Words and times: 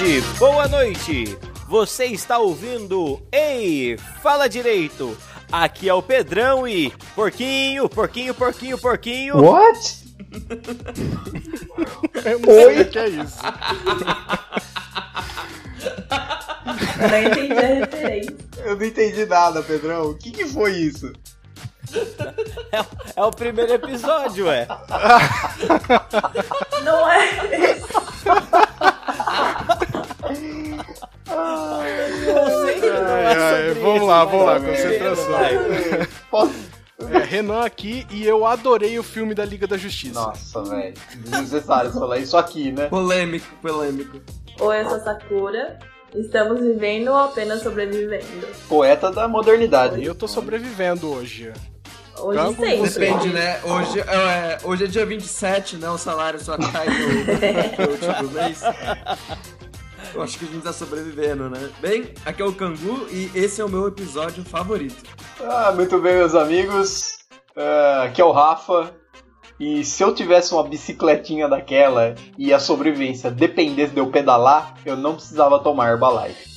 boa 0.00 0.08
tarde, 0.08 0.20
boa 0.38 0.68
noite. 0.68 1.38
Você 1.68 2.06
está 2.06 2.38
ouvindo 2.38 3.20
Ei, 3.30 3.98
fala 4.22 4.48
direito. 4.48 5.16
Aqui 5.52 5.88
é 5.90 5.94
o 5.94 6.00
Pedrão 6.00 6.66
e 6.66 6.90
porquinho, 7.14 7.86
porquinho, 7.88 8.34
porquinho, 8.34 8.78
porquinho. 8.78 9.36
What? 9.36 10.04
Oi? 12.48 12.84
que 12.86 12.98
é 12.98 13.08
isso? 13.08 13.38
Eu 16.98 17.08
não 17.08 17.22
entendi 17.22 17.52
a 17.52 17.66
referência. 17.66 18.36
Eu 18.64 18.76
não 18.76 18.84
entendi 18.84 19.26
nada, 19.26 19.62
Pedrão. 19.62 20.10
O 20.10 20.14
que, 20.14 20.30
que 20.30 20.46
foi 20.46 20.72
isso? 20.72 21.12
É, 22.72 22.84
é 23.16 23.24
o 23.24 23.32
primeiro 23.32 23.72
episódio, 23.72 24.46
ué. 24.46 24.64
Não 26.84 27.10
é 27.10 27.80
Ai, 31.30 33.26
ai, 33.26 33.68
sobre 33.68 33.80
vamos 33.80 34.08
lá, 34.08 34.24
vamos 34.24 34.46
lá, 34.46 34.60
concentração. 34.60 35.34
Posso- 36.30 36.70
É, 37.12 37.18
Renan 37.18 37.62
aqui 37.64 38.06
e 38.10 38.26
eu 38.26 38.44
adorei 38.44 38.98
o 38.98 39.02
filme 39.02 39.34
da 39.34 39.42
Liga 39.44 39.66
da 39.66 39.78
Justiça. 39.78 40.20
Nossa, 40.20 40.62
velho. 40.64 40.92
Desnecessário 41.16 41.90
falar 41.92 42.18
isso 42.18 42.36
aqui, 42.36 42.72
né? 42.72 42.88
Polêmico, 42.88 43.46
polêmico. 43.62 44.20
Oi, 44.60 44.80
eu 44.80 44.84
sou 44.84 44.96
a 44.96 45.00
Sakura. 45.00 45.78
Estamos 46.14 46.60
vivendo 46.60 47.08
ou 47.08 47.16
apenas 47.16 47.62
sobrevivendo? 47.62 48.46
Poeta 48.68 49.10
da 49.10 49.26
modernidade. 49.26 50.00
E 50.00 50.04
eu 50.04 50.14
tô 50.14 50.28
sobrevivendo 50.28 51.10
hoje. 51.10 51.50
Hoje 52.18 52.38
Campo, 52.38 52.60
sempre. 52.62 52.76
você. 52.78 53.00
Depende, 53.00 53.28
né? 53.30 53.60
Hoje 53.64 54.00
é, 54.00 54.58
hoje 54.64 54.84
é 54.84 54.86
dia 54.86 55.06
27, 55.06 55.76
né? 55.76 55.88
O 55.88 55.96
salário 55.96 56.38
só 56.38 56.58
cai 56.58 56.86
no, 56.86 57.86
no 57.86 57.92
último 57.92 58.30
mês. 58.32 58.60
Eu 60.14 60.22
acho 60.22 60.38
que 60.38 60.44
a 60.44 60.48
gente 60.48 60.62
tá 60.62 60.72
sobrevivendo, 60.72 61.48
né? 61.48 61.70
Bem, 61.80 62.12
aqui 62.24 62.42
é 62.42 62.44
o 62.44 62.52
Cangu 62.52 63.06
e 63.10 63.30
esse 63.34 63.60
é 63.60 63.64
o 63.64 63.68
meu 63.68 63.86
episódio 63.86 64.44
favorito. 64.44 65.02
Ah, 65.40 65.72
muito 65.72 65.98
bem, 65.98 66.16
meus 66.16 66.34
amigos. 66.34 67.18
Ah, 67.56 68.04
aqui 68.04 68.20
é 68.20 68.24
o 68.24 68.32
Rafa. 68.32 68.92
E 69.58 69.84
se 69.84 70.02
eu 70.02 70.14
tivesse 70.14 70.52
uma 70.52 70.64
bicicletinha 70.64 71.46
daquela 71.46 72.14
e 72.36 72.52
a 72.52 72.58
sobrevivência 72.58 73.30
dependesse 73.30 73.92
de 73.92 74.00
eu 74.00 74.10
pedalar, 74.10 74.74
eu 74.84 74.96
não 74.96 75.14
precisava 75.14 75.58
tomar 75.58 75.90
Herbalife. 75.90 76.50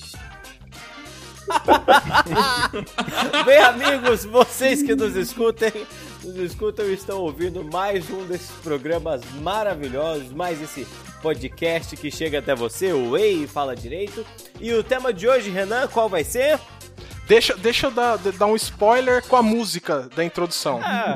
Bem, 3.46 3.60
amigos, 3.60 4.26
vocês 4.26 4.82
que 4.82 4.96
nos 4.96 5.16
escutem, 5.16 5.72
nos 6.24 6.38
escutam 6.38 6.86
e 6.86 6.94
estão 6.94 7.20
ouvindo 7.20 7.64
mais 7.64 8.10
um 8.10 8.26
desses 8.26 8.52
programas 8.62 9.22
maravilhosos, 9.42 10.32
mais 10.32 10.62
esse 10.62 10.88
podcast 11.22 11.96
que 11.98 12.10
chega 12.10 12.40
até 12.40 12.56
você, 12.56 12.94
o 12.94 13.18
Ei 13.18 13.46
Fala 13.48 13.76
Direito. 13.76 14.26
E 14.60 14.74
o 14.74 14.84
tema 14.84 15.14
de 15.14 15.28
hoje, 15.28 15.50
Renan, 15.50 15.88
qual 15.88 16.08
vai 16.08 16.24
ser? 16.24 16.60
Deixa, 17.28 17.56
deixa 17.56 17.88
eu 17.88 17.92
dar, 17.92 18.18
dar 18.18 18.46
um 18.48 18.56
spoiler 18.56 19.24
com 19.28 19.36
a 19.36 19.44
música 19.44 20.10
da 20.16 20.24
introdução. 20.24 20.80
Ah, 20.84 21.16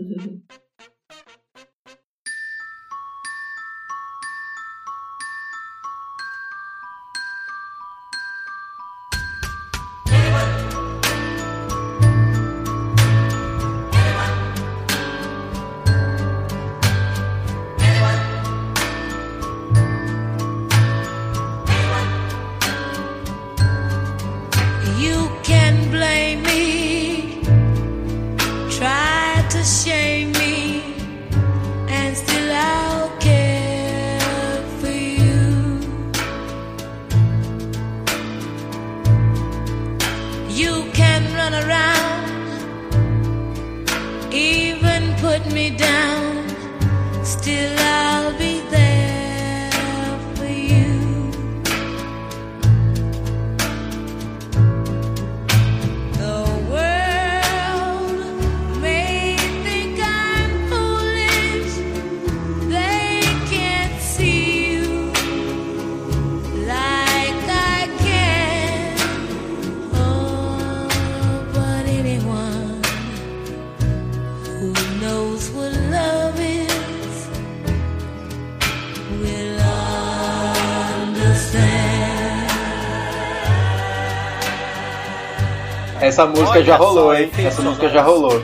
Essa 86.07 86.25
música 86.25 86.49
Olha 86.51 86.63
já 86.63 86.75
rolou, 86.77 87.03
só, 87.05 87.13
hein? 87.15 87.31
Essa 87.37 87.61
música 87.61 87.89
já 87.89 88.01
rolou. 88.01 88.41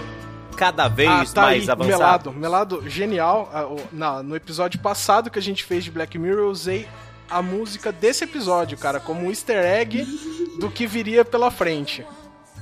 cada 0.56 0.88
vez 0.88 1.09
Ah, 1.09 1.25
tá 1.34 1.41
mais 1.44 1.63
aí, 1.63 1.69
avançado. 1.72 2.31
melado, 2.31 2.34
melado, 2.34 2.90
genial. 2.90 3.50
Ah, 3.53 3.68
na- 3.91 4.22
no 4.24 4.35
episódio 4.35 4.79
passado 4.79 5.29
que 5.29 5.40
a 5.40 5.41
gente 5.41 5.63
fez 5.63 5.84
de 5.84 5.91
Black 5.91 6.18
Mirror, 6.18 6.40
eu 6.46 6.50
usei 6.50 6.88
a 7.29 7.41
música 7.41 7.91
desse 7.91 8.24
episódio, 8.25 8.78
cara, 8.78 9.00
como 9.00 9.25
um 9.25 9.29
easter 9.29 9.63
egg 9.66 10.06
do 10.59 10.69
que 10.69 10.85
viria 10.85 11.25
pela 11.25 11.50
frente. 11.50 12.06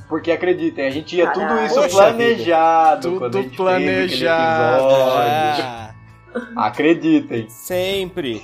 Porque 0.07 0.31
acreditem, 0.31 0.87
a 0.87 0.89
gente 0.89 1.05
tinha 1.07 1.31
tudo 1.31 1.65
isso 1.65 1.75
Poxa 1.75 1.89
planejado. 1.89 3.01
Tudo 3.09 3.19
quando 3.19 3.37
a 3.37 3.41
gente 3.41 3.55
planejado. 3.55 4.83
Ah, 4.83 5.91
Acreditem. 6.55 7.47
sempre. 7.49 8.41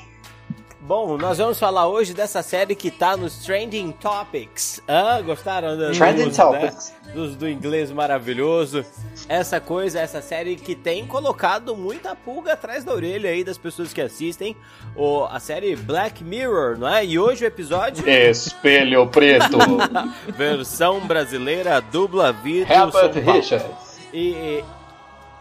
Bom, 0.88 1.18
nós 1.18 1.38
vamos 1.38 1.60
falar 1.60 1.86
hoje 1.90 2.14
dessa 2.14 2.42
série 2.42 2.74
que 2.74 2.90
tá 2.90 3.18
nos 3.18 3.40
Trending 3.40 3.92
Topics. 3.92 4.82
Ah, 4.88 5.20
gostaram 5.20 5.76
do, 5.76 5.92
Trending 5.92 6.30
do, 6.30 6.36
Topics. 6.38 6.94
Né? 7.04 7.12
Dos- 7.14 7.36
do 7.36 7.50
inglês 7.50 7.92
maravilhoso. 7.92 8.86
Essa 9.28 9.60
coisa, 9.60 10.00
essa 10.00 10.22
série 10.22 10.56
que 10.56 10.76
tem 10.76 11.06
colocado 11.06 11.76
muita 11.76 12.16
pulga 12.16 12.54
atrás 12.54 12.86
da 12.86 12.94
orelha 12.94 13.30
aí 13.30 13.44
das 13.44 13.58
pessoas 13.58 13.92
que 13.92 14.00
assistem. 14.00 14.56
O, 14.96 15.26
a 15.26 15.42
série 15.42 15.76
Black 15.76 16.24
Mirror, 16.24 16.78
não 16.78 16.88
é? 16.88 17.04
E 17.06 17.20
hoje 17.20 17.44
o 17.44 17.48
episódio, 17.48 18.08
Espelho 18.10 19.06
preto. 19.08 19.58
versão 20.38 21.02
brasileira, 21.02 21.82
dubla 21.82 22.32
vídeo 22.32 22.66
Herbert. 22.72 23.12
Richards. 23.26 24.00
E, 24.14 24.30
e, 24.32 24.64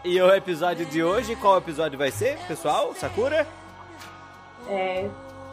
e 0.03 0.21
o 0.21 0.29
episódio 0.35 0.85
de 0.85 1.01
hoje, 1.01 1.37
qual 1.37 1.57
episódio 1.57 1.97
vai 1.97 2.11
ser, 2.11 2.37
pessoal? 2.49 2.93
Sakura? 2.93 3.47
É 4.67 5.07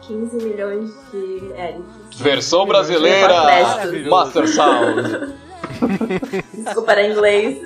15 0.07 0.35
milhões 0.37 0.91
de 1.11 1.51
L. 1.55 1.83
Versão 2.17 2.65
Maravilhoso. 2.65 4.09
Master 4.09 4.47
Sound. 4.47 5.33
Desculpa, 6.53 6.91
era 6.91 7.07
em 7.07 7.11
inglês. 7.11 7.57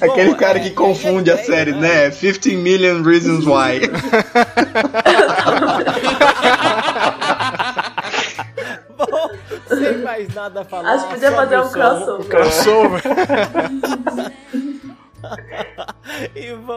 Aquele 0.00 0.30
Bom, 0.30 0.36
cara 0.36 0.58
é, 0.58 0.62
que 0.62 0.68
é 0.68 0.72
confunde 0.72 1.30
a 1.30 1.34
a 1.34 1.42
ideia, 1.42 1.58
série, 1.58 1.72
né? 1.72 2.08
né? 2.08 2.10
15 2.10 2.56
Million 2.56 3.02
Reasons 3.02 3.44
Why. 3.44 3.80
Bom, 8.96 9.28
sem 9.68 9.98
mais 9.98 10.32
nada 10.34 10.62
a 10.62 10.64
falar. 10.64 10.94
Acho 10.94 11.08
que 11.08 11.14
podia 11.14 11.32
fazer 11.32 11.58
um 11.58 11.68
crossover. 11.68 12.26
Crossover. 12.28 13.02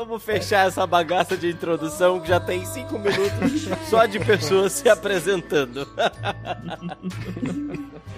Vamos 0.02 0.24
fechar 0.24 0.68
essa 0.68 0.88
bagaça 0.88 1.38
de 1.38 1.48
introdução 1.48 2.20
que 2.20 2.28
já 2.28 2.40
tem 2.40 2.66
cinco 2.66 2.98
minutos 2.98 3.70
só 3.88 4.08
de 4.08 4.20
pessoas 4.20 4.72
se 4.72 4.90
apresentando. 4.90 5.88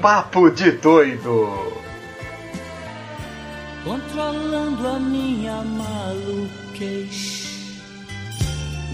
Papo 0.02 0.50
de 0.50 0.72
doido. 0.72 1.74
controlando 3.84 4.88
a 4.88 4.98
minha 4.98 5.62
maluquez. 5.62 7.52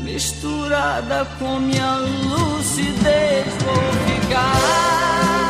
Misturada 0.04 1.26
com 1.38 1.60
minha 1.60 1.98
lucidez, 1.98 3.46
vou. 3.64 3.76
Ficar 4.16 5.49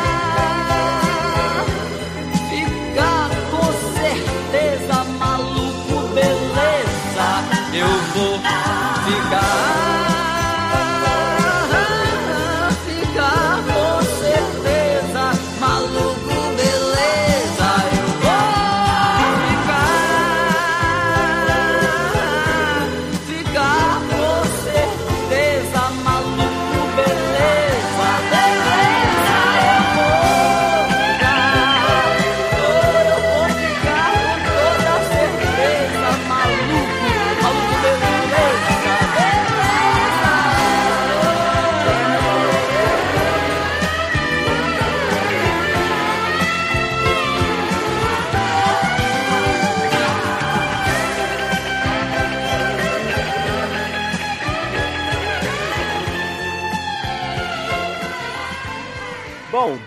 Eu 7.72 7.88
vou 7.88 8.40
ficar. 8.40 9.79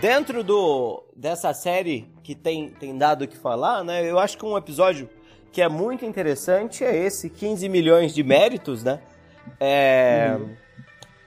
Dentro 0.02 0.43
do 0.43 1.04
dessa 1.14 1.54
série 1.54 2.10
que 2.25 2.34
tem, 2.34 2.70
tem 2.70 2.99
dado 2.99 3.22
o 3.22 3.28
que 3.28 3.37
falar, 3.37 3.84
né? 3.84 4.04
Eu 4.04 4.19
acho 4.19 4.37
que 4.37 4.44
um 4.44 4.58
episódio 4.58 5.08
que 5.52 5.62
é 5.62 5.69
muito 5.69 6.04
interessante 6.04 6.82
é 6.82 6.96
esse 6.96 7.31
15 7.31 7.69
milhões 7.69 8.12
de 8.12 8.25
méritos, 8.25 8.82
né? 8.82 8.99
É. 9.60 10.37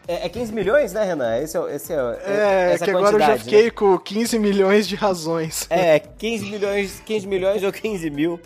É, 0.07 0.25
é 0.25 0.29
15 0.29 0.53
milhões, 0.53 0.91
né, 0.91 1.03
Renan? 1.05 1.37
Esse 1.37 1.57
é, 1.57 1.75
esse 1.75 1.93
é, 1.93 2.19
É, 2.25 2.73
essa 2.73 2.85
que 2.85 2.91
agora 2.91 3.15
eu 3.15 3.19
já 3.19 3.37
fiquei 3.37 3.65
né? 3.65 3.71
com 3.71 3.97
15 3.97 4.37
milhões 4.39 4.87
de 4.87 4.95
razões. 4.95 5.65
É, 5.69 5.97
15 5.97 6.45
milhões, 6.45 7.01
15 7.05 7.27
milhões 7.27 7.63
ou 7.63 7.71
15 7.71 8.09
mil. 8.09 8.39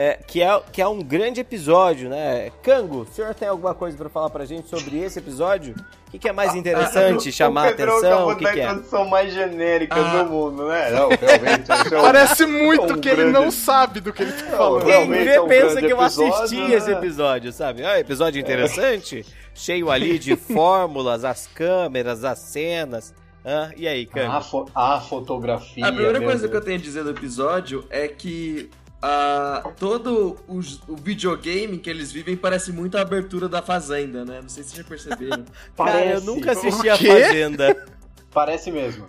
É, 0.00 0.14
que, 0.24 0.40
é, 0.40 0.62
que 0.72 0.80
é 0.80 0.86
um 0.86 1.02
grande 1.02 1.40
episódio, 1.40 2.08
né? 2.08 2.52
Cango, 2.62 3.00
o 3.00 3.06
senhor 3.06 3.34
tem 3.34 3.48
alguma 3.48 3.74
coisa 3.74 3.96
pra 3.98 4.08
falar 4.08 4.30
pra 4.30 4.44
gente 4.44 4.68
sobre 4.68 4.96
esse 5.00 5.18
episódio? 5.18 5.74
O 6.06 6.10
que, 6.12 6.20
que 6.20 6.28
é 6.28 6.32
mais 6.32 6.54
interessante 6.54 7.32
chamar 7.32 7.66
a 7.66 7.68
atenção? 7.70 8.28
O 8.28 8.36
que, 8.36 8.44
da 8.44 8.52
que 8.52 8.60
é? 8.60 8.64
introdução 8.64 9.08
mais 9.08 9.34
genérica 9.34 9.96
Ah. 9.96 10.22
do 10.22 10.30
mundo, 10.30 10.68
né? 10.68 10.90
Não, 10.92 11.08
realmente. 11.18 11.70
é 11.92 11.98
um- 11.98 12.02
Parece 12.02 12.44
é 12.44 12.46
muito 12.46 12.94
um 12.94 13.00
que 13.00 13.08
ele 13.08 13.16
grande- 13.24 13.32
não 13.32 13.50
sabe 13.50 14.00
do 14.00 14.12
que 14.12 14.22
ele 14.22 14.30
tá 14.32 14.56
falando. 14.56 14.82
Quem 14.84 14.90
realmente 14.92 15.24
vê 15.24 15.34
é 15.34 15.40
um 15.40 15.48
pensa 15.48 15.80
que 15.82 15.92
eu 15.92 16.00
assisti 16.00 16.28
episódio, 16.54 16.74
esse 16.76 16.90
né? 16.90 16.96
episódio, 16.98 17.52
sabe? 17.52 17.84
Ah, 17.84 17.98
episódio 17.98 18.40
interessante, 18.40 19.26
cheio 19.52 19.90
ali 19.90 20.16
de 20.16 20.36
fórmulas, 20.38 21.24
as 21.24 21.48
câmeras, 21.48 22.24
as 22.24 22.38
cenas. 22.38 23.12
Ah, 23.44 23.70
e 23.76 23.88
aí, 23.88 24.06
Cango? 24.06 24.32
A, 24.32 24.40
fo- 24.40 24.66
a 24.74 25.00
fotografia. 25.00 25.86
A 25.86 25.92
primeira 25.92 26.20
coisa 26.20 26.40
que 26.48 26.54
eu 26.54 26.60
Deus. 26.60 26.64
tenho 26.64 26.78
a 26.78 26.82
dizer 26.82 27.02
do 27.04 27.10
episódio 27.10 27.84
é 27.90 28.06
que 28.06 28.68
ah, 29.00 29.62
todo 29.78 30.36
os- 30.48 30.80
o 30.88 30.96
videogame 30.96 31.78
que 31.78 31.88
eles 31.88 32.10
vivem 32.10 32.36
parece 32.36 32.72
muito 32.72 32.96
a 32.98 33.00
abertura 33.02 33.48
da 33.48 33.62
Fazenda, 33.62 34.24
né? 34.24 34.40
Não 34.42 34.48
sei 34.48 34.62
se 34.64 34.70
vocês 34.70 34.82
já 34.82 34.88
perceberam. 34.88 35.44
Cara, 35.76 35.90
eu 36.04 36.04
Parece. 36.20 36.26
nunca 36.26 36.52
assisti 36.52 36.88
O 36.88 36.92
a? 36.92 36.96
Fazenda. 36.96 37.86
Parece 38.32 38.70
mesmo. 38.70 39.06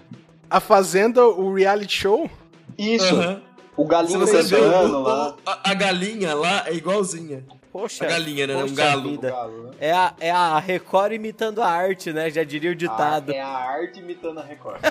A 0.49 0.59
Fazenda, 0.59 1.25
o 1.27 1.53
reality 1.53 1.97
show? 1.97 2.29
Isso. 2.77 3.15
Aham. 3.15 3.41
O 3.77 3.85
galinho 3.85 4.19
você 4.19 4.41
vê 4.43 4.57
o- 4.57 4.61
o- 4.89 5.01
lá. 5.03 5.35
a, 5.45 5.71
a 5.71 5.73
galinha 5.73 6.33
lá 6.35 6.63
é 6.67 6.73
igualzinha. 6.73 7.45
Poxa, 7.71 8.03
A 8.05 8.07
galinha, 8.07 8.47
né? 8.47 8.55
Um 8.55 8.73
galo. 8.73 9.09
vida. 9.11 9.29
Galo, 9.29 9.63
né? 9.63 9.71
É 9.79 9.91
a, 9.91 10.13
é 10.19 10.31
a 10.31 10.57
Record 10.59 11.13
imitando 11.13 11.61
a 11.61 11.67
arte, 11.67 12.11
né? 12.11 12.29
Já 12.31 12.43
diria 12.43 12.71
o 12.71 12.75
ditado. 12.75 13.31
Ah, 13.31 13.35
é 13.35 13.41
a 13.41 13.47
arte 13.47 13.99
imitando 13.99 14.39
a 14.39 14.43
Record. 14.43 14.79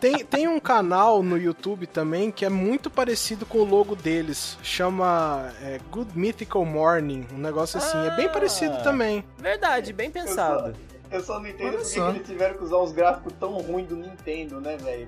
Tem, 0.00 0.24
tem 0.24 0.48
um 0.48 0.58
canal 0.58 1.22
no 1.22 1.36
YouTube 1.36 1.86
também 1.86 2.30
que 2.30 2.42
é 2.44 2.48
muito 2.48 2.88
parecido 2.88 3.44
com 3.44 3.58
o 3.58 3.64
logo 3.64 3.94
deles. 3.94 4.56
Chama 4.62 5.52
é, 5.62 5.78
Good 5.90 6.16
Mythical 6.18 6.64
Morning, 6.64 7.26
um 7.34 7.36
negócio 7.38 7.76
assim. 7.76 7.98
É 8.06 8.16
bem 8.16 8.24
Ah. 8.26 8.30
parecido 8.30 8.82
também. 8.82 9.22
Verdade, 9.36 9.92
bem 9.92 10.10
pensado. 10.10 10.74
Eu 11.10 11.20
só 11.20 11.38
não 11.38 11.46
entendo 11.48 11.76
por 11.76 11.86
que 11.92 11.98
eles 12.00 12.26
tiveram 12.26 12.56
que 12.56 12.64
usar 12.64 12.78
uns 12.78 12.92
gráficos 12.92 13.32
tão 13.38 13.52
ruins 13.58 13.88
do 13.88 13.96
Nintendo, 13.96 14.58
né, 14.60 14.76
velho? 14.78 15.06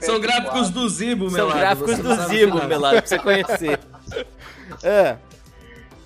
São 0.00 0.20
gráficos 0.20 0.68
PS4. 0.68 0.72
do 0.72 0.88
Zibo, 0.90 1.30
São 1.30 1.38
Melado. 1.46 1.58
gráficos 1.58 1.96
você 1.96 2.02
do 2.02 2.14
Zibo. 2.28 2.66
Melado, 2.66 2.96
pra 2.98 3.06
você 3.06 3.18
conhecer. 3.18 3.80
Ah, 4.84 5.16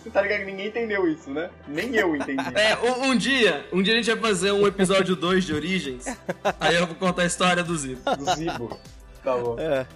Você 0.02 0.10
tá 0.10 0.22
ligado 0.22 0.40
que 0.40 0.44
ninguém 0.46 0.68
entendeu 0.68 1.08
isso, 1.10 1.30
né? 1.30 1.50
Nem 1.66 1.94
eu 1.96 2.14
entendi. 2.16 2.42
É, 2.54 2.76
um, 2.78 3.10
um 3.10 3.16
dia, 3.16 3.66
um 3.72 3.82
dia 3.82 3.94
a 3.94 3.96
gente 3.96 4.10
vai 4.12 4.30
fazer 4.30 4.52
um 4.52 4.66
episódio 4.66 5.16
2 5.16 5.44
de 5.44 5.54
Origens. 5.54 6.06
Aí 6.60 6.76
eu 6.76 6.86
vou 6.86 6.96
contar 6.96 7.22
a 7.22 7.26
história 7.26 7.62
do 7.64 7.76
Zibo. 7.76 8.00
Do 8.16 8.34
Zibo. 8.34 8.80
Tá 9.24 9.36
bom. 9.36 9.56
é. 9.58 9.86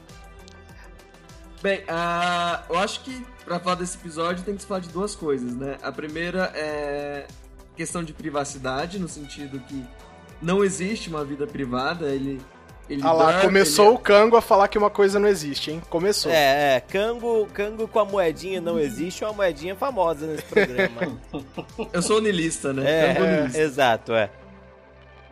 Bem, 1.62 1.84
ah, 1.88 2.62
eu 2.70 2.78
acho 2.78 3.00
que 3.05 3.25
pra 3.44 3.61
falar 3.61 3.76
desse 3.76 3.96
episódio 3.99 4.43
tem 4.44 4.55
que 4.56 4.62
se 4.62 4.67
falar 4.67 4.81
de 4.81 4.88
duas 4.88 5.14
coisas, 5.14 5.55
né? 5.55 5.76
A 5.82 5.93
primeira 5.93 6.50
é 6.55 7.26
questão 7.76 8.02
de 8.02 8.12
privacidade, 8.12 8.99
no 8.99 9.08
sentido 9.08 9.61
que 9.61 9.84
não 10.40 10.64
existe 10.64 11.08
uma 11.11 11.25
vida 11.25 11.46
privada, 11.46 12.08
ele. 12.08 12.40
Ele 12.91 13.03
Ah 13.05 13.13
lá, 13.13 13.25
dorme, 13.33 13.43
começou 13.43 13.87
ele- 13.87 13.95
o 13.95 13.99
Cango 13.99 14.37
a 14.37 14.43
falar 14.43 14.69
que 14.69 14.77
uma 14.77 14.91
coisa 14.91 15.19
não 15.19 15.29
existe, 15.29 15.71
hein? 15.71 15.81
Começou. 15.89 16.31
É, 16.31 16.77
é, 16.77 16.81
Cango, 16.81 17.47
Cango 17.55 17.87
com 17.89 17.99
a 18.01 18.05
moedinha 18.05 18.61
não 18.61 18.79
existe, 18.79 19.23
é 19.25 19.27
uma 19.29 19.33
moedinha 19.35 19.75
famosa 19.77 20.27
nesse 20.27 20.43
programa. 20.45 21.19
Eu 21.93 22.03
sou 22.03 22.17
onilista, 22.19 22.73
né? 22.73 23.17
É, 23.17 23.21
onilista. 23.23 23.61
exato, 23.61 24.13
é. 24.13 24.31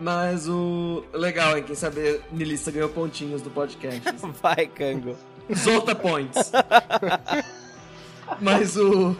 Mas 0.01 0.49
o 0.49 1.05
legal 1.13 1.57
é 1.57 1.61
quem 1.61 1.75
saber 1.75 2.23
Nilista 2.31 2.71
ganhou 2.71 2.89
pontinhos 2.89 3.43
do 3.43 3.51
podcast. 3.51 4.01
Vai, 4.41 4.67
Cango. 4.69 5.17
Solta 5.57 5.93
points. 5.95 6.53
Mas 8.41 8.77
o. 8.77 9.17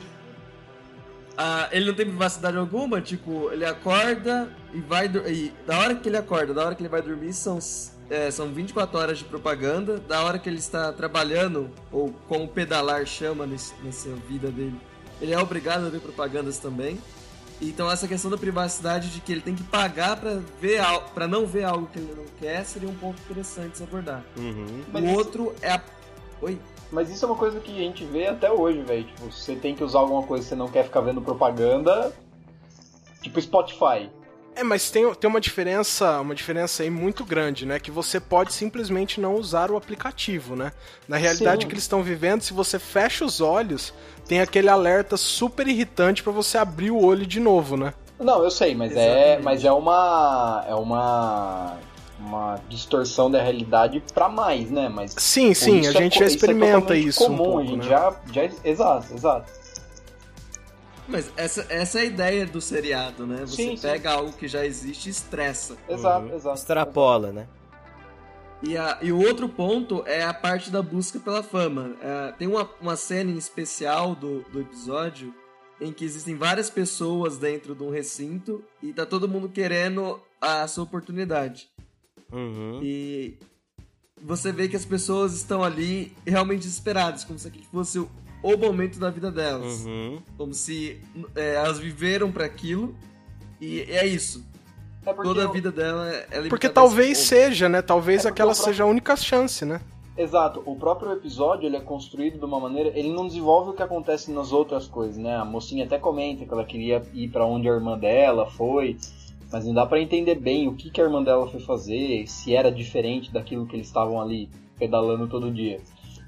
ah, 1.37 1.69
ele 1.73 1.87
não 1.87 1.95
tem 1.95 2.07
privacidade 2.07 2.57
alguma, 2.57 3.01
tipo, 3.01 3.51
ele 3.51 3.65
acorda 3.65 4.49
e 4.73 4.81
vai. 4.81 5.07
E 5.27 5.53
da 5.67 5.79
hora 5.79 5.95
que 5.95 6.09
ele 6.09 6.17
acorda, 6.17 6.53
da 6.53 6.67
hora 6.67 6.75
que 6.75 6.83
ele 6.83 6.89
vai 6.89 7.01
dormir, 7.03 7.33
são, 7.33 7.59
é, 8.11 8.31
são 8.31 8.49
24 8.53 8.99
horas 8.99 9.19
de 9.19 9.25
propaganda. 9.25 9.99
Da 9.99 10.25
hora 10.25 10.39
que 10.39 10.49
ele 10.49 10.59
está 10.59 10.93
trabalhando, 10.93 11.71
ou 11.93 12.13
como 12.29 12.47
pedalar 12.49 13.05
chama 13.07 13.47
nesse, 13.47 13.75
nessa 13.83 14.11
vida 14.29 14.51
dele, 14.51 14.79
ele 15.21 15.33
é 15.33 15.39
obrigado 15.39 15.87
a 15.87 15.89
ver 15.89 16.01
propagandas 16.01 16.59
também. 16.59 16.99
Então 17.61 17.91
essa 17.91 18.07
questão 18.07 18.31
da 18.31 18.39
privacidade 18.39 19.11
de 19.11 19.21
que 19.21 19.33
ele 19.33 19.41
tem 19.41 19.55
que 19.55 19.65
pagar 19.65 20.17
pra 20.17 20.39
ver 20.61 20.81
para 21.13 21.27
não 21.27 21.45
ver 21.45 21.65
algo 21.65 21.87
que 21.93 21.99
ele 21.99 22.15
não 22.17 22.25
quer 22.39 22.65
seria 22.65 22.89
um 22.89 22.95
ponto 22.95 23.21
interessante 23.23 23.73
de 23.73 23.79
se 23.79 23.83
abordar. 23.83 24.25
Uhum. 24.37 24.83
Mas 24.93 25.03
o 25.03 25.07
isso- 25.07 25.17
outro 25.19 25.55
é 25.61 25.73
a. 25.73 25.83
Oi? 26.41 26.57
Mas 26.93 27.11
isso 27.11 27.25
é 27.25 27.29
uma 27.29 27.37
coisa 27.37 27.59
que 27.59 27.71
a 27.73 27.75
gente 27.75 28.05
vê 28.05 28.29
até 28.29 28.49
hoje, 28.51 28.81
velho. 28.83 29.05
Tipo, 29.05 29.31
você 29.31 29.57
tem 29.57 29.75
que 29.75 29.83
usar 29.83 29.99
alguma 29.99 30.23
coisa 30.23 30.45
que 30.45 30.49
você 30.51 30.55
não 30.55 30.69
quer 30.69 30.85
ficar 30.85 31.01
vendo 31.01 31.21
propaganda. 31.21 32.13
Tipo 33.21 33.41
Spotify. 33.43 34.09
É, 34.59 34.65
mas 34.65 34.91
tem, 34.91 35.15
tem 35.15 35.31
uma 35.31 35.41
diferença, 35.41 36.21
uma 36.21 36.35
diferença 36.35 36.83
aí 36.83 36.91
muito 36.91 37.25
grande, 37.25 37.65
né? 37.65 37.79
Que 37.79 37.93
você 37.93 38.19
pode 38.19 38.53
simplesmente 38.53 39.21
não 39.21 39.37
usar 39.37 39.71
o 39.71 39.77
aplicativo, 39.77 40.57
né? 40.57 40.73
Na 41.07 41.17
realidade 41.17 41.63
Sim. 41.63 41.69
que 41.69 41.75
eles 41.75 41.85
estão 41.85 42.03
vivendo, 42.03 42.43
se 42.43 42.53
você 42.53 42.77
fecha 42.77 43.25
os 43.25 43.41
olhos, 43.41 43.95
tem 44.27 44.41
aquele 44.41 44.69
alerta 44.69 45.17
super 45.17 45.69
irritante 45.69 46.25
pra 46.25 46.33
você 46.33 46.59
abrir 46.59 46.91
o 46.91 47.01
olho 47.01 47.25
de 47.25 47.39
novo, 47.39 47.77
né? 47.77 47.95
Não, 48.19 48.43
eu 48.43 48.51
sei, 48.51 48.75
mas 48.75 48.97
é, 48.97 49.13
Exatamente. 49.37 49.45
mas 49.45 49.65
é 49.65 49.73
uma 49.73 50.65
é 50.69 50.75
uma 50.75 51.77
uma 52.19 52.59
distorção 52.69 53.31
da 53.31 53.41
realidade 53.41 54.03
pra 54.13 54.29
mais, 54.29 54.69
né? 54.73 54.89
Mas 54.89 55.15
Sim, 55.17 55.55
sim, 55.55 55.87
a 55.87 55.91
é 55.91 55.93
gente 55.93 56.19
já 56.19 56.27
isso 56.27 56.35
é 56.35 56.37
experimenta 56.37 56.97
isso 56.97 57.23
um 57.23 57.27
comum, 57.29 57.45
pouco, 57.45 57.59
a 57.61 57.65
gente 57.65 57.87
né? 57.87 57.91
já 57.91 58.17
já 58.33 58.51
exato, 58.65 59.15
exato. 59.15 59.53
Mas 61.09 61.33
essa, 61.37 61.67
essa 61.71 61.99
é 61.99 62.03
a 62.03 62.05
ideia 62.05 62.47
do 62.47 62.61
seriado, 62.61 63.27
né? 63.27 63.41
Você 63.47 63.57
Sim, 63.57 63.77
sim. 63.77 63.83
pega 63.83 64.13
algo 64.13 64.33
que 64.33 64.47
já 64.47 64.65
existe 64.67 65.07
e 65.07 65.11
estressa. 65.11 65.77
Exato, 65.89 66.27
Uhum. 66.27 66.35
exato. 66.35 66.57
Extrapola, 66.57 67.33
né? 67.33 67.49
E, 68.63 68.77
a, 68.77 68.99
e 69.01 69.11
o 69.13 69.19
outro 69.19 69.49
ponto 69.49 70.03
é 70.05 70.23
a 70.23 70.35
parte 70.35 70.69
da 70.71 70.83
busca 70.83 71.19
pela 71.21 71.43
fama. 71.43 71.97
É, 72.03 72.33
tem 72.33 72.47
uma, 72.49 72.69
uma 72.81 72.97
cena 72.97 73.31
em 73.31 73.39
especial 73.39 74.15
do, 74.15 74.41
do 74.51 74.61
episódio 74.61 75.33
em 75.81 75.93
que 75.93 76.05
existem 76.05 76.35
várias 76.37 76.69
pessoas 76.69 77.39
dentro 77.39 77.75
de 77.75 77.85
um 77.85 77.91
recinto 77.91 78.65
e 78.83 78.93
tá 78.93 79.07
todo 79.07 79.29
mundo 79.29 79.49
querendo 79.49 80.21
a 80.41 80.67
sua 80.67 80.83
oportunidade. 80.85 81.69
Uhum. 82.33 82.81
E 82.83 83.39
você 84.21 84.51
vê 84.51 84.69
que 84.69 84.75
as 84.77 84.85
pessoas 84.85 85.35
estão 85.35 85.63
ali 85.63 86.13
realmente 86.27 86.63
desesperadas, 86.63 87.23
como 87.25 87.39
se 87.39 87.47
aquilo 87.47 87.65
fosse 87.71 88.05
o, 88.43 88.57
momento 88.57 88.99
da 88.99 89.11
vida 89.11 89.31
delas. 89.31 89.85
Uhum. 89.85 90.19
Como 90.37 90.55
se 90.55 91.01
é, 91.35 91.55
elas 91.57 91.79
viveram 91.79 92.31
para 92.31 92.45
aquilo 92.45 92.95
e 93.61 93.81
é 93.83 94.07
isso. 94.07 94.45
É 95.07 95.13
Toda 95.13 95.45
a 95.45 95.51
vida 95.51 95.73
dela 95.73 96.09
é 96.09 96.21
limitada 96.21 96.49
Porque 96.49 96.69
talvez 96.69 97.19
seja, 97.19 97.69
né? 97.69 97.81
Talvez 97.81 98.25
É 98.25 98.29
aquela 98.29 98.53
próprio- 98.53 98.65
seja 98.73 98.85
a 98.85 98.87
única 98.87 99.17
chance, 99.17 99.65
né? 99.65 99.81
Exato, 100.19 100.61
o 100.67 100.75
próprio 100.75 101.13
episódio 101.13 101.67
ele 101.67 101.77
é 101.77 101.81
construído 101.81 102.39
de 102.41 102.45
uma 102.45 102.59
maneira, 102.59 102.91
ele 102.99 103.13
não 103.13 103.29
desenvolve 103.29 103.71
o 103.71 103.73
que 103.73 103.83
acontece 103.85 104.33
nas 104.33 104.53
outras 104.53 104.89
coisas, 104.89 105.17
né? 105.17 105.37
A 105.37 105.45
mocinha 105.45 105.85
até 105.85 105.97
comenta 105.97 106.45
que 106.45 106.53
ela 106.53 106.65
queria 106.65 107.01
ir 107.15 107.29
pra 107.29 107.47
onde 107.47 107.69
a 107.69 107.73
irmã 107.73 107.97
dela 107.97 108.45
foi, 108.51 108.97
mas 109.53 109.65
não 109.65 109.73
dá 109.73 109.87
pra 109.87 110.01
entender 110.01 110.35
bem 110.35 110.67
o 110.67 110.75
que, 110.75 110.91
que 110.91 111.01
a 111.01 111.05
irmã 111.05 111.23
dela 111.23 111.47
foi 111.49 111.61
fazer, 111.61 112.27
se 112.27 112.53
era 112.53 112.71
diferente 112.71 113.33
daquilo 113.33 113.65
que 113.65 113.77
eles 113.77 113.87
estavam 113.87 114.21
ali 114.21 114.51
pedalando 114.77 115.29
todo 115.29 115.53
dia. 115.53 115.81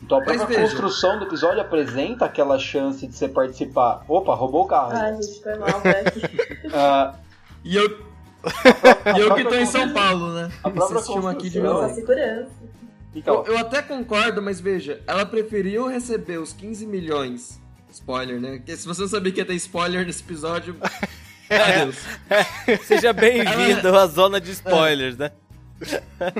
Então 0.02 0.18
a 0.18 0.22
própria 0.22 0.46
veja. 0.46 0.60
construção 0.62 1.18
do 1.18 1.24
episódio 1.26 1.60
apresenta 1.60 2.24
aquela 2.24 2.58
chance 2.58 3.06
de 3.06 3.14
você 3.14 3.28
participar. 3.28 4.02
Opa, 4.08 4.34
roubou 4.34 4.64
o 4.64 4.66
carro. 4.66 4.92
Ai, 4.92 5.14
gente, 5.22 5.42
foi 5.42 5.56
mal, 5.56 5.80
velho. 5.80 6.12
Ah, 6.72 7.14
E 7.64 7.76
eu, 7.76 7.84
e 9.16 9.20
eu 9.20 9.34
que 9.34 9.44
tô 9.44 9.54
em 9.54 9.66
São 9.66 9.92
Paulo, 9.92 10.32
né? 10.32 10.50
A 10.64 10.70
própria 10.70 11.00
Vocês 11.00 11.26
aqui 11.26 11.50
de 11.50 11.60
Nossa, 11.60 11.80
lado. 11.82 11.94
segurança. 11.94 12.50
Então, 13.14 13.44
Eu, 13.46 13.54
eu 13.54 13.58
até 13.58 13.82
concordo, 13.82 14.40
mas 14.40 14.60
veja, 14.60 15.00
ela 15.06 15.26
preferiu 15.26 15.86
receber 15.88 16.38
os 16.38 16.52
15 16.52 16.86
milhões. 16.86 17.60
Spoiler, 17.90 18.40
né? 18.40 18.56
Porque 18.58 18.76
se 18.76 18.86
você 18.86 19.02
não 19.02 19.08
sabia 19.08 19.32
que 19.32 19.40
ia 19.40 19.44
ter 19.44 19.54
spoiler 19.54 20.06
nesse 20.06 20.22
episódio. 20.22 20.76
Adeus. 21.50 21.96
Seja 22.84 23.12
bem-vindo 23.12 23.88
à 23.98 24.06
zona 24.06 24.40
de 24.40 24.52
spoilers, 24.52 25.16
né? 25.18 25.32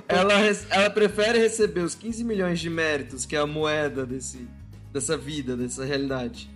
Ela, 0.09 0.35
ela 0.70 0.90
prefere 0.90 1.38
receber 1.38 1.80
os 1.80 1.94
15 1.94 2.23
milhões 2.25 2.59
de 2.61 2.68
méritos, 2.68 3.25
que 3.25 3.35
é 3.35 3.38
a 3.38 3.47
moeda 3.47 4.04
desse, 4.04 4.47
dessa 4.92 5.16
vida, 5.16 5.56
dessa 5.56 5.85
realidade, 5.85 6.50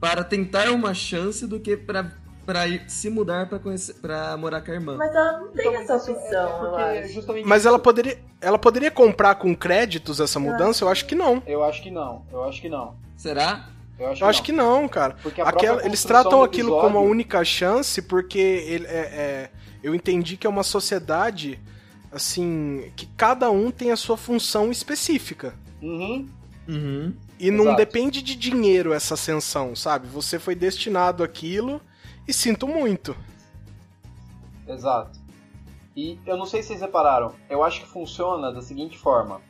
para 0.00 0.24
tentar 0.24 0.70
uma 0.70 0.92
chance 0.94 1.46
do 1.46 1.60
que 1.60 1.76
para 1.76 2.10
pra 2.44 2.68
ir, 2.68 2.84
se 2.88 3.08
mudar 3.08 3.48
pra, 3.48 3.58
conhecer, 3.58 3.94
pra 3.94 4.36
morar 4.36 4.60
com 4.60 4.70
a 4.70 4.74
irmã. 4.74 4.96
Mas 4.98 5.14
ela 5.14 5.38
não 5.38 5.48
tem 5.48 5.74
essa 5.76 5.96
isso 5.96 6.10
é- 6.10 6.12
opção, 6.12 6.78
é 6.78 6.98
eu 7.00 7.04
acho. 7.04 7.46
Mas 7.46 7.64
ela 7.64 7.78
poderia, 7.78 8.18
ela 8.38 8.58
poderia 8.58 8.90
comprar 8.90 9.36
com 9.36 9.54
créditos 9.56 10.20
essa 10.20 10.38
mudança? 10.38 10.84
Eu 10.84 10.90
acho 10.90 11.06
que 11.06 11.14
não. 11.14 11.42
Eu 11.46 11.64
acho 11.64 11.82
que 11.82 11.90
não, 11.90 12.22
eu 12.30 12.44
acho 12.44 12.60
que 12.60 12.68
não. 12.68 12.96
Será? 13.16 13.70
Eu 13.98 14.08
acho, 14.10 14.22
Eu 14.24 14.28
acho 14.28 14.40
não. 14.40 14.44
que 14.44 14.52
não, 14.52 14.88
cara. 14.88 15.16
Porque 15.22 15.40
a 15.40 15.44
Aquela- 15.48 15.86
eles 15.86 16.02
tratam 16.04 16.42
aquilo 16.42 16.68
episódio- 16.70 16.82
como 16.92 16.98
a 16.98 17.08
única 17.08 17.42
chance 17.44 18.02
porque 18.02 18.38
ele, 18.38 18.86
é, 18.88 18.90
é- 18.90 19.50
eu 19.82 19.94
entendi 19.94 20.36
que 20.36 20.46
é 20.46 20.50
uma 20.50 20.64
sociedade 20.64 21.58
assim 22.14 22.92
que 22.96 23.06
cada 23.06 23.50
um 23.50 23.70
tem 23.70 23.90
a 23.90 23.96
sua 23.96 24.16
função 24.16 24.70
específica. 24.70 25.54
Uhum. 25.82 26.28
Uhum. 26.68 27.14
E 27.38 27.50
não 27.50 27.64
Exato. 27.64 27.76
depende 27.76 28.22
de 28.22 28.36
dinheiro 28.36 28.92
essa 28.92 29.14
ascensão, 29.14 29.74
sabe? 29.74 30.06
Você 30.08 30.38
foi 30.38 30.54
destinado 30.54 31.22
àquilo 31.22 31.80
e 32.26 32.32
sinto 32.32 32.66
muito. 32.66 33.14
Exato. 34.66 35.18
E 35.96 36.18
eu 36.26 36.36
não 36.36 36.46
sei 36.46 36.62
se 36.62 36.68
vocês 36.68 36.80
repararam, 36.80 37.34
eu 37.50 37.62
acho 37.62 37.80
que 37.80 37.86
funciona 37.86 38.52
da 38.52 38.62
seguinte 38.62 38.96
forma. 38.96 39.40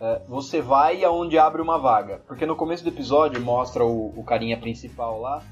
É, 0.00 0.22
você 0.26 0.60
vai 0.60 1.04
aonde 1.04 1.38
abre 1.38 1.60
uma 1.60 1.78
vaga. 1.78 2.22
Porque 2.26 2.46
no 2.46 2.56
começo 2.56 2.82
do 2.82 2.88
episódio 2.88 3.40
mostra 3.40 3.84
o, 3.84 4.18
o 4.18 4.24
carinha 4.24 4.58
principal 4.58 5.20
lá. 5.20 5.42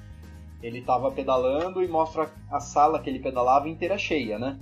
Ele 0.62 0.82
tava 0.82 1.10
pedalando 1.10 1.82
e 1.82 1.88
mostra 1.88 2.30
a 2.50 2.60
sala 2.60 2.98
que 2.98 3.08
ele 3.08 3.20
pedalava 3.20 3.68
inteira 3.68 3.96
cheia, 3.96 4.38
né? 4.38 4.58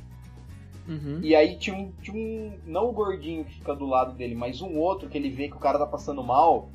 Uhum. 0.89 1.21
E 1.23 1.37
aí 1.37 1.57
tinha 1.57 1.77
um, 1.77 1.93
tinha 2.03 2.17
um. 2.17 2.53
Não 2.67 2.89
o 2.89 2.93
gordinho 2.93 3.45
que 3.45 3.55
fica 3.55 3.75
do 3.77 3.85
lado 3.87 4.15
dele, 4.15 4.35
mas 4.35 4.63
um 4.63 4.79
outro 4.79 5.09
que 5.09 5.19
ele 5.19 5.29
vê 5.29 5.49
que 5.49 5.57
o 5.57 5.61
cara 5.61 5.79
tá 5.79 5.87
passando 5.87 6.23
mal. 6.23 6.71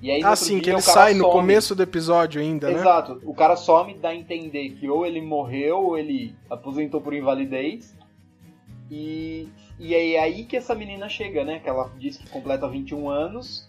E 0.00 0.10
aí 0.10 0.22
no 0.22 0.28
Ah, 0.28 0.36
sim, 0.36 0.54
dia 0.54 0.62
que 0.62 0.70
ele 0.70 0.80
sai 0.80 1.12
no 1.12 1.24
some. 1.24 1.32
começo 1.32 1.74
do 1.74 1.82
episódio 1.82 2.40
ainda, 2.40 2.70
né? 2.70 2.78
Exato. 2.78 3.20
O 3.24 3.34
cara 3.34 3.56
some 3.56 3.92
dá 3.94 4.10
a 4.10 4.14
entender 4.16 4.70
que 4.70 4.88
ou 4.88 5.04
ele 5.04 5.20
morreu 5.20 5.78
ou 5.78 5.98
ele 5.98 6.34
aposentou 6.48 7.00
por 7.00 7.12
invalidez. 7.12 7.94
E, 8.90 9.48
e 9.78 9.94
é 9.94 10.18
aí 10.18 10.44
que 10.44 10.56
essa 10.56 10.74
menina 10.74 11.08
chega, 11.08 11.44
né? 11.44 11.58
Que 11.58 11.68
ela 11.68 11.90
diz 11.98 12.16
que 12.16 12.28
completa 12.30 12.66
21 12.68 13.08
anos. 13.08 13.68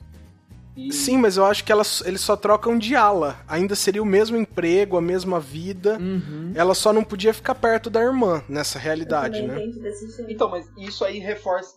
E, 0.76 0.92
Sim, 0.94 1.18
mas 1.18 1.36
eu 1.36 1.46
acho 1.46 1.64
que 1.66 1.72
elas, 1.72 2.02
eles 2.06 2.22
só 2.22 2.36
trocam 2.38 2.78
de 2.78 2.96
ala. 2.96 3.38
Ainda 3.48 3.76
seria 3.76 4.02
o 4.02 4.06
mesmo 4.06 4.38
emprego, 4.38 4.96
a 4.98 5.02
mesma 5.02 5.40
vida. 5.40 5.98
Uhum. 6.00 6.54
Ela 6.56 6.74
só 6.74 6.94
não 6.94 7.04
podia 7.04 7.34
ficar 7.34 7.56
perto 7.56 7.90
da 7.90 8.02
irmã 8.02 8.42
nessa 8.48 8.80
realidade, 8.80 9.42
né? 9.42 9.56
entendo 9.66 9.82
desse 9.82 10.10
jeito. 10.10 10.32
Então, 10.32 10.50
mas 10.50 10.66
isso 10.78 11.04
aí 11.04 11.20
reforça. 11.20 11.76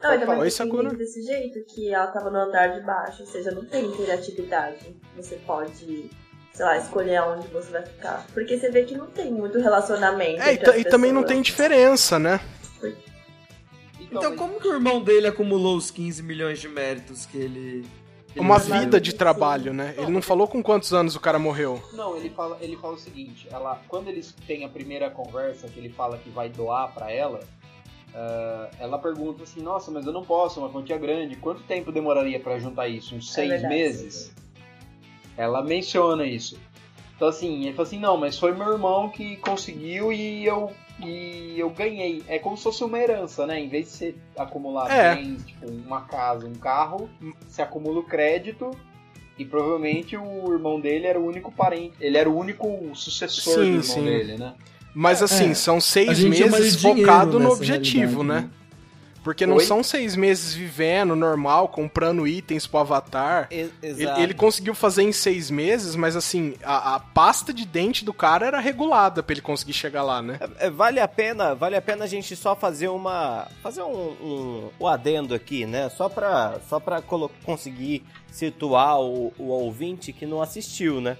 Não, 0.00 0.12
eu 0.12 0.20
também 0.20 0.38
Oi, 0.38 0.46
entendi 0.48 0.54
Sakura. 0.54 0.94
desse 0.94 1.22
jeito, 1.22 1.64
que 1.74 1.92
ela 1.92 2.06
tava 2.08 2.30
no 2.30 2.36
andar 2.38 2.78
de 2.78 2.84
baixo, 2.84 3.22
ou 3.22 3.26
seja, 3.26 3.50
não 3.50 3.64
tem 3.64 3.90
criatividade. 3.92 4.94
Você 5.16 5.36
pode, 5.36 6.10
sei 6.52 6.64
lá, 6.64 6.76
escolher 6.76 7.16
aonde 7.16 7.48
você 7.48 7.70
vai 7.72 7.84
ficar. 7.84 8.26
Porque 8.32 8.58
você 8.58 8.70
vê 8.70 8.84
que 8.84 8.94
não 8.96 9.06
tem 9.06 9.32
muito 9.32 9.58
relacionamento. 9.58 10.42
É, 10.42 10.50
e, 10.50 10.54
entre 10.54 10.64
ta- 10.64 10.70
as 10.72 10.80
e 10.80 10.84
também 10.84 11.12
não 11.12 11.22
tem 11.24 11.40
diferença, 11.42 12.18
né? 12.18 12.38
Então, 14.10 14.22
Então, 14.22 14.36
como 14.36 14.60
que 14.60 14.68
o 14.68 14.72
irmão 14.72 15.02
dele 15.02 15.26
acumulou 15.26 15.76
os 15.76 15.90
15 15.90 16.22
milhões 16.22 16.58
de 16.60 16.68
méritos 16.68 17.26
que 17.26 17.36
ele. 17.36 17.84
ele 18.34 18.40
Uma 18.40 18.58
vida 18.58 19.00
de 19.00 19.12
trabalho, 19.14 19.72
né? 19.72 19.94
Ele 19.96 20.10
não 20.10 20.22
falou 20.22 20.46
com 20.46 20.62
quantos 20.62 20.92
anos 20.92 21.16
o 21.16 21.20
cara 21.20 21.38
morreu. 21.38 21.82
Não, 21.92 22.16
ele 22.16 22.30
fala, 22.30 22.58
ele 22.60 22.76
fala 22.76 22.94
o 22.94 22.98
seguinte, 22.98 23.48
ela, 23.50 23.80
quando 23.88 24.08
eles 24.08 24.34
têm 24.46 24.64
a 24.64 24.68
primeira 24.68 25.10
conversa, 25.10 25.68
que 25.68 25.78
ele 25.78 25.90
fala 25.90 26.18
que 26.18 26.30
vai 26.30 26.48
doar 26.48 26.92
pra 26.92 27.10
ela, 27.10 27.40
ah, 28.14 28.70
ela 28.78 28.98
pergunta 28.98 29.42
assim, 29.42 29.60
nossa, 29.60 29.90
mas 29.90 30.06
eu 30.06 30.12
não 30.12 30.24
posso, 30.24 30.58
é 30.58 30.62
uma 30.62 30.70
quantia 30.72 30.96
grande, 30.96 31.36
quanto 31.36 31.62
tempo 31.64 31.92
demoraria 31.92 32.40
pra 32.40 32.58
juntar 32.58 32.88
isso? 32.88 33.14
Uns 33.14 33.32
seis 33.32 33.50
verdade, 33.50 33.74
meses? 33.74 34.32
Ela 35.36 35.62
menciona 35.62 36.24
isso. 36.24 36.58
Então 37.14 37.28
assim, 37.28 37.64
ele 37.64 37.72
fala 37.72 37.86
assim, 37.86 37.98
não, 37.98 38.16
mas 38.16 38.38
foi 38.38 38.52
meu 38.52 38.72
irmão 38.72 39.08
que 39.10 39.36
conseguiu 39.36 40.12
e 40.12 40.44
eu, 40.46 40.72
e 41.00 41.54
eu 41.58 41.68
ganhei. 41.70 42.22
É 42.26 42.38
como 42.38 42.56
se 42.56 42.62
fosse 42.62 42.82
uma 42.84 42.98
herança, 42.98 43.46
né? 43.46 43.60
Em 43.60 43.68
vez 43.68 43.86
de 43.86 43.92
você 43.92 44.14
acumular 44.36 44.90
É. 44.90 45.14
bens, 45.16 45.44
tipo 45.44 45.66
uma 45.70 46.02
casa, 46.02 46.46
um 46.46 46.54
carro, 46.54 47.08
você 47.46 47.62
acumula 47.62 48.00
o 48.00 48.04
crédito 48.04 48.70
e 49.38 49.44
provavelmente 49.44 50.16
o 50.16 50.52
irmão 50.52 50.80
dele 50.80 51.06
era 51.06 51.20
o 51.20 51.26
único 51.26 51.52
parente, 51.52 51.94
ele 52.00 52.16
era 52.16 52.28
o 52.28 52.36
único 52.36 52.66
sucessor 52.94 53.54
Sim, 53.54 53.60
do 53.60 53.66
irmão 53.66 53.82
sim. 53.82 54.04
dele, 54.04 54.38
né? 54.38 54.54
Mas 54.94 55.22
assim, 55.22 55.50
É, 55.50 55.54
são 55.54 55.78
seis 55.78 56.18
meses 56.24 56.80
focado 56.80 57.38
no 57.38 57.50
objetivo, 57.50 58.22
realidade, 58.22 58.46
né? 58.46 58.50
Porque 59.26 59.44
não 59.44 59.56
Oi? 59.56 59.64
são 59.64 59.82
seis 59.82 60.14
meses 60.14 60.54
vivendo 60.54 61.16
normal, 61.16 61.66
comprando 61.66 62.28
itens 62.28 62.64
pro 62.64 62.78
avatar. 62.78 63.48
E- 63.50 63.68
Ele, 63.82 64.04
ele 64.22 64.34
conseguiu 64.34 64.72
fazer 64.72 65.02
em 65.02 65.10
seis 65.10 65.50
meses, 65.50 65.96
mas 65.96 66.14
assim, 66.14 66.54
a, 66.62 66.94
a 66.94 67.00
pasta 67.00 67.52
de 67.52 67.66
dente 67.66 68.04
do 68.04 68.14
cara 68.14 68.46
era 68.46 68.60
regulada 68.60 69.24
pra 69.24 69.32
ele 69.32 69.40
conseguir 69.40 69.72
chegar 69.72 70.04
lá, 70.04 70.22
né? 70.22 70.38
É, 70.60 70.70
Vale 70.70 71.00
a 71.00 71.08
pena, 71.08 71.56
vale 71.56 71.74
a 71.74 71.82
pena 71.82 72.04
a 72.04 72.06
gente 72.06 72.36
só 72.36 72.54
fazer 72.54 72.86
uma, 72.86 73.48
fazer 73.64 73.82
um, 73.82 74.10
um, 74.22 74.70
um 74.78 74.86
adendo 74.86 75.34
aqui, 75.34 75.66
né? 75.66 75.88
Só 75.88 76.08
pra, 76.08 76.60
só 76.68 76.78
pra 76.78 77.02
conseguir 77.02 78.04
situar 78.30 79.00
o, 79.00 79.32
o 79.36 79.48
ouvinte 79.48 80.12
que 80.12 80.24
não 80.24 80.40
assistiu, 80.40 81.00
né? 81.00 81.16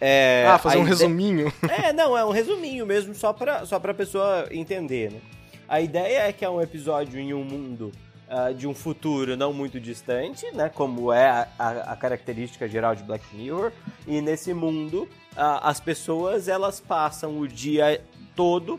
É, 0.00 0.46
ah, 0.48 0.56
fazer 0.56 0.78
um 0.78 0.82
resuminho. 0.82 1.52
É, 1.68 1.92
não, 1.92 2.16
é 2.16 2.24
um 2.24 2.30
resuminho 2.30 2.86
mesmo, 2.86 3.14
só 3.14 3.34
pra, 3.34 3.66
só 3.66 3.78
pra 3.78 3.92
pessoa 3.92 4.48
entender, 4.50 5.12
né? 5.12 5.20
A 5.70 5.80
ideia 5.80 6.26
é 6.28 6.32
que 6.32 6.44
é 6.44 6.50
um 6.50 6.60
episódio 6.60 7.18
em 7.20 7.32
um 7.32 7.44
mundo 7.44 7.92
ah, 8.28 8.50
de 8.52 8.66
um 8.66 8.74
futuro 8.74 9.36
não 9.36 9.52
muito 9.52 9.78
distante, 9.80 10.44
né? 10.52 10.68
Como 10.68 11.12
é 11.12 11.28
a, 11.28 11.48
a- 11.58 11.92
a 11.92 11.96
característica 11.96 12.68
geral 12.68 12.94
de 12.96 13.02
Black 13.04 13.24
Mirror. 13.34 13.70
E 14.06 14.20
nesse 14.20 14.52
mundo, 14.52 15.08
ah, 15.36 15.68
as 15.70 15.78
pessoas, 15.80 16.48
elas 16.48 16.80
passam 16.80 17.38
o 17.38 17.46
dia 17.46 18.00
todo 18.34 18.78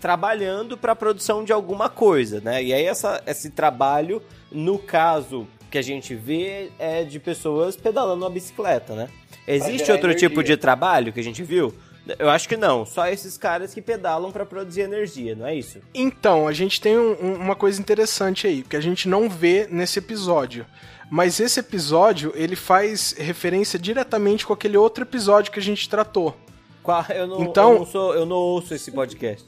trabalhando 0.00 0.76
para 0.76 0.92
a 0.92 0.96
produção 0.96 1.44
de 1.44 1.52
alguma 1.52 1.88
coisa, 1.88 2.40
né? 2.40 2.62
E 2.62 2.74
aí 2.74 2.84
essa, 2.84 3.22
esse 3.24 3.50
trabalho, 3.50 4.20
no 4.50 4.78
caso 4.78 5.46
que 5.70 5.78
a 5.78 5.82
gente 5.82 6.12
vê, 6.14 6.70
é 6.78 7.04
de 7.04 7.20
pessoas 7.20 7.76
pedalando 7.76 8.24
uma 8.24 8.30
bicicleta, 8.30 8.94
né? 8.96 9.08
Existe 9.46 9.90
outro 9.92 10.08
energia. 10.10 10.28
tipo 10.28 10.42
de 10.42 10.56
trabalho 10.56 11.12
que 11.12 11.20
a 11.20 11.24
gente 11.24 11.42
viu? 11.42 11.72
Eu 12.18 12.28
acho 12.28 12.48
que 12.48 12.56
não, 12.56 12.84
só 12.84 13.06
esses 13.06 13.38
caras 13.38 13.72
que 13.72 13.80
pedalam 13.80 14.32
para 14.32 14.44
produzir 14.44 14.80
energia, 14.80 15.36
não 15.36 15.46
é 15.46 15.54
isso? 15.54 15.78
Então, 15.94 16.48
a 16.48 16.52
gente 16.52 16.80
tem 16.80 16.98
um- 16.98 17.16
um- 17.22 17.34
uma 17.36 17.54
coisa 17.54 17.80
interessante 17.80 18.46
aí, 18.46 18.62
que 18.62 18.74
a 18.76 18.80
gente 18.80 19.08
não 19.08 19.28
vê 19.30 19.68
nesse 19.70 19.98
episódio. 20.00 20.66
Mas 21.10 21.38
esse 21.38 21.60
episódio, 21.60 22.32
ele 22.34 22.56
faz 22.56 23.12
referência 23.16 23.78
diretamente 23.78 24.44
com 24.46 24.52
aquele 24.52 24.76
outro 24.76 25.04
episódio 25.04 25.52
que 25.52 25.58
a 25.60 25.62
gente 25.62 25.88
tratou. 25.88 26.36
Qual- 26.82 27.04
Eu 27.10 27.26
não, 27.28 27.40
Então- 27.42 27.72
eu 27.74 27.78
não 27.80 27.86
sou, 27.86 28.14
eu 28.14 28.26
não 28.26 28.36
ouço 28.36 28.74
esse 28.74 28.90
podcast. 28.90 29.44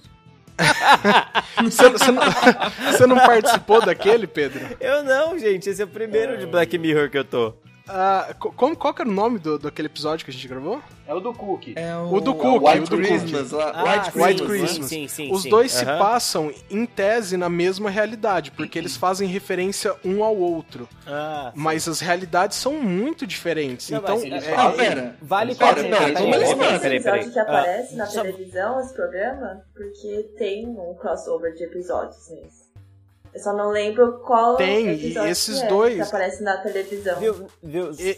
Você, 1.65 1.89
você 1.91 2.11
não, 2.13 2.23
você 2.93 3.07
não 3.07 3.17
participou 3.17 3.85
daquele, 3.85 4.27
Pedro? 4.27 4.61
Eu 4.81 5.03
não, 5.03 5.37
gente, 5.39 5.69
esse 5.69 5.83
é 5.83 5.85
o 5.85 5.89
primeiro 5.89 6.39
de 6.39 6.47
Black 6.47 6.79
Mirror 6.79 7.11
que 7.11 7.19
eu 7.19 7.25
tô. 7.25 7.55
Ah, 7.87 8.35
co- 8.39 8.51
como, 8.53 8.75
qual 8.75 8.95
que 8.95 9.03
era 9.03 9.11
o 9.11 9.13
nome 9.13 9.39
do, 9.39 9.59
daquele 9.59 9.87
episódio 9.87 10.25
que 10.25 10.31
a 10.31 10.35
gente 10.35 10.49
gravou? 10.49 10.81
É 11.07 11.13
o 11.13 11.21
do 11.21 11.35
Cook. 11.35 11.69
É 11.77 11.95
O 11.97 12.19
do 12.19 12.31
é 12.31 12.35
Cook, 12.35 12.63
White 12.67 12.79
o 12.81 12.87
do 12.89 12.97
Christmas, 12.97 13.51
lá, 13.51 13.73
Ah, 13.75 13.83
White 13.85 14.05
sim, 14.07 14.11
Christmas. 14.13 14.25
White 14.31 14.39
sim, 14.41 14.47
Christmas. 14.47 14.89
Sim, 14.89 15.09
sim, 15.09 15.33
Os 15.33 15.43
sim. 15.43 15.51
dois 15.51 15.71
se 15.73 15.85
Aham. 15.85 15.99
passam, 15.99 16.53
em 16.71 16.87
tese, 16.87 17.37
na 17.37 17.51
mesma 17.51 17.91
realidade, 17.91 18.51
porque 18.53 18.79
eles 18.79 18.97
fazem 18.97 19.29
referência 19.29 19.95
um 20.03 20.25
ao 20.25 20.35
outro. 20.35 20.89
Ah. 21.07 21.53
Mas 21.55 21.87
as 21.87 22.01
realidades 22.01 22.57
são 22.57 22.73
muito 22.81 23.27
diferentes. 23.27 23.91
Não, 23.91 23.99
então, 23.99 24.17
é- 24.25 24.55
Ah, 24.57 24.69
é- 24.69 24.73
pera. 24.77 25.17
Vale 25.21 25.55
Pera, 25.55 25.75
pera, 25.75 25.89
peraí, 25.99 26.15
como 26.15 26.35
eles 26.35 26.49
peraí, 26.49 26.57
fazem? 26.59 26.81
peraí, 26.81 27.03
peraí. 27.03 27.21
episódio 27.21 27.33
que 27.33 27.39
Ah, 27.39 27.43
aparece 27.43 27.97
na 27.97 28.07
só- 28.07 28.23
televisão, 28.23 28.81
esse 28.81 28.95
programa, 28.95 29.61
porque 29.75 30.31
tem 30.39 30.67
um 30.67 30.95
crossover 30.95 31.53
de 31.55 31.65
episódios 31.65 32.31
nesse. 32.31 32.64
Eu 33.35 33.41
só 33.41 33.53
não 33.53 33.71
lembro 33.71 34.21
qual 34.25 34.57
Tem, 34.57 34.87
e 34.87 35.19
esses 35.29 35.59
que 35.59 35.65
é, 35.65 35.69
dois- 35.69 35.95
que 35.97 36.01
aparece 36.03 36.43
na 36.43 36.57
televisão. 36.59 37.19
Viu, 37.19 37.47
viu? 37.63 37.91
E- 37.99 38.17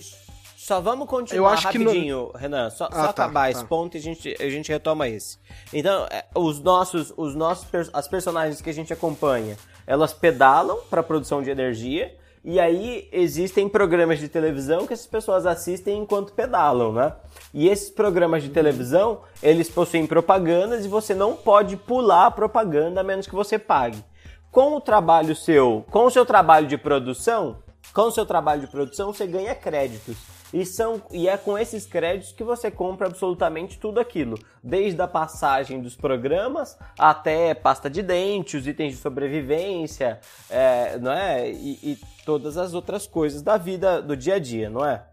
Só 0.56 0.80
vamos 0.80 1.02
Eu 1.02 1.06
continuar 1.06 1.54
rapidinho, 1.54 2.32
Renan. 2.34 2.70
Só, 2.70 2.86
só 2.90 2.98
Ah, 2.98 3.04
tá, 3.04 3.10
acabar 3.24 3.42
tá. 3.44 3.50
esse 3.52 3.64
ponto 3.64 3.96
e 3.96 3.98
a 3.98 4.02
gente, 4.02 4.36
a 4.40 4.50
gente 4.50 4.70
retoma 4.72 5.08
esse. 5.08 5.38
Então, 5.72 6.06
é, 6.10 6.24
os 6.34 6.60
nossos, 6.60 7.14
os 7.16 7.36
nossos, 7.36 7.66
as 7.92 8.08
personagens 8.08 8.60
que 8.60 8.68
a 8.68 8.74
gente 8.74 8.92
acompanha, 8.92 9.56
elas 9.86 10.12
pedalam 10.12 10.76
para 10.90 11.04
produção 11.04 11.40
de 11.40 11.50
energia. 11.50 12.12
E 12.44 12.58
aí 12.60 13.08
existem 13.12 13.68
programas 13.68 14.18
de 14.18 14.28
televisão 14.28 14.86
que 14.86 14.92
essas 14.92 15.06
pessoas 15.06 15.46
assistem 15.46 15.98
enquanto 15.98 16.32
pedalam, 16.32 16.92
né? 16.92 17.12
E 17.54 17.68
esses 17.68 17.88
programas 17.90 18.42
de 18.42 18.48
televisão, 18.50 19.20
eles 19.42 19.68
possuem 19.70 20.04
propagandas 20.06 20.84
e 20.84 20.88
você 20.88 21.14
não 21.14 21.34
pode 21.36 21.76
pular 21.76 22.26
a 22.26 22.30
propaganda 22.30 23.00
a 23.00 23.04
menos 23.04 23.26
que 23.28 23.34
você 23.34 23.58
pague. 23.58 24.04
Com 24.56 24.74
o 24.74 24.80
trabalho 24.80 25.36
seu, 25.36 25.84
com 25.90 26.06
o 26.06 26.10
seu 26.10 26.24
trabalho 26.24 26.66
de 26.66 26.78
produção, 26.78 27.58
com 27.92 28.04
o 28.04 28.10
seu 28.10 28.24
trabalho 28.24 28.62
de 28.62 28.66
produção, 28.66 29.12
você 29.12 29.26
ganha 29.26 29.54
créditos. 29.54 30.16
E, 30.50 30.64
são, 30.64 31.02
e 31.12 31.28
é 31.28 31.36
com 31.36 31.58
esses 31.58 31.84
créditos 31.84 32.32
que 32.32 32.42
você 32.42 32.70
compra 32.70 33.06
absolutamente 33.06 33.78
tudo 33.78 34.00
aquilo. 34.00 34.38
Desde 34.64 34.98
a 35.02 35.06
passagem 35.06 35.82
dos 35.82 35.94
programas 35.94 36.74
até 36.98 37.52
pasta 37.52 37.90
de 37.90 38.00
dente, 38.02 38.56
os 38.56 38.66
itens 38.66 38.94
de 38.94 38.98
sobrevivência, 38.98 40.20
é, 40.48 40.96
não 41.00 41.12
é? 41.12 41.50
E, 41.50 41.78
e 41.82 41.98
todas 42.24 42.56
as 42.56 42.72
outras 42.72 43.06
coisas 43.06 43.42
da 43.42 43.58
vida 43.58 44.00
do 44.00 44.16
dia 44.16 44.36
a 44.36 44.38
dia, 44.38 44.70
não 44.70 44.86
é? 44.86 45.04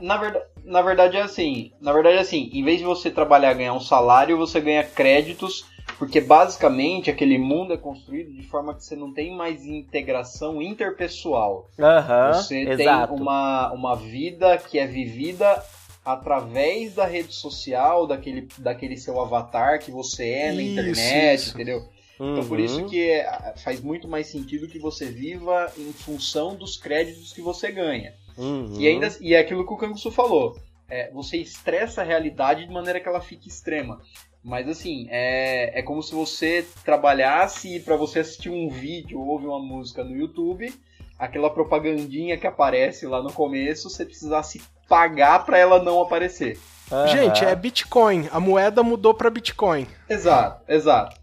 Na 0.00 0.16
verdade, 0.16 0.44
na 0.64 0.82
verdade 0.82 1.16
é 1.16 1.22
assim. 1.22 1.72
Na 1.80 1.92
verdade 1.92 2.18
é 2.18 2.20
assim, 2.20 2.50
em 2.52 2.62
vez 2.62 2.78
de 2.78 2.84
você 2.84 3.10
trabalhar 3.10 3.54
ganhar 3.54 3.72
um 3.72 3.80
salário, 3.80 4.36
você 4.36 4.60
ganha 4.60 4.84
créditos, 4.84 5.66
porque 5.98 6.20
basicamente 6.20 7.10
aquele 7.10 7.36
mundo 7.38 7.72
é 7.72 7.76
construído 7.76 8.32
de 8.32 8.42
forma 8.42 8.74
que 8.74 8.84
você 8.84 8.96
não 8.96 9.12
tem 9.12 9.34
mais 9.36 9.64
integração 9.66 10.60
interpessoal. 10.62 11.68
Aham, 11.78 12.32
Você 12.34 12.60
exato. 12.62 13.12
tem 13.14 13.22
uma, 13.22 13.72
uma 13.72 13.96
vida 13.96 14.56
que 14.58 14.78
é 14.78 14.86
vivida 14.86 15.62
através 16.04 16.94
da 16.94 17.04
rede 17.06 17.32
social, 17.34 18.06
daquele, 18.06 18.48
daquele 18.58 18.96
seu 18.96 19.20
avatar 19.20 19.78
que 19.78 19.90
você 19.90 20.28
é 20.30 20.52
na 20.52 20.62
Isso, 20.62 20.72
internet, 20.72 21.34
isso. 21.40 21.54
entendeu? 21.54 21.82
Então 22.14 22.46
por 22.46 22.60
isso 22.60 22.80
Uhum. 22.82 22.88
que 22.88 23.10
é- 23.10 23.54
faz 23.64 23.80
muito 23.80 24.06
mais 24.06 24.26
sentido 24.26 24.68
que 24.68 24.78
você 24.78 25.06
viva 25.06 25.72
em 25.78 25.92
função 25.92 26.54
dos 26.54 26.76
créditos 26.76 27.32
que 27.32 27.40
você 27.40 27.70
ganha. 27.72 28.12
Uhum. 28.36 28.74
E 28.78 28.86
ainda 28.88 29.08
e 29.20 29.34
é 29.34 29.38
aquilo 29.38 29.66
que 29.66 29.72
o 29.72 29.76
Kangusu 29.76 30.10
falou. 30.10 30.56
é, 30.92 31.08
você 31.12 31.36
estressa 31.36 32.00
a 32.00 32.04
realidade 32.04 32.66
de 32.66 32.72
maneira 32.72 32.98
que 32.98 33.08
ela 33.08 33.20
fique 33.20 33.48
extrema. 33.48 34.00
Mas 34.42 34.68
assim, 34.68 35.06
é, 35.10 35.78
é 35.78 35.82
como 35.82 36.02
se 36.02 36.14
você 36.14 36.66
trabalhasse 36.84 37.76
e 37.76 37.80
para 37.80 37.96
você 37.96 38.20
assistir 38.20 38.48
um 38.48 38.68
vídeo 38.68 39.20
ou 39.20 39.28
ouvir 39.28 39.46
uma 39.46 39.60
música 39.60 40.02
no 40.02 40.16
YouTube, 40.16 40.72
aquela 41.18 41.50
propagandinha 41.50 42.38
que 42.38 42.46
aparece 42.46 43.06
lá 43.06 43.22
no 43.22 43.32
começo, 43.32 43.90
você 43.90 44.04
precisasse 44.04 44.62
pagar 44.88 45.44
para 45.44 45.58
ela 45.58 45.82
não 45.82 46.00
aparecer. 46.00 46.58
Aham. 46.90 47.06
Gente, 47.08 47.44
é 47.44 47.54
Bitcoin. 47.54 48.28
A 48.32 48.40
moeda 48.40 48.82
mudou 48.82 49.14
pra 49.14 49.30
Bitcoin. 49.30 49.86
Exato, 50.08 50.62
exato. 50.66 51.20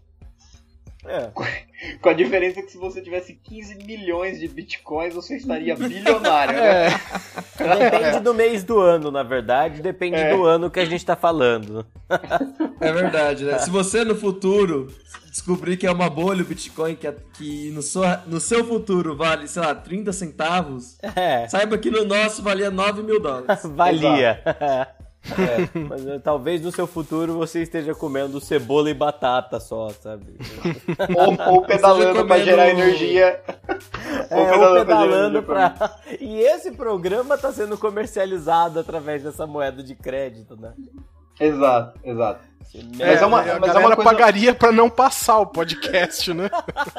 É. 1.04 1.30
Com 2.02 2.08
a 2.08 2.12
diferença 2.12 2.62
que 2.62 2.70
se 2.72 2.78
você 2.78 3.00
tivesse 3.00 3.34
15 3.34 3.76
milhões 3.84 4.38
de 4.40 4.48
bitcoins, 4.48 5.14
você 5.14 5.36
estaria 5.36 5.74
bilionário, 5.76 6.54
né? 6.54 6.86
É, 6.86 7.90
Depende 7.90 8.20
do 8.20 8.34
mês 8.34 8.64
do 8.64 8.80
ano, 8.80 9.10
na 9.10 9.22
verdade. 9.22 9.80
Depende 9.82 10.16
É. 10.16 10.34
do 10.34 10.44
ano 10.44 10.70
que 10.70 10.80
a 10.80 10.84
gente 10.84 11.04
tá 11.04 11.14
falando. 11.16 11.86
É 12.80 12.92
verdade, 12.92 13.44
né? 13.44 13.58
Se 13.58 13.70
você 13.70 14.04
no 14.04 14.14
futuro 14.14 14.86
descobrir 15.28 15.76
que 15.76 15.84
é 15.84 15.90
uma 15.90 16.08
bolha 16.08 16.42
o 16.42 16.44
Bitcoin, 16.44 16.94
que, 16.94 17.08
é- 17.08 17.16
que 17.34 17.70
no, 17.72 17.82
seu, 17.82 18.02
no 18.26 18.38
seu 18.40 18.64
futuro 18.64 19.16
vale, 19.16 19.48
sei 19.48 19.62
lá, 19.62 19.74
30 19.74 20.12
centavos, 20.12 20.96
É. 21.02 21.48
saiba 21.48 21.76
que 21.76 21.90
no 21.90 22.04
nosso 22.04 22.40
valia 22.40 22.70
9 22.70 23.02
mil 23.02 23.20
dólares. 23.20 23.62
Valia. 23.64 24.40
Mas 25.88 26.06
eh, 26.06 26.18
talvez 26.20 26.62
no 26.62 26.70
seu 26.72 26.86
futuro 26.86 27.34
você 27.36 27.62
esteja 27.62 27.94
comendo 27.94 28.40
cebola 28.40 28.88
e 28.88 28.94
batata 28.94 29.58
só, 29.60 29.90
sabe? 29.90 30.36
Ou, 31.16 31.54
ou 31.54 31.62
pedalando 31.62 32.12
Seja 32.12 32.24
para 32.24 32.44
gerar 32.44 32.68
comendo- 32.70 32.80
energia. 32.82 33.40
É, 34.30 34.56
ou 34.56 34.74
pedalando 34.74 35.38
energia 35.38 35.42
pra. 35.42 35.98
E 36.20 36.40
esse 36.40 36.72
programa 36.72 37.36
tá 37.36 37.52
sendo 37.52 37.76
comercializado 37.76 38.78
através 38.80 39.22
dessa 39.22 39.46
moeda 39.46 39.82
de 39.82 39.94
crédito, 39.94 40.56
né? 40.56 40.72
Exato, 41.40 41.98
exato. 42.04 42.40
Mas 42.98 43.22
é 43.22 43.26
uma- 43.26 43.40
a 43.40 43.58
mas 43.58 43.74
é 43.74 43.78
uma 43.78 43.96
coisa- 43.96 44.10
pagaria 44.10 44.54
pra 44.54 44.70
não 44.70 44.90
passar 44.90 45.38
o 45.38 45.46
podcast, 45.46 46.32
né? 46.34 46.50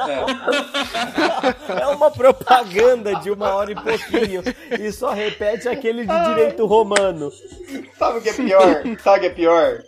É. 0.07 1.79
É 1.81 1.87
uma 1.87 2.09
propaganda 2.09 3.15
de 3.17 3.29
uma 3.29 3.53
hora 3.53 3.71
e 3.71 3.75
pouquinho. 3.75 4.41
E 4.79 4.91
só 4.91 5.11
repete 5.11 5.67
aquele 5.69 6.05
de 6.05 6.23
direito 6.25 6.65
romano. 6.65 7.31
Sabe 7.97 8.17
o 8.17 8.21
que 8.21 8.29
é 8.29 8.33
pior? 8.33 8.83
Sabe 9.03 9.17
o 9.17 9.21
que 9.21 9.25
é 9.27 9.29
pior? 9.29 9.83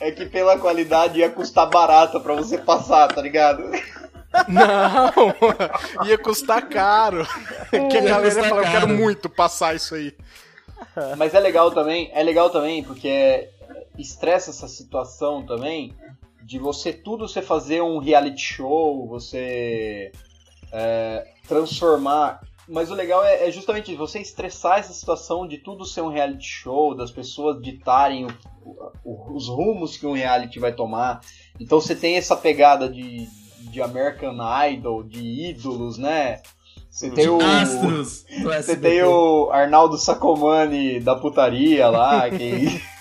É 0.00 0.10
que 0.10 0.26
pela 0.26 0.58
qualidade 0.58 1.18
ia 1.20 1.30
custar 1.30 1.68
barato 1.68 2.20
pra 2.20 2.34
você 2.34 2.58
passar, 2.58 3.08
tá 3.08 3.22
ligado? 3.22 3.62
Não, 4.48 5.34
ia 6.06 6.18
custar 6.18 6.68
caro. 6.68 7.26
Que 7.70 7.96
a 7.98 8.00
galera 8.02 8.34
ia 8.34 8.48
falar, 8.48 8.62
eu 8.66 8.70
quero 8.70 8.88
muito 8.88 9.28
passar 9.28 9.74
isso 9.74 9.94
aí. 9.94 10.14
Mas 11.16 11.34
é 11.34 11.40
legal 11.40 11.70
também, 11.70 12.10
é 12.14 12.22
legal 12.22 12.50
também 12.50 12.82
porque 12.84 13.08
é- 13.08 13.48
estressa 13.98 14.50
essa 14.50 14.68
situação 14.68 15.44
também 15.44 15.94
de 16.44 16.58
você 16.58 16.92
tudo 16.92 17.28
você 17.28 17.40
fazer 17.42 17.82
um 17.82 17.98
reality 17.98 18.40
show, 18.42 19.06
você 19.06 20.10
é, 20.72 21.26
transformar. 21.46 22.40
Mas 22.68 22.90
o 22.90 22.94
legal 22.94 23.24
é, 23.24 23.48
é 23.48 23.50
justamente 23.50 23.94
você 23.94 24.20
estressar 24.20 24.78
essa 24.78 24.92
situação 24.92 25.46
de 25.46 25.58
tudo 25.58 25.84
ser 25.84 26.00
um 26.00 26.08
reality 26.08 26.46
show, 26.46 26.94
das 26.94 27.10
pessoas 27.10 27.60
ditarem 27.60 28.26
o- 28.64 28.92
o- 29.04 29.34
os 29.36 29.48
rumos 29.48 29.96
que 29.96 30.06
um 30.06 30.12
reality 30.12 30.58
vai 30.60 30.72
tomar. 30.72 31.20
Então 31.60 31.80
você 31.80 31.94
tem 31.94 32.16
essa 32.16 32.36
pegada 32.36 32.88
de, 32.88 33.26
de 33.70 33.82
American 33.82 34.36
Idol, 34.70 35.02
de 35.02 35.20
ídolos, 35.50 35.98
né? 35.98 36.40
Você 36.88 37.10
tem 37.10 37.28
o. 37.28 37.40
Astros 37.40 38.24
Você 38.64 38.76
tem 38.76 39.02
o 39.02 39.50
Arnaldo 39.50 39.96
Sacomani 39.98 41.00
da 41.00 41.16
putaria 41.16 41.88
lá, 41.88 42.30
que. 42.30 42.80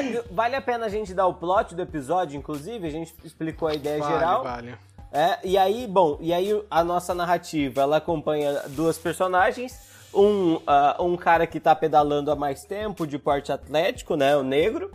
É, 0.00 0.24
vale 0.30 0.56
a 0.56 0.60
pena 0.60 0.86
a 0.86 0.88
gente 0.88 1.12
dar 1.14 1.26
o 1.26 1.34
plot 1.34 1.74
do 1.74 1.82
episódio, 1.82 2.36
inclusive, 2.38 2.86
a 2.86 2.90
gente 2.90 3.14
explicou 3.24 3.68
a 3.68 3.74
ideia 3.74 3.98
Vale, 4.00 4.12
geral. 4.14 4.42
vale. 4.44 4.74
É, 5.12 5.38
e 5.42 5.56
aí, 5.56 5.86
bom, 5.86 6.18
e 6.20 6.32
aí 6.34 6.62
a 6.70 6.84
nossa 6.84 7.14
narrativa, 7.14 7.80
ela 7.80 7.96
acompanha 7.96 8.62
duas 8.68 8.98
personagens, 8.98 9.78
um, 10.12 10.60
ah, 10.66 10.96
um 11.00 11.16
cara 11.16 11.46
que 11.46 11.58
tá 11.58 11.74
pedalando 11.74 12.30
há 12.30 12.36
mais 12.36 12.64
tempo, 12.64 13.06
de 13.06 13.18
porte 13.18 13.50
atlético, 13.50 14.16
né, 14.16 14.36
o 14.36 14.42
negro, 14.42 14.90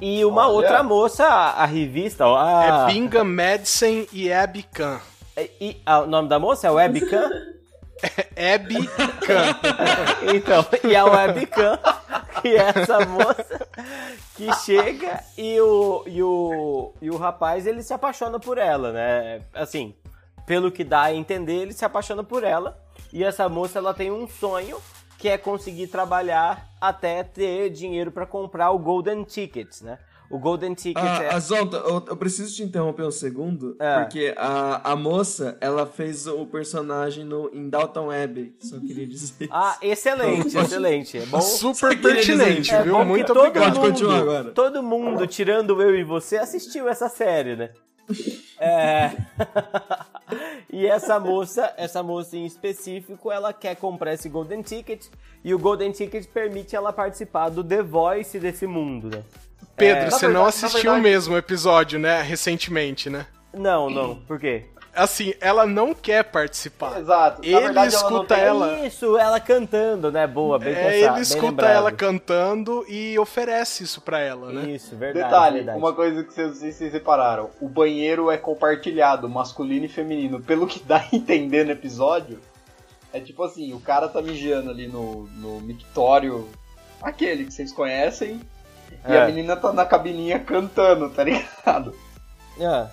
e 0.00 0.24
uma 0.24 0.46
Olha. 0.46 0.52
outra 0.54 0.82
moça, 0.82 1.24
a, 1.26 1.62
a 1.62 1.66
revista, 1.66 2.26
ó, 2.26 2.36
a, 2.36 2.86
É 2.88 2.92
Bingham 2.92 3.24
Madison 3.24 4.06
e 4.12 4.32
Abby 4.32 4.62
Khan. 4.62 5.00
e- 5.60 5.80
ah, 5.84 6.00
o 6.00 6.06
nome 6.06 6.28
da 6.28 6.38
moça 6.38 6.68
é 6.68 6.70
Webcam? 6.70 7.28
Abby 8.54 8.86
Khan. 8.86 9.56
então, 10.34 10.64
e 10.88 10.94
a 10.94 11.04
Webcam, 11.06 11.78
que 12.42 12.48
é 12.56 12.72
essa 12.74 13.04
moça 13.06 13.68
que 14.34 14.52
chega 14.64 15.22
e 15.36 15.60
o, 15.60 16.04
e 16.06 16.22
o, 16.22 16.92
e 17.00 17.10
o 17.10 17.16
rapaz, 17.16 17.66
ele 17.66 17.82
se 17.82 17.92
apaixona 17.94 18.38
por 18.38 18.58
ela, 18.58 18.92
né? 18.92 19.42
Assim, 19.54 19.94
pelo 20.46 20.70
que 20.70 20.84
dá 20.84 21.02
a 21.02 21.14
entender, 21.14 21.62
ele 21.62 21.72
se 21.72 21.84
apaixona 21.84 22.22
por 22.22 22.44
ela. 22.44 22.80
E 23.12 23.24
essa 23.24 23.48
moça, 23.48 23.78
ela 23.78 23.94
tem 23.94 24.10
um 24.10 24.28
sonho, 24.28 24.78
que 25.18 25.28
é 25.28 25.38
conseguir 25.38 25.86
trabalhar 25.88 26.68
até 26.80 27.22
ter 27.22 27.70
dinheiro 27.70 28.10
pra 28.10 28.26
comprar 28.26 28.70
o 28.70 28.78
Golden 28.78 29.24
Ticket, 29.24 29.80
né? 29.82 29.98
O 30.28 30.38
Golden 30.38 30.74
Ticket 30.74 31.02
Ah, 31.02 31.22
é... 31.22 31.34
a 31.34 31.38
Zonta, 31.38 31.76
eu, 31.76 32.04
eu 32.08 32.16
preciso 32.16 32.54
te 32.54 32.62
interromper 32.62 33.04
um 33.04 33.10
segundo, 33.10 33.76
É. 33.78 34.00
porque 34.00 34.34
a, 34.36 34.92
a 34.92 34.96
moça, 34.96 35.56
ela 35.60 35.86
fez 35.86 36.26
o 36.26 36.44
personagem 36.46 37.24
no, 37.24 37.50
em 37.54 37.68
Dalton 37.68 38.06
Web, 38.06 38.54
só 38.58 38.78
queria 38.80 39.06
dizer 39.06 39.48
Ah, 39.50 39.76
excelente, 39.80 40.56
excelente. 40.56 41.18
É 41.18 41.26
bom... 41.26 41.40
Super 41.40 42.00
pertinente. 42.00 42.74
É 42.74 42.82
viu? 42.82 43.04
Muito 43.04 43.28
todo 43.28 43.38
obrigado. 43.38 43.74
Pode 43.74 43.88
continuar 43.92 44.18
agora. 44.18 44.50
Todo 44.50 44.82
mundo, 44.82 45.26
tirando 45.26 45.80
eu 45.80 45.94
e 45.94 46.02
você, 46.04 46.36
assistiu 46.36 46.88
essa 46.88 47.08
série, 47.08 47.56
né? 47.56 47.70
É... 48.58 49.10
e 50.72 50.86
essa 50.86 51.18
moça, 51.18 51.72
essa 51.76 52.02
moça 52.02 52.36
em 52.36 52.46
específico, 52.46 53.30
ela 53.30 53.52
quer 53.52 53.76
comprar 53.76 54.14
esse 54.14 54.28
Golden 54.28 54.62
Ticket 54.62 55.06
e 55.44 55.54
o 55.54 55.58
Golden 55.58 55.92
Ticket 55.92 56.26
permite 56.26 56.74
ela 56.74 56.92
participar 56.92 57.48
do 57.48 57.62
The 57.62 57.82
Voice 57.82 58.38
desse 58.38 58.66
mundo, 58.66 59.08
né? 59.08 59.22
Pedro, 59.76 60.04
É, 60.04 60.10
você 60.10 60.26
não 60.28 60.44
verdade- 60.44 60.60
na 60.60 60.66
assistiu 60.66 60.90
o 60.90 60.94
verdade- 60.94 61.02
mesmo 61.02 61.36
episódio, 61.36 61.98
né? 61.98 62.22
Recentemente, 62.22 63.10
né? 63.10 63.26
Não, 63.52 63.88
não, 63.90 64.16
por 64.16 64.38
quê? 64.38 64.64
Assim, 64.94 65.34
ela 65.42 65.66
não 65.66 65.92
quer 65.92 66.24
participar. 66.24 66.98
Exato. 66.98 67.42
Ele 67.44 67.60
verdade, 67.60 67.94
ela 67.94 68.02
não 68.10 68.16
escuta 68.16 68.34
tem- 68.34 68.44
ela. 68.44 68.86
Isso, 68.86 69.18
ela 69.18 69.38
cantando, 69.38 70.10
né? 70.10 70.26
Boa, 70.26 70.58
bem 70.58 70.72
É, 70.72 70.74
pensado, 70.74 70.94
ele 70.94 71.10
bem 71.10 71.22
escuta 71.22 71.46
lembrado. 71.48 71.70
ela 71.72 71.92
cantando 71.92 72.84
e 72.88 73.18
oferece 73.18 73.84
isso 73.84 74.00
pra 74.00 74.20
ela, 74.20 74.50
né? 74.50 74.70
Isso, 74.70 74.96
verdade, 74.96 75.24
Detalhe, 75.26 75.56
verdade. 75.56 75.78
uma 75.78 75.92
coisa 75.92 76.24
que 76.24 76.32
vocês, 76.32 76.56
vocês 76.58 76.90
separaram: 76.92 77.50
o 77.60 77.68
banheiro 77.68 78.30
é 78.30 78.38
compartilhado, 78.38 79.28
masculino 79.28 79.84
e 79.84 79.88
feminino. 79.88 80.40
Pelo 80.40 80.66
que 80.66 80.80
dá 80.84 80.96
a 80.96 81.14
entender 81.14 81.64
no 81.66 81.72
episódio, 81.72 82.40
é 83.12 83.20
tipo 83.20 83.42
assim: 83.44 83.74
o 83.74 83.80
cara 83.80 84.08
tá 84.08 84.22
mijando 84.22 84.70
ali 84.70 84.86
no, 84.88 85.24
no 85.36 85.60
mictório, 85.60 86.48
aquele 87.02 87.44
que 87.44 87.52
vocês 87.52 87.70
conhecem, 87.70 88.40
e 89.08 89.12
É. 89.12 89.22
a 89.22 89.26
menina 89.26 89.56
tá 89.56 89.72
na 89.72 89.84
cabininha 89.84 90.38
cantando, 90.38 91.08
tá 91.10 91.22
ligado? 91.24 91.94
Ah. 92.60 92.88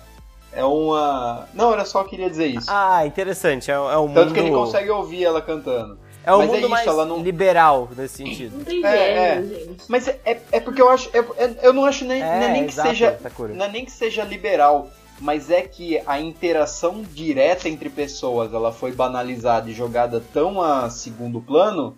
É 0.52 0.64
uma. 0.64 1.48
Não, 1.52 1.72
era 1.72 1.84
só 1.84 2.02
eu 2.02 2.04
queria 2.04 2.30
dizer 2.30 2.46
isso. 2.46 2.66
Ah, 2.70 3.04
interessante, 3.04 3.70
é, 3.70 3.74
é 3.74 3.78
um 3.98 4.06
mundo... 4.06 4.14
Tanto 4.14 4.34
que 4.34 4.38
ele 4.40 4.50
consegue 4.52 4.88
ouvir 4.90 5.24
ela 5.24 5.42
cantando. 5.42 5.98
É 6.24 6.32
um 6.32 6.38
Mas 6.38 6.48
é 6.48 6.52
mundo 6.52 6.58
isso, 6.60 6.68
mais 6.68 6.86
não- 6.86 7.22
liberal 7.22 7.88
nesse 7.96 8.18
sentido. 8.18 8.56
Não 8.58 8.64
tem 8.64 8.84
É, 8.86 9.34
gênio, 9.42 9.66
gente. 9.66 9.84
Mas 9.88 10.06
é, 10.08 10.20
é, 10.24 10.40
é 10.52 10.60
porque 10.60 10.80
eu 10.80 10.88
acho. 10.88 11.10
é- 11.12 11.18
é- 11.44 11.56
eu 11.62 11.72
não 11.72 11.84
acho 11.84 12.04
nem, 12.04 12.20
não 12.20 12.28
é 12.28 12.48
nem 12.48 12.66
que 12.66 12.72
seja. 12.72 13.18
Sakura. 13.22 13.52
Não 13.52 13.66
é 13.66 13.68
nem 13.68 13.84
que 13.84 13.90
seja 13.90 14.22
liberal, 14.24 14.88
mas 15.20 15.50
é 15.50 15.60
que 15.62 16.00
a 16.06 16.20
interação 16.20 17.02
direta 17.02 17.68
entre 17.68 17.90
pessoas 17.90 18.54
ela 18.54 18.72
foi 18.72 18.92
banalizada 18.92 19.68
e 19.68 19.74
jogada 19.74 20.22
tão 20.32 20.62
a 20.62 20.88
segundo 20.88 21.40
plano 21.42 21.96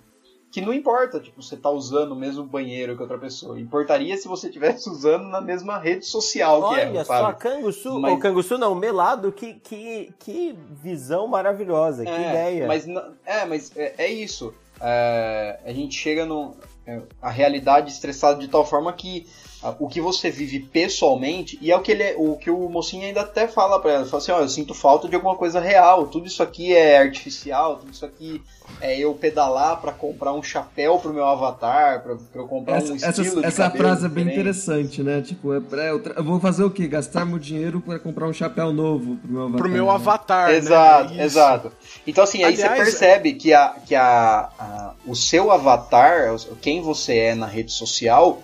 que 0.57 0.63
não 0.63 0.73
importa, 0.73 1.21
tipo, 1.21 1.43
você 1.43 1.55
tá 1.55 1.69
usando 1.69 2.13
o 2.13 2.17
mesmo 2.17 2.43
banheiro 2.43 2.97
que 2.97 3.03
outra 3.03 3.19
pessoa. 3.19 3.61
Importaria 3.61 4.17
se 4.17 4.27
você 4.27 4.47
estivesse 4.47 4.89
usando 4.89 5.25
na 5.25 5.39
mesma 5.39 5.77
rede 5.77 6.07
social 6.07 6.71
que 6.71 6.75
Olha 6.77 6.81
ela, 6.81 7.05
só, 7.05 7.13
sabe? 7.13 7.39
Canguçu, 7.41 8.01
Mas- 8.01 8.13
ou 8.13 8.19
Canguçu 8.19 8.57
não, 8.57 8.75
Melado, 8.75 9.31
que, 9.31 9.53
que, 9.53 10.15
que 10.19 10.59
visão 10.83 11.27
maravilhosa, 11.27 12.05
que 12.05 12.11
é, 12.11 12.29
ideia. 12.31 12.67
Mas, 12.67 12.89
é, 13.27 13.45
mas 13.45 13.71
é, 13.77 13.95
é 13.99 14.11
isso. 14.11 14.55
É, 14.81 15.61
a 15.63 15.73
gente 15.75 15.95
chega 15.95 16.25
no. 16.25 16.57
é, 16.87 17.03
a 17.21 17.29
realidade 17.29 17.93
estressada 17.93 18.39
de 18.41 18.49
tal 18.49 18.65
forma 18.65 18.91
que 18.95 19.27
o 19.79 19.89
que 19.89 20.01
você 20.01 20.31
vive 20.31 20.61
pessoalmente, 20.61 21.59
e 21.61 21.71
é 21.71 21.77
o 21.77 21.81
que, 21.81 21.93
ele, 21.93 22.15
o, 22.19 22.37
que 22.37 22.51
o 22.51 22.69
mocinho 22.69 23.05
ainda 23.07 23.23
até 23.23 23.49
fala 23.49 23.81
pra 23.81 23.93
ela, 23.93 24.05
fala 24.07 24.23
assim, 24.23 24.33
ó, 24.33 24.41
eu 24.41 24.49
sinto 24.49 24.75
falta 24.75 25.09
de 25.09 25.15
alguma 25.15 25.35
coisa 25.35 25.61
real, 25.61 26.07
tudo 26.07 26.27
isso 26.27 26.43
aqui 26.43 26.75
é 26.75 26.99
artificial, 26.99 27.77
tudo 27.77 27.93
isso 27.93 28.05
aqui 28.05 28.43
é 28.81 28.99
eu 28.99 29.15
pedalar 29.15 29.81
pra 29.81 29.93
comprar 29.93 30.33
um 30.33 30.43
chapéu 30.43 30.99
pro 30.99 31.13
meu 31.13 31.25
avatar, 31.25 32.03
pra, 32.03 32.17
pra 32.17 32.43
eu 32.43 32.47
comprar 32.49 32.77
Essa, 32.77 32.93
um 32.93 32.97
essa, 32.97 33.23
estilo 33.23 33.41
de 33.41 33.47
essa 33.47 33.63
cabelo 33.65 33.85
frase 33.85 34.07
é 34.07 34.09
bem 34.09 34.27
interessante, 34.27 35.03
né? 35.03 35.23
Tipo, 35.23 35.55
é 35.55 35.61
pra, 35.61 35.85
eu, 35.85 36.03
eu 36.03 36.25
vou 36.25 36.39
fazer 36.41 36.65
o 36.65 36.71
quê? 36.71 36.87
Gastar 36.87 37.25
meu 37.25 37.39
dinheiro 37.39 37.81
pra 37.81 37.99
comprar 37.99 38.29
um 38.29 38.33
chapéu 38.33 38.73
novo 38.73 39.17
pro 39.17 39.31
meu 39.31 39.43
avatar. 39.43 39.59
Pro 39.59 39.69
meu 39.71 39.87
né? 39.87 39.93
avatar, 39.93 40.49
né? 40.49 40.57
Exato, 40.57 41.13
Isso. 41.13 41.23
exato. 41.23 41.73
Então 42.07 42.25
assim, 42.25 42.45
aí 42.45 42.55
Aliás, 42.55 42.71
você 42.73 42.85
percebe 42.85 43.33
que, 43.35 43.53
a, 43.55 43.69
que 43.87 43.95
a, 43.95 44.51
a- 44.59 44.95
o 45.07 45.15
seu 45.15 45.51
avatar, 45.51 46.35
quem 46.61 46.81
você 46.83 47.17
é 47.17 47.35
na 47.35 47.47
rede 47.47 47.73
social, 47.73 48.43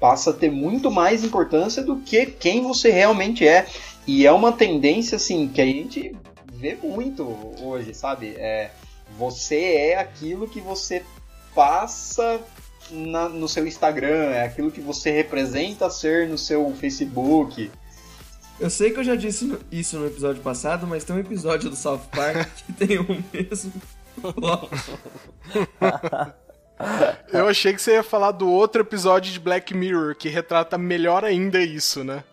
passa 0.00 0.30
a 0.30 0.32
ter 0.32 0.50
muito 0.50 0.90
mais 0.90 1.22
importância 1.22 1.82
do 1.82 1.96
que 1.98 2.24
quem 2.26 2.62
você 2.62 2.90
realmente 2.90 3.46
é. 3.46 3.66
E 4.06 4.26
é 4.26 4.32
uma 4.32 4.50
tendência 4.50 5.16
assim 5.16 5.46
que 5.46 5.60
a 5.60 5.66
gente 5.66 6.16
vê 6.54 6.76
muito 6.82 7.22
hoje, 7.62 7.92
sabe? 7.94 8.34
É, 8.38 8.70
você 9.18 9.56
é 9.60 9.98
aquilo 9.98 10.48
que 10.48 10.60
você 10.60 11.02
passa 11.54 12.40
na- 12.90 13.28
no 13.28 13.46
seu 13.48 13.66
Instagram, 13.66 14.30
é 14.30 14.44
aquilo 14.44 14.70
que 14.70 14.80
você 14.80 15.10
representa 15.10 15.90
ser 15.90 16.28
no 16.28 16.38
seu 16.38 16.72
Facebook. 16.74 17.70
Eu 18.58 18.70
sei 18.70 18.90
que 18.90 19.00
eu 19.00 19.04
já 19.04 19.14
disse 19.14 19.54
isso 19.70 19.98
no 19.98 20.06
episódio 20.06 20.42
passado, 20.42 20.86
mas 20.86 21.04
tem 21.04 21.14
um 21.16 21.20
episódio 21.20 21.70
do 21.70 21.76
South 21.76 22.00
Park 22.10 22.48
que 22.66 22.72
tem 22.72 22.98
o 22.98 23.24
mesmo. 23.32 23.72
Eu 27.32 27.48
achei 27.48 27.72
que 27.72 27.80
você 27.80 27.92
ia 27.92 28.02
falar 28.02 28.32
do 28.32 28.48
outro 28.50 28.80
episódio 28.82 29.32
de 29.32 29.38
Black 29.40 29.74
Mirror, 29.74 30.14
que 30.16 30.28
retrata 30.28 30.76
melhor 30.78 31.24
ainda 31.24 31.60
isso, 31.60 32.02
né? 32.04 32.24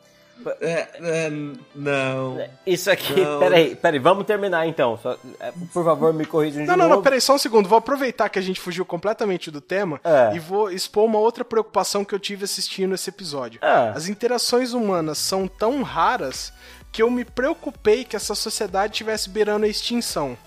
É, 0.61 0.87
é, 1.01 1.31
não. 1.75 2.37
Isso 2.65 2.89
aqui, 2.89 3.19
Não. 3.19 3.39
peraí, 3.39 3.75
peraí, 3.75 3.99
vamos 3.99 4.25
terminar 4.25 4.65
então. 4.67 4.97
Só- 5.01 5.17
é, 5.39 5.51
por 5.73 5.83
favor, 5.83 6.13
me 6.13 6.25
corrijam 6.25 6.61
de 6.61 6.67
Não, 6.67 6.77
não, 6.77 6.85
novo. 6.85 6.95
não, 6.97 7.01
peraí, 7.03 7.19
só 7.19 7.35
um 7.35 7.37
segundo. 7.39 7.67
Vou 7.67 7.77
aproveitar 7.79 8.29
que 8.29 8.39
a 8.39 8.41
gente 8.41 8.59
fugiu 8.59 8.85
completamente 8.85 9.51
do 9.51 9.59
tema 9.59 9.99
É. 10.03 10.35
e 10.35 10.39
vou 10.39 10.71
expor 10.71 11.03
uma 11.05 11.17
outra 11.19 11.43
preocupação 11.43 12.05
que 12.05 12.13
eu 12.15 12.19
tive 12.19 12.45
assistindo 12.45 12.93
esse 12.95 13.09
episódio. 13.09 13.59
Ah. 13.63 13.91
As 13.95 14.07
interações 14.07 14.71
humanas 14.73 15.17
são 15.17 15.47
tão 15.47 15.81
raras 15.81 16.53
que 16.93 17.01
eu 17.01 17.09
me 17.11 17.25
preocupei 17.25 18.05
que 18.05 18.15
essa 18.15 18.33
sociedade 18.35 18.93
estivesse 18.93 19.29
beirando 19.29 19.65
a 19.65 19.69
extinção. 19.69 20.37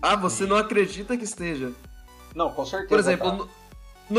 Ah, 0.00 0.14
você 0.14 0.44
não 0.46 0.56
acredita 0.56 1.16
que 1.16 1.24
esteja. 1.24 1.72
Não, 2.34 2.50
com 2.50 2.64
certeza. 2.64 2.88
Por 2.88 2.98
exemplo, 2.98 3.30
tá. 3.30 3.36
no, 3.36 3.48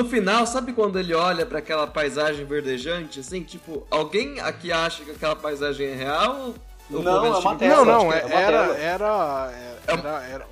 no 0.03 0.09
final, 0.09 0.45
sabe 0.47 0.73
quando 0.73 0.97
ele 0.97 1.13
olha 1.13 1.45
pra 1.45 1.59
aquela 1.59 1.85
paisagem 1.87 2.45
verdejante, 2.45 3.19
assim? 3.19 3.43
Tipo, 3.43 3.85
alguém 3.91 4.39
aqui 4.39 4.71
acha 4.71 5.03
que 5.03 5.11
aquela 5.11 5.35
paisagem 5.35 5.87
é 5.87 5.95
real? 5.95 6.53
Ou 6.91 7.01
Não, 7.01 7.15
é 7.15 7.19
uma 7.29 7.33
vestido 7.35 7.55
tela. 7.57 7.85
não, 7.85 8.03
não, 8.05 8.13
é- 8.13 8.21
é 8.21 8.25
uma 8.25 8.39
era, 8.39 8.57
era, 8.77 9.53
era, 9.87 10.23
era, 10.27 10.47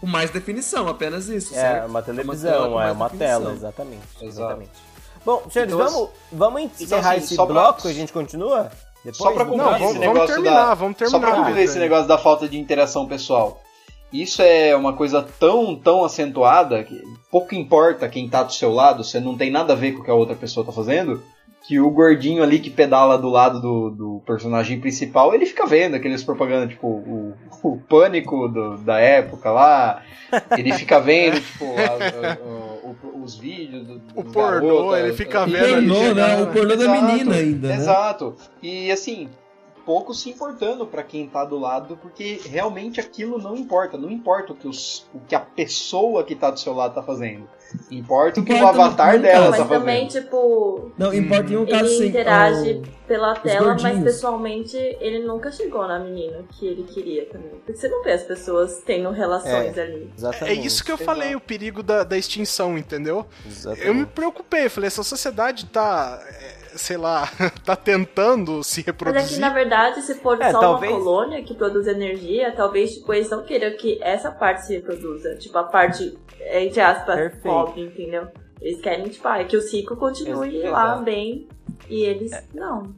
Com 0.00 0.06
mais 0.06 0.30
definição, 0.30 0.88
apenas 0.88 1.28
isso, 1.28 1.52
É, 1.54 1.58
certo? 1.58 1.86
uma 1.88 2.02
televisão, 2.02 2.80
é 2.80 2.90
uma 2.92 3.08
definição. 3.08 3.18
tela, 3.40 3.52
exatamente. 3.52 4.02
Exato. 4.20 4.26
exatamente. 4.26 4.70
Bom, 5.24 5.44
senhores, 5.50 5.74
Então, 5.74 5.86
vamos, 5.88 6.10
vamos 6.32 6.62
encerrar 6.80 7.10
assim, 7.12 7.18
esse 7.24 7.34
só 7.36 7.44
pra- 7.46 7.54
bloco 7.54 7.86
e 7.86 7.90
a 7.90 7.94
gente 7.94 8.12
continua? 8.12 8.70
Depois 9.04 9.16
Só 9.18 9.32
pra 9.32 9.44
concluir 9.44 9.58
Não, 9.58 9.70
esse 9.70 9.78
vamos- 9.80 9.94
vamos 9.94 10.00
negócio 10.14 10.34
terminar, 10.34 10.66
da... 10.66 10.74
vamos 10.74 10.96
Só 10.96 11.04
terminar, 11.04 11.20
pra 11.26 11.36
concluir 11.36 11.62
esse 11.62 11.72
Pedro. 11.74 11.80
negócio 11.88 12.08
da 12.08 12.18
falta 12.18 12.48
de 12.48 12.58
interação 12.58 13.06
pessoal. 13.06 13.60
Isso 14.12 14.42
é 14.42 14.74
uma 14.76 14.92
coisa 14.92 15.22
tão, 15.40 15.74
tão 15.74 16.04
acentuada 16.04 16.82
que 16.84 17.00
pouco 17.30 17.54
importa 17.54 18.08
quem 18.08 18.28
tá 18.28 18.42
do 18.42 18.52
seu 18.52 18.72
lado, 18.72 19.02
você 19.02 19.18
não 19.18 19.36
tem 19.36 19.50
nada 19.50 19.72
a 19.72 19.76
ver 19.76 19.92
com 19.92 20.00
o 20.02 20.04
que 20.04 20.10
a 20.10 20.14
outra 20.14 20.34
pessoa 20.36 20.66
tá 20.66 20.70
fazendo, 20.72 21.22
que 21.66 21.78
o 21.80 21.90
gordinho 21.90 22.42
ali 22.42 22.58
que 22.58 22.68
pedala 22.68 23.16
do 23.16 23.28
lado 23.28 23.60
do, 23.60 23.90
do 23.90 24.22
personagem 24.26 24.80
principal, 24.80 25.32
ele 25.32 25.46
fica 25.46 25.64
vendo 25.64 25.94
aqueles 25.94 26.22
propagandas, 26.24 26.70
tipo, 26.70 26.88
o, 26.88 27.34
o 27.62 27.76
pânico 27.88 28.48
do- 28.48 28.76
da 28.78 28.98
época 28.98 29.50
lá, 29.52 30.02
ele 30.58 30.72
fica 30.74 31.00
vendo, 31.00 31.40
tipo, 31.40 31.64
a- 31.76 32.28
a- 32.28 32.32
a- 32.32 32.38
o- 32.42 33.22
os 33.22 33.36
vídeos 33.36 33.86
do, 33.86 34.00
O 34.16 34.24
pornô, 34.24 34.78
garotas, 34.88 35.04
ele 35.04 35.12
fica 35.12 35.46
vendo 35.46 35.74
ali 35.76 35.86
e- 35.90 35.94
chegando. 35.94 36.14
né? 36.16 36.42
O 36.42 36.46
pornô 36.48 36.74
da 36.76 36.88
menina 36.88 37.34
ainda, 37.36 37.68
né? 37.68 37.74
Exato. 37.76 38.34
E 38.60 38.90
assim, 38.90 39.28
pouco 39.84 40.14
se 40.14 40.30
importando 40.30 40.86
pra 40.86 41.02
quem 41.02 41.26
tá 41.28 41.44
do 41.44 41.58
lado, 41.58 41.96
porque 42.00 42.40
realmente 42.44 43.00
aquilo 43.00 43.38
não 43.38 43.56
importa. 43.56 43.96
Não 43.98 44.10
importa 44.10 44.52
o 44.52 44.56
que, 44.56 44.68
os, 44.68 45.06
o 45.14 45.20
que 45.20 45.34
a 45.34 45.40
pessoa 45.40 46.24
que 46.24 46.34
tá 46.34 46.50
do 46.50 46.58
seu 46.58 46.72
lado 46.72 46.94
tá 46.94 47.02
fazendo. 47.02 47.48
Importa 47.90 48.40
o 48.40 48.44
que 48.44 48.52
o 48.52 48.66
avatar 48.66 49.12
muito, 49.12 49.22
dela 49.22 49.48
mas 49.50 49.58
tá 49.60 49.64
também, 49.66 50.04
fazendo. 50.06 50.24
tipo, 50.24 50.92
Não, 50.98 51.14
importa 51.14 51.52
em 51.52 51.56
um 51.56 51.64
caso 51.66 51.84
ele 51.86 51.94
assim. 51.94 52.06
interage 52.08 52.82
ó, 52.84 53.06
pela 53.06 53.34
tela, 53.34 53.76
mas 53.80 54.02
pessoalmente 54.02 54.76
ele 54.76 55.20
nunca 55.20 55.50
chegou 55.50 55.86
na 55.88 55.98
menina 55.98 56.44
que 56.50 56.66
ele 56.66 56.82
queria 56.84 57.24
também. 57.26 57.50
Porque 57.64 57.74
você 57.74 57.88
não 57.88 58.02
vê 58.04 58.12
as 58.12 58.24
pessoas 58.24 58.82
tendo 58.84 59.10
relações 59.10 59.78
ali. 59.78 60.10
É 60.12 60.18
Exatamente. 60.18 60.66
isso 60.66 60.84
que 60.84 60.90
eu 60.90 60.96
Exato. 60.96 61.06
falei, 61.06 61.34
o 61.34 61.40
perigo 61.40 61.82
da, 61.82 62.04
da 62.04 62.18
extinção, 62.18 62.76
entendeu? 62.76 63.26
Exatamente. 63.46 63.86
Eu 63.86 63.94
me 63.94 64.04
preocupei, 64.04 64.68
falei, 64.68 64.88
essa 64.88 65.02
sociedade 65.02 65.64
tá, 65.66 66.22
é, 66.28 66.41
sei 66.76 66.96
lá, 66.96 67.28
tá 67.64 67.76
tentando 67.76 68.62
se 68.62 68.78
Mas 68.78 68.78
é 68.78 68.82
que, 68.82 68.86
reproduzir. 68.86 69.38
na 69.40 69.50
verdade, 69.50 70.02
se 70.02 70.14
for 70.16 70.40
É, 70.40 70.50
só 70.52 70.60
talvez- 70.60 70.92
uma 70.92 71.00
colônia 71.02 71.42
que 71.42 71.54
produz 71.54 71.86
energia, 71.86 72.52
talvez 72.52 72.94
tipo, 72.94 73.12
eles 73.12 73.30
não 73.30 73.42
queiram 73.42 73.76
que 73.76 73.98
essa 74.02 74.30
parte 74.30 74.66
se 74.66 74.74
reproduza. 74.74 75.34
Tipo, 75.36 75.58
a 75.58 75.64
parte, 75.64 76.16
entre 76.52 76.80
aspas, 76.80 77.14
Perfeito. 77.16 77.42
pobre, 77.42 77.82
entendeu? 77.82 78.28
Eles 78.60 78.80
querem, 78.80 79.08
tipo, 79.08 79.26
ah, 79.26 79.42
que 79.44 79.56
o 79.56 79.60
ciclo 79.60 79.96
continue 79.96 80.62
lá 80.68 80.96
bem 80.96 81.48
e 81.88 82.04
eles 82.04 82.30
não. 82.54 82.94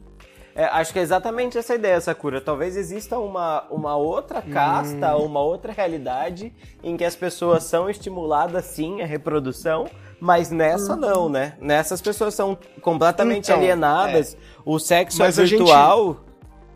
É, 0.56 0.66
acho 0.66 0.92
que 0.92 0.98
é 1.00 1.02
exatamente 1.02 1.58
essa 1.58 1.74
ideia, 1.74 2.00
Sakura. 2.00 2.40
Talvez 2.40 2.76
exista 2.76 3.18
uma, 3.18 3.64
uma 3.70 3.96
outra 3.96 4.40
casta, 4.40 5.16
uma 5.16 5.40
outra 5.40 5.72
realidade 5.72 6.54
em 6.82 6.96
que 6.96 7.04
as 7.04 7.16
pessoas 7.16 7.64
são 7.64 7.90
estimuladas 7.90 8.64
sim 8.66 9.02
à 9.02 9.06
reprodução, 9.06 9.86
mas 10.20 10.50
nessa 10.50 10.94
não, 10.94 11.28
né? 11.28 11.54
Nessas 11.60 12.00
pessoas 12.00 12.34
são 12.34 12.56
completamente 12.80 13.46
Então, 13.46 13.56
alienadas. 13.56 14.36
O 14.64 14.78
sexo 14.78 15.18
Mas 15.18 15.38
é 15.38 15.42
a 15.42 15.44
gente- 15.46 15.58
virtual. 15.58 16.18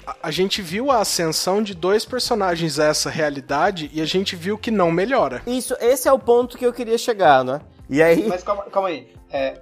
A, 0.04 0.16
a 0.24 0.30
gente 0.32 0.60
viu 0.60 0.90
a 0.90 1.00
ascensão 1.00 1.62
de 1.62 1.72
dois 1.74 2.04
personagens 2.04 2.78
a 2.80 2.86
essa 2.86 3.08
realidade 3.08 3.90
e 3.92 4.00
a 4.00 4.04
gente 4.04 4.34
viu 4.34 4.58
que 4.58 4.70
não 4.72 4.90
melhora. 4.90 5.40
Isso, 5.46 5.76
esse 5.80 6.08
é 6.08 6.12
o 6.12 6.18
ponto 6.18 6.58
que 6.58 6.66
eu 6.66 6.72
queria 6.72 6.98
chegar, 6.98 7.44
né? 7.44 7.60
E 7.88 8.02
aí. 8.02 8.26
Mas 8.26 8.42
calma, 8.42 8.64
calma 8.64 8.88
aí. 8.88 9.08
É, 9.30 9.60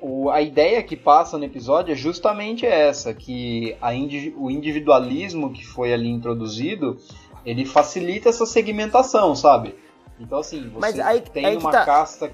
o- 0.00 0.30
a 0.30 0.40
ideia 0.42 0.82
que 0.82 0.96
passa 0.96 1.36
no 1.38 1.44
episódio 1.44 1.92
é 1.92 1.96
justamente 1.96 2.64
essa, 2.66 3.12
que 3.14 3.76
a 3.80 3.94
indi- 3.94 4.34
o 4.36 4.50
individualismo 4.50 5.52
que 5.52 5.64
foi 5.64 5.92
ali 5.92 6.08
introduzido, 6.08 6.96
ele 7.44 7.64
facilita 7.64 8.28
essa 8.28 8.46
segmentação, 8.46 9.34
sabe? 9.34 9.74
Então 10.18 10.38
assim, 10.38 10.62
você 10.68 10.78
Mas 10.80 10.98
aí- 11.00 11.20
tem 11.20 11.44
aí 11.46 11.56
uma 11.56 11.70
tá. 11.70 11.84
casta 11.84 12.30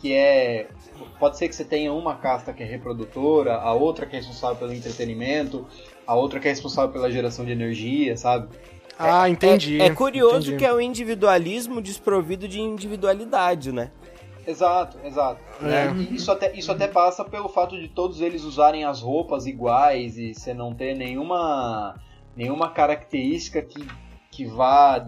que 0.00 0.12
é... 0.14 0.68
Pode 1.18 1.36
ser 1.38 1.48
que 1.48 1.54
você 1.54 1.64
tenha 1.64 1.92
uma 1.92 2.14
casta 2.16 2.52
que 2.52 2.62
é 2.62 2.66
reprodutora, 2.66 3.56
a 3.56 3.72
outra 3.72 4.06
que 4.06 4.16
é 4.16 4.18
responsável 4.18 4.56
pelo 4.56 4.72
entretenimento, 4.72 5.66
a 6.06 6.14
outra 6.14 6.40
que 6.40 6.46
é 6.48 6.50
responsável 6.50 6.90
pela 6.92 7.10
geração 7.10 7.44
de 7.44 7.52
energia, 7.52 8.16
sabe? 8.16 8.48
Ah, 8.98 9.28
entendi. 9.30 9.80
É, 9.80 9.86
é 9.86 9.90
curioso 9.94 10.48
entendi. 10.48 10.56
que 10.58 10.64
é 10.64 10.72
o 10.72 10.80
individualismo 10.80 11.80
desprovido 11.80 12.46
de 12.46 12.60
individualidade, 12.60 13.72
né? 13.72 13.90
Exato, 14.50 14.98
exato. 15.04 15.40
É. 15.62 15.92
E 15.92 16.14
Isso, 16.14 16.30
até, 16.30 16.52
isso 16.56 16.72
até 16.72 16.88
passa 16.88 17.24
pelo 17.24 17.48
fato 17.48 17.78
de 17.78 17.88
todos 17.88 18.20
eles 18.20 18.42
usarem 18.42 18.84
as 18.84 19.00
roupas 19.00 19.46
iguais 19.46 20.18
e 20.18 20.34
você 20.34 20.52
não 20.52 20.74
ter 20.74 20.96
nenhuma, 20.96 21.94
nenhuma 22.36 22.70
característica 22.70 23.62
que, 23.62 23.86
que 24.30 24.44
vá. 24.44 25.06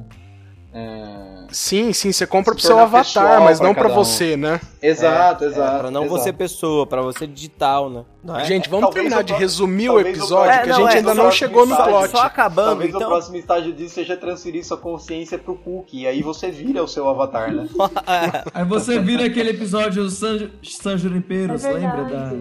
É, 0.75 1.33
Sim, 1.51 1.93
sim, 1.93 2.11
você 2.13 2.27
compra 2.27 2.55
Se 2.55 2.61
pro 2.61 2.67
seu 2.67 2.79
avatar, 2.79 3.05
pessoal 3.05 3.43
mas 3.45 3.59
pra 3.59 3.67
não 3.67 3.75
pra 3.75 3.83
cada 3.85 3.95
um. 3.95 3.97
você, 4.05 4.37
né? 4.39 4.59
Exato, 4.81 5.45
É, 5.45 5.47
exato. 5.49 5.79
pra 5.81 5.91
não 5.91 6.05
exato. 6.05 6.19
você 6.21 6.33
pessoa, 6.33 6.87
pra 6.87 7.03
você 7.03 7.27
digital, 7.27 7.91
né? 7.91 8.05
Não 8.25 8.39
é? 8.41 8.45
Gente, 8.47 8.71
vamos 8.71 8.87
Talvez 8.87 9.03
terminar 9.05 9.21
o 9.21 9.25
de 9.25 9.33
resumir 9.35 9.91
o 9.91 9.95
o 9.97 10.01
episódio, 10.01 10.45
próximo- 10.51 10.63
que 10.65 10.71
a 10.71 10.73
É, 10.73 10.77
gente 10.77 10.95
é, 10.95 10.97
ainda 10.99 11.15
não 11.15 11.31
chegou 11.31 11.67
no 11.67 11.77
plot. 11.77 12.09
Só 12.11 12.23
acabando, 12.23 12.67
Talvez 12.69 12.89
então. 12.95 13.03
o 13.03 13.07
próximo 13.07 13.37
estágio 13.37 13.73
disso 13.75 13.95
seja 13.97 14.17
transferir 14.17 14.65
sua 14.65 14.79
consciência 14.79 15.37
pro 15.37 15.55
cookie, 15.57 16.01
e 16.03 16.07
aí 16.07 16.23
você 16.23 16.51
vira 16.51 16.83
o 16.83 16.89
seu 16.89 17.07
avatar, 17.07 17.53
né? 17.53 17.69
Aí 18.55 18.65
você 18.65 18.99
vira 18.99 19.27
aquele 19.27 19.51
episódio 19.51 20.09
San, 20.09 20.49
San 20.63 20.97
Junipeiros, 20.97 21.65
É 21.67 21.73
lembra 21.73 22.05
da. 22.05 22.33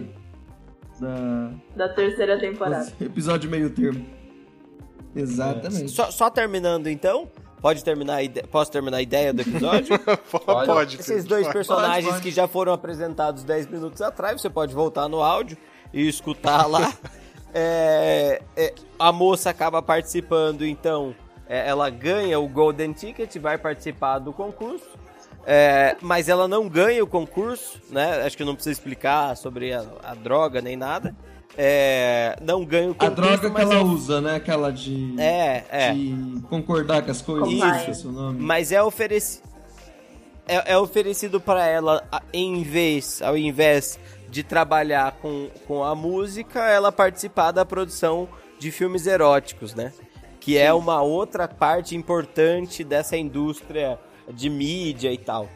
Da. 1.00 1.50
Da 1.76 1.88
terceira 1.94 2.38
temporada. 2.40 2.82
esse 2.84 3.04
episódio 3.04 3.50
meio 3.50 3.68
termo. 3.70 4.06
Exatamente. 5.14 5.90
Só, 5.90 6.10
só 6.10 6.30
terminando 6.30 6.86
então, 6.86 7.28
pode 7.62 7.82
terminar 7.82 8.16
a 8.16 8.22
ide- 8.22 8.42
posso 8.48 8.70
terminar 8.70 8.98
a 8.98 9.02
ideia 9.02 9.32
do 9.32 9.40
episódio? 9.40 9.98
Pode, 10.30 10.66
pode. 10.66 10.96
Esses 11.00 11.24
dois 11.24 11.44
pode. 11.44 11.52
personagens 11.54 12.04
Pode, 12.04 12.16
pode. 12.16 12.22
que 12.22 12.30
já 12.30 12.46
foram 12.48 12.72
apresentados 12.72 13.44
10 13.44 13.68
minutos 13.68 14.02
atrás, 14.02 14.40
você 14.42 14.50
pode 14.50 14.74
voltar 14.74 15.08
no 15.08 15.22
áudio 15.22 15.56
e 15.94 16.06
escutar 16.08 16.66
lá. 16.66 16.92
É, 17.54 18.40
é, 18.56 18.74
a 18.98 19.12
moça 19.12 19.50
acaba 19.50 19.82
participando, 19.82 20.64
então 20.64 21.14
é, 21.46 21.68
ela 21.68 21.90
ganha 21.90 22.40
o 22.40 22.48
Golden 22.48 22.94
Ticket, 22.94 23.36
vai 23.36 23.58
participar 23.58 24.18
do 24.20 24.32
concurso. 24.32 24.88
É, 25.44 25.94
mas 26.00 26.30
ela 26.30 26.48
não 26.48 26.66
ganha 26.66 27.04
o 27.04 27.06
concurso, 27.06 27.78
né? 27.90 28.22
Acho 28.24 28.38
que 28.38 28.44
não 28.44 28.54
precisa 28.54 28.72
explicar 28.72 29.36
sobre 29.36 29.74
a, 29.74 29.84
a 30.02 30.14
droga 30.14 30.62
nem 30.62 30.78
nada. 30.78 31.14
É, 31.56 32.36
não 32.40 32.64
ganha 32.64 32.90
o 32.90 32.96
A 32.98 33.08
droga 33.10 33.50
que 33.50 33.60
ela 33.60 33.74
é- 33.74 33.82
usa, 33.82 34.20
né? 34.20 34.36
Aquela 34.36 34.72
de, 34.72 35.14
É, 35.20 35.64
é. 35.70 35.92
de 35.92 36.40
concordar 36.48 37.02
com 37.02 37.10
as 37.10 37.20
coisas. 37.20 37.46
Compliance. 37.48 37.90
Isso, 37.90 38.08
é 38.08 38.12
nome. 38.12 38.40
Mas 38.40 38.72
é 38.72 38.82
oferecido. 38.82 39.42
É, 40.48 40.72
é 40.72 40.78
oferecido 40.78 41.40
para 41.40 41.66
ela, 41.66 42.02
em 42.32 42.62
vez, 42.62 43.22
ao 43.22 43.36
invés 43.36 43.98
de 44.28 44.42
trabalhar 44.42 45.12
com, 45.20 45.48
com 45.68 45.84
a 45.84 45.94
música, 45.94 46.60
ela 46.68 46.90
participar 46.90 47.52
da 47.52 47.64
produção 47.64 48.28
de 48.58 48.70
filmes 48.70 49.06
eróticos, 49.06 49.74
né? 49.74 49.92
Que 50.40 50.56
é 50.58 50.72
uma 50.72 51.00
outra 51.02 51.46
parte 51.46 51.94
importante 51.94 52.82
dessa 52.82 53.16
indústria 53.16 53.98
de 54.32 54.48
mídia 54.50 55.12
e 55.12 55.18
tal. 55.18 55.48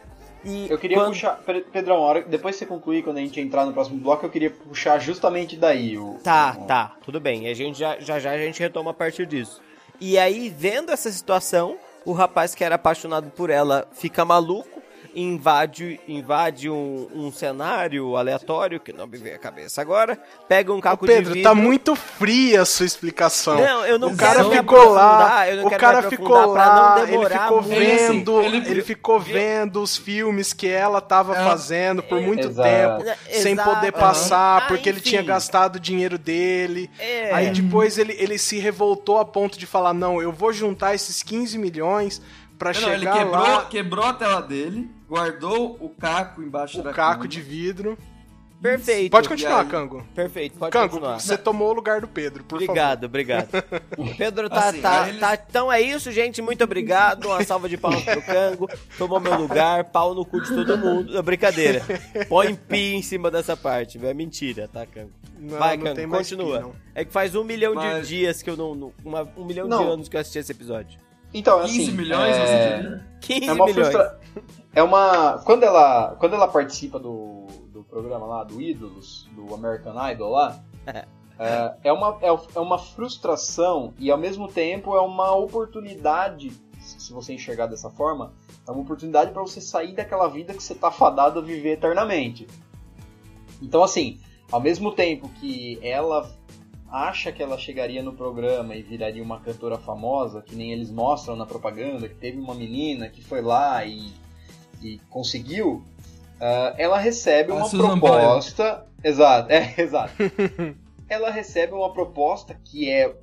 E 0.46 0.70
Eu 0.70 0.78
queria 0.78 0.96
quando- 0.96 1.08
puxar. 1.08 1.36
Pe- 1.44 1.64
Pedrão, 1.72 1.96
hora, 1.98 2.22
depois 2.22 2.54
que 2.54 2.60
você 2.60 2.66
concluir, 2.66 3.02
quando 3.02 3.18
a 3.18 3.20
gente 3.20 3.40
entrar 3.40 3.66
no 3.66 3.72
próximo 3.72 3.98
bloco, 3.98 4.24
eu 4.24 4.30
queria 4.30 4.50
puxar 4.50 4.98
justamente 5.00 5.56
daí. 5.56 5.98
O, 5.98 6.18
Tá, 6.22 6.56
o- 6.58 6.64
tá, 6.66 6.92
tudo 7.04 7.18
bem. 7.20 7.48
A 7.48 7.54
gente 7.54 7.78
já, 7.78 7.98
já 7.98 8.18
já 8.20 8.30
a 8.30 8.38
gente 8.38 8.60
retoma 8.60 8.92
a 8.92 8.94
partir 8.94 9.26
disso. 9.26 9.60
E 10.00 10.16
aí, 10.18 10.48
vendo 10.48 10.92
essa 10.92 11.10
situação, 11.10 11.76
o 12.04 12.12
rapaz 12.12 12.54
que 12.54 12.62
era 12.62 12.76
apaixonado 12.76 13.30
por 13.30 13.50
ela 13.50 13.88
fica 13.92 14.24
maluco, 14.24 14.80
invade, 15.16 15.98
invade 16.06 16.68
um, 16.68 17.08
um 17.14 17.32
cenário 17.32 18.16
aleatório, 18.16 18.78
que 18.78 18.92
não 18.92 19.06
me 19.06 19.16
vem 19.16 19.32
a 19.32 19.38
cabeça 19.38 19.80
agora, 19.80 20.18
pega 20.46 20.72
um 20.72 20.78
Ô, 20.78 20.80
caco 20.82 21.06
de 21.06 21.12
Pedro, 21.12 21.32
vidro... 21.34 21.48
tá 21.48 21.54
muito 21.54 21.96
fria 21.96 22.62
a 22.62 22.64
sua 22.66 22.84
explicação. 22.84 23.56
Não, 23.58 23.86
eu 23.86 23.98
não 23.98 24.08
o 24.08 24.16
cara 24.16 24.36
quero 24.36 24.50
me 24.50 24.56
ficou 24.58 24.90
lá, 24.90 25.14
aprofundar, 25.16 25.48
eu 25.48 25.56
não 25.56 25.64
o 25.64 25.68
quero 25.70 25.80
cara 25.80 26.02
me 26.02 26.08
ficou 26.10 26.46
lá, 26.52 26.96
ele 27.08 27.28
ficou 27.28 27.62
muito. 27.62 27.72
Ele, 27.76 27.86
vendo, 27.96 28.42
ele, 28.42 28.56
ele- 28.70 28.82
ficou 28.82 29.18
vendo 29.18 29.82
os 29.82 29.96
filmes 29.96 30.52
que 30.52 30.68
ela 30.68 31.00
tava 31.00 31.34
É. 31.36 31.44
fazendo 31.44 32.02
por 32.02 32.20
muito 32.20 32.48
Exato. 32.48 32.68
tempo, 33.02 33.08
É, 33.28 33.34
sem 33.40 33.52
exato. 33.52 33.70
poder 33.70 33.92
passar, 33.92 34.62
Ah, 34.62 34.66
porque 34.68 34.88
ele 34.88 34.98
enfim. 34.98 35.10
tinha 35.10 35.22
gastado 35.22 35.76
o 35.76 35.80
dinheiro 35.80 36.18
dele. 36.18 36.90
É. 36.98 37.32
Aí 37.32 37.50
depois 37.50 37.96
ele, 37.98 38.14
ele 38.18 38.36
se 38.38 38.58
revoltou 38.58 39.18
a 39.18 39.24
ponto 39.24 39.58
de 39.58 39.66
falar: 39.66 39.94
"Não, 39.94 40.20
eu 40.20 40.30
vou 40.30 40.52
juntar 40.52 40.94
esses 40.94 41.22
15 41.22 41.56
milhões 41.58 42.20
pra 42.58 42.72
Não, 42.72 42.80
não, 42.82 42.88
ele 42.90 42.98
chegar 43.00 43.12
quebrou, 43.18 43.42
lá 43.42 43.64
quebrou 43.64 44.04
a 44.04 44.12
tela 44.12 44.40
dele, 44.40 44.88
guardou 45.08 45.76
o 45.80 45.88
caco 45.88 46.42
embaixo 46.42 46.82
da 46.82 46.90
o 46.90 46.94
caco 46.94 47.18
cama. 47.18 47.28
de 47.28 47.40
vidro". 47.40 47.98
Perfeito. 48.60 49.10
Pode 49.12 49.28
continuar, 49.28 49.60
aí? 49.60 49.68
Cango. 49.68 50.02
Perfeito, 50.14 50.58
pode 50.58 50.72
Cango, 50.72 50.88
continuar. 50.94 51.20
você 51.20 51.36
tomou 51.36 51.68
o 51.70 51.72
lugar 51.74 52.00
do 52.00 52.08
Pedro, 52.08 52.42
por 52.42 52.54
Obrigado, 52.56 53.04
obrigado. 53.04 53.48
Pedro 54.16 54.48
tá, 54.48 54.70
Assim, 54.70 54.80
tá, 54.80 55.02
aí 55.02 55.08
eles- 55.10 55.20
tá- 55.20 55.38
Então 55.48 55.70
é 55.70 55.80
isso, 55.82 56.10
gente. 56.10 56.40
Muito 56.40 56.64
obrigado. 56.64 57.26
Uma 57.26 57.44
salva 57.44 57.68
de 57.68 57.76
palmas 57.76 58.02
pro 58.02 58.22
Cango. 58.22 58.66
Tomou 58.96 59.20
meu 59.20 59.34
lugar. 59.38 59.84
Pau 59.84 60.14
no 60.14 60.24
cu 60.24 60.40
de 60.40 60.48
todo 60.48 60.78
mundo. 60.78 61.22
Brincadeira. 61.22 61.82
Põe 62.30 62.54
pi 62.54 62.94
em 62.94 63.02
cima 63.02 63.30
dessa 63.30 63.54
parte. 63.58 64.04
É 64.04 64.14
mentira, 64.14 64.66
tá, 64.72 64.86
Cango? 64.86 65.10
Não, 65.38 65.58
Vai, 65.58 65.76
não 65.76 65.84
Cango, 65.84 65.96
tem 65.96 66.06
mais 66.06 66.28
continua. 66.30 66.56
pi, 66.58 66.62
não. 66.64 66.72
É 66.94 67.04
que 67.04 67.12
faz 67.12 67.34
um 67.34 67.44
milhão 67.44 67.72
de 67.72 67.84
Mas- 67.86 68.08
dias 68.08 68.40
que 68.42 68.48
eu 68.48 68.56
não. 68.56 68.74
não- 68.74 68.92
uma- 69.04 69.28
um 69.36 69.44
milhão 69.44 69.66
de 69.68 69.70
Não. 69.70 69.92
anos 69.92 70.08
que 70.08 70.16
eu 70.16 70.20
assisti 70.20 70.38
esse 70.38 70.50
episódio. 70.52 70.98
Então, 71.34 71.60
assim. 71.60 71.80
15 71.80 71.92
milhões, 71.92 72.34
é... 72.34 72.46
você 72.46 72.76
diria? 72.82 73.06
15 73.20 73.48
É 73.48 73.52
uma 73.52 73.66
milhões. 73.66 73.88
frustra... 73.88 74.18
É 74.76 74.82
uma. 74.82 75.38
Quando 75.38 75.62
ela, 75.62 76.14
quando 76.20 76.34
ela 76.34 76.46
participa 76.46 76.98
do, 76.98 77.46
do 77.72 77.82
programa 77.82 78.26
lá, 78.26 78.44
do 78.44 78.60
Ídolos, 78.60 79.26
do 79.34 79.54
American 79.54 79.94
Idol 80.10 80.30
lá, 80.30 80.62
é, 81.38 81.76
é, 81.82 81.92
uma, 81.92 82.18
é, 82.20 82.28
é 82.28 82.60
uma 82.60 82.76
frustração 82.76 83.94
e 83.98 84.10
ao 84.10 84.18
mesmo 84.18 84.48
tempo 84.48 84.94
é 84.94 85.00
uma 85.00 85.34
oportunidade, 85.34 86.52
se 86.78 87.10
você 87.10 87.32
enxergar 87.32 87.68
dessa 87.68 87.88
forma, 87.88 88.34
é 88.68 88.70
uma 88.70 88.82
oportunidade 88.82 89.30
para 89.30 89.40
você 89.40 89.62
sair 89.62 89.94
daquela 89.94 90.28
vida 90.28 90.52
que 90.52 90.62
você 90.62 90.74
tá 90.74 90.90
fadado 90.90 91.38
a 91.38 91.42
viver 91.42 91.72
eternamente. 91.72 92.46
Então, 93.62 93.82
assim, 93.82 94.20
ao 94.52 94.60
mesmo 94.60 94.92
tempo 94.92 95.26
que 95.40 95.78
ela 95.80 96.30
acha 96.92 97.32
que 97.32 97.42
ela 97.42 97.56
chegaria 97.56 98.02
no 98.02 98.12
programa 98.12 98.76
e 98.76 98.82
viraria 98.82 99.22
uma 99.22 99.40
cantora 99.40 99.78
famosa, 99.78 100.42
que 100.42 100.54
nem 100.54 100.70
eles 100.70 100.90
mostram 100.90 101.34
na 101.34 101.46
propaganda, 101.46 102.06
que 102.06 102.14
teve 102.14 102.38
uma 102.38 102.54
menina 102.54 103.08
que 103.08 103.24
foi 103.24 103.40
lá 103.40 103.82
e, 103.86 104.12
e 104.82 105.00
conseguiu, 105.10 105.82
ah, 106.40 106.74
ela 106.76 106.98
recebe 106.98 107.52
uma 107.52 107.64
Susan 107.64 107.98
proposta. 107.98 108.86
Exato, 109.02 109.52
é, 109.52 109.74
exato. 109.78 110.14
ela 111.08 111.30
recebe 111.30 111.72
uma 111.72 111.92
proposta 111.92 112.58
que 112.64 112.90
é 112.90 113.14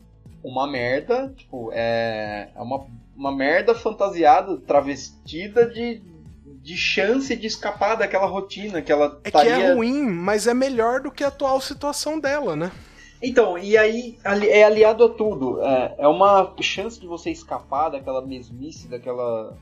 uma 0.44 0.68
merda, 0.68 1.34
tipo, 1.36 1.72
é, 1.74 2.50
é 2.56 2.62
uma, 2.62 2.86
uma 3.16 3.32
merda 3.32 3.74
fantasiada, 3.74 4.58
travestida 4.58 5.66
de, 5.68 6.02
de 6.62 6.78
chance 6.78 7.36
de 7.36 7.48
escapar 7.48 7.96
daquela 7.96 8.26
rotina 8.26 8.82
que 8.82 8.92
ela 8.92 9.20
É 9.24 9.32
que 9.32 9.38
estaria... 9.38 9.54
é 9.54 9.74
ruim, 9.74 10.04
mas 10.04 10.48
é 10.48 10.54
melhor 10.54 11.02
do 11.02 11.12
que 11.12 11.24
a 11.24 11.28
atual 11.28 11.60
situação 11.62 12.20
dela, 12.20 12.56
né? 12.56 12.72
Então, 13.22 13.58
e 13.58 13.78
aí 13.78 14.18
é 14.26 14.66
aliado 14.66 15.06
a 15.06 15.10
tudo. 15.10 15.62
É, 15.62 15.96
é 16.00 16.08
uma 16.10 16.54
chance 16.60 17.00
de 17.00 17.08
você 17.08 17.32
escapar 17.32 17.89
daquela 17.89 18.22
mesmice, 18.22 18.89
daquela, 18.89 19.58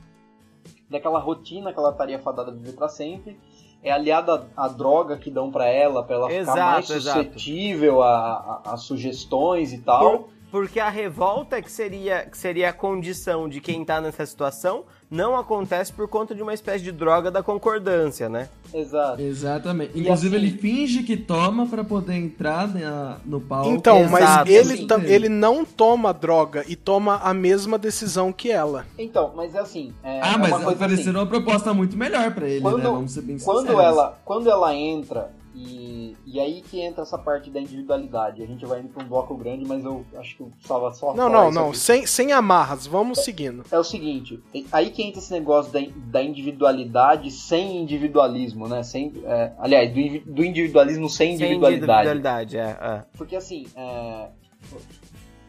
daquela 0.92 1.18
rotina 1.18 1.72
que 1.72 1.78
ela 1.78 1.90
estaria 1.90 2.18
fadada 2.18 2.50
a 2.50 2.54
viver 2.54 2.72
pra 2.74 2.88
sempre. 2.88 3.38
É 3.82 3.90
aliado 3.90 4.30
à, 4.56 4.68
droga 4.68 5.16
que 5.16 5.28
dão 5.28 5.50
pra 5.50 5.66
ela, 5.66 6.04
pra 6.04 6.14
ela 6.14 6.28
ficar 6.28 6.40
Exato, 6.40 6.58
mais 6.58 6.90
exato. 6.90 7.18
suscetível 7.24 8.00
a, 8.00 8.60
a- 8.64 8.72
a 8.74 8.76
sugestões 8.76 9.72
e 9.72 9.78
tal. 9.78 10.18
Por- 10.18 10.28
porque 10.52 10.78
a 10.78 10.90
revolta 10.90 11.62
que 11.62 11.72
seria, 11.72 12.26
que 12.30 12.36
seria 12.36 12.68
a 12.68 12.72
condição 12.74 13.48
de 13.48 13.58
quem 13.58 13.82
tá 13.86 14.02
nessa 14.02 14.26
situação 14.26 14.84
não 15.10 15.36
acontece 15.36 15.92
por 15.92 16.06
conta 16.08 16.34
de 16.34 16.42
uma 16.42 16.52
espécie 16.54 16.84
de 16.84 16.92
droga 16.92 17.30
da 17.30 17.42
concordância, 17.42 18.28
né? 18.28 18.48
Exato. 18.72 19.20
Exatamente. 19.20 19.98
Inclusive, 19.98 20.36
assim- 20.36 20.46
ele 20.46 20.56
finge 20.58 21.02
que 21.02 21.16
toma 21.16 21.66
pra 21.66 21.82
poder 21.82 22.14
entrar 22.14 22.68
na- 22.68 23.16
no 23.24 23.40
palco. 23.40 23.70
Então, 23.70 23.98
Exato, 24.00 24.12
mas 24.12 24.48
ele, 24.50 24.86
assim. 24.90 25.04
ele 25.06 25.28
não 25.30 25.64
toma 25.64 26.12
droga 26.14 26.64
e 26.68 26.76
toma 26.76 27.16
a 27.22 27.32
mesma 27.34 27.78
decisão 27.78 28.30
que 28.32 28.50
ela. 28.50 28.86
Então, 28.98 29.32
mas 29.34 29.54
é 29.54 29.58
assim. 29.60 29.92
É, 30.04 30.20
Ah, 30.22 30.34
é 30.34 30.38
mas 30.38 30.50
coisa 30.50 30.70
ofereceram 30.70 31.10
assim, 31.10 31.18
uma 31.20 31.26
proposta 31.26 31.72
muito 31.74 31.96
melhor 31.96 32.30
pra 32.34 32.46
ele, 32.48 32.60
Quando- 32.60 32.78
né? 32.78 32.84
Vamos 32.84 33.12
ser 33.12 33.22
bem 33.22 33.38
quando 33.38 33.60
sinceros. 33.66 33.82
ela, 33.84 34.18
quando 34.24 34.50
ela 34.50 34.74
entra 34.74 35.30
e, 35.54 36.16
e 36.24 36.40
aí 36.40 36.62
que 36.62 36.80
entra 36.80 37.02
essa 37.02 37.18
parte 37.18 37.50
da 37.50 37.60
individualidade. 37.60 38.42
A 38.42 38.46
gente 38.46 38.64
vai 38.64 38.80
indo 38.80 38.88
pra 38.88 39.04
um 39.04 39.08
bloco 39.08 39.36
grande, 39.36 39.66
mas 39.66 39.84
eu 39.84 40.04
acho 40.16 40.36
que 40.36 40.42
eu 40.42 40.46
precisava 40.48 40.90
só 40.92 41.14
Não, 41.14 41.30
falar 41.30 41.44
não, 41.44 41.50
não. 41.50 41.68
aqui. 41.68 41.78
Sem, 41.78 42.06
sem 42.06 42.32
amarras, 42.32 42.86
vamos 42.86 43.18
seguindo. 43.20 43.64
É 43.70 43.78
o 43.78 43.84
seguinte, 43.84 44.42
aí 44.70 44.90
que 44.90 45.02
entra 45.02 45.18
esse 45.18 45.32
negócio 45.32 45.72
da, 45.72 45.80
da 46.10 46.22
individualidade 46.22 47.30
sem 47.30 47.76
individualismo, 47.78 48.68
né? 48.68 48.82
Sem, 48.82 49.12
é, 49.24 49.52
aliás, 49.58 49.92
do, 49.92 50.32
do 50.32 50.44
individualismo 50.44 51.08
sem 51.08 51.34
individualidade. 51.34 52.08
Sem 52.08 52.16
individualidade, 52.16 52.56
é, 52.56 52.78
é. 52.80 53.04
Porque 53.16 53.36
assim, 53.36 53.66
é, 53.76 54.28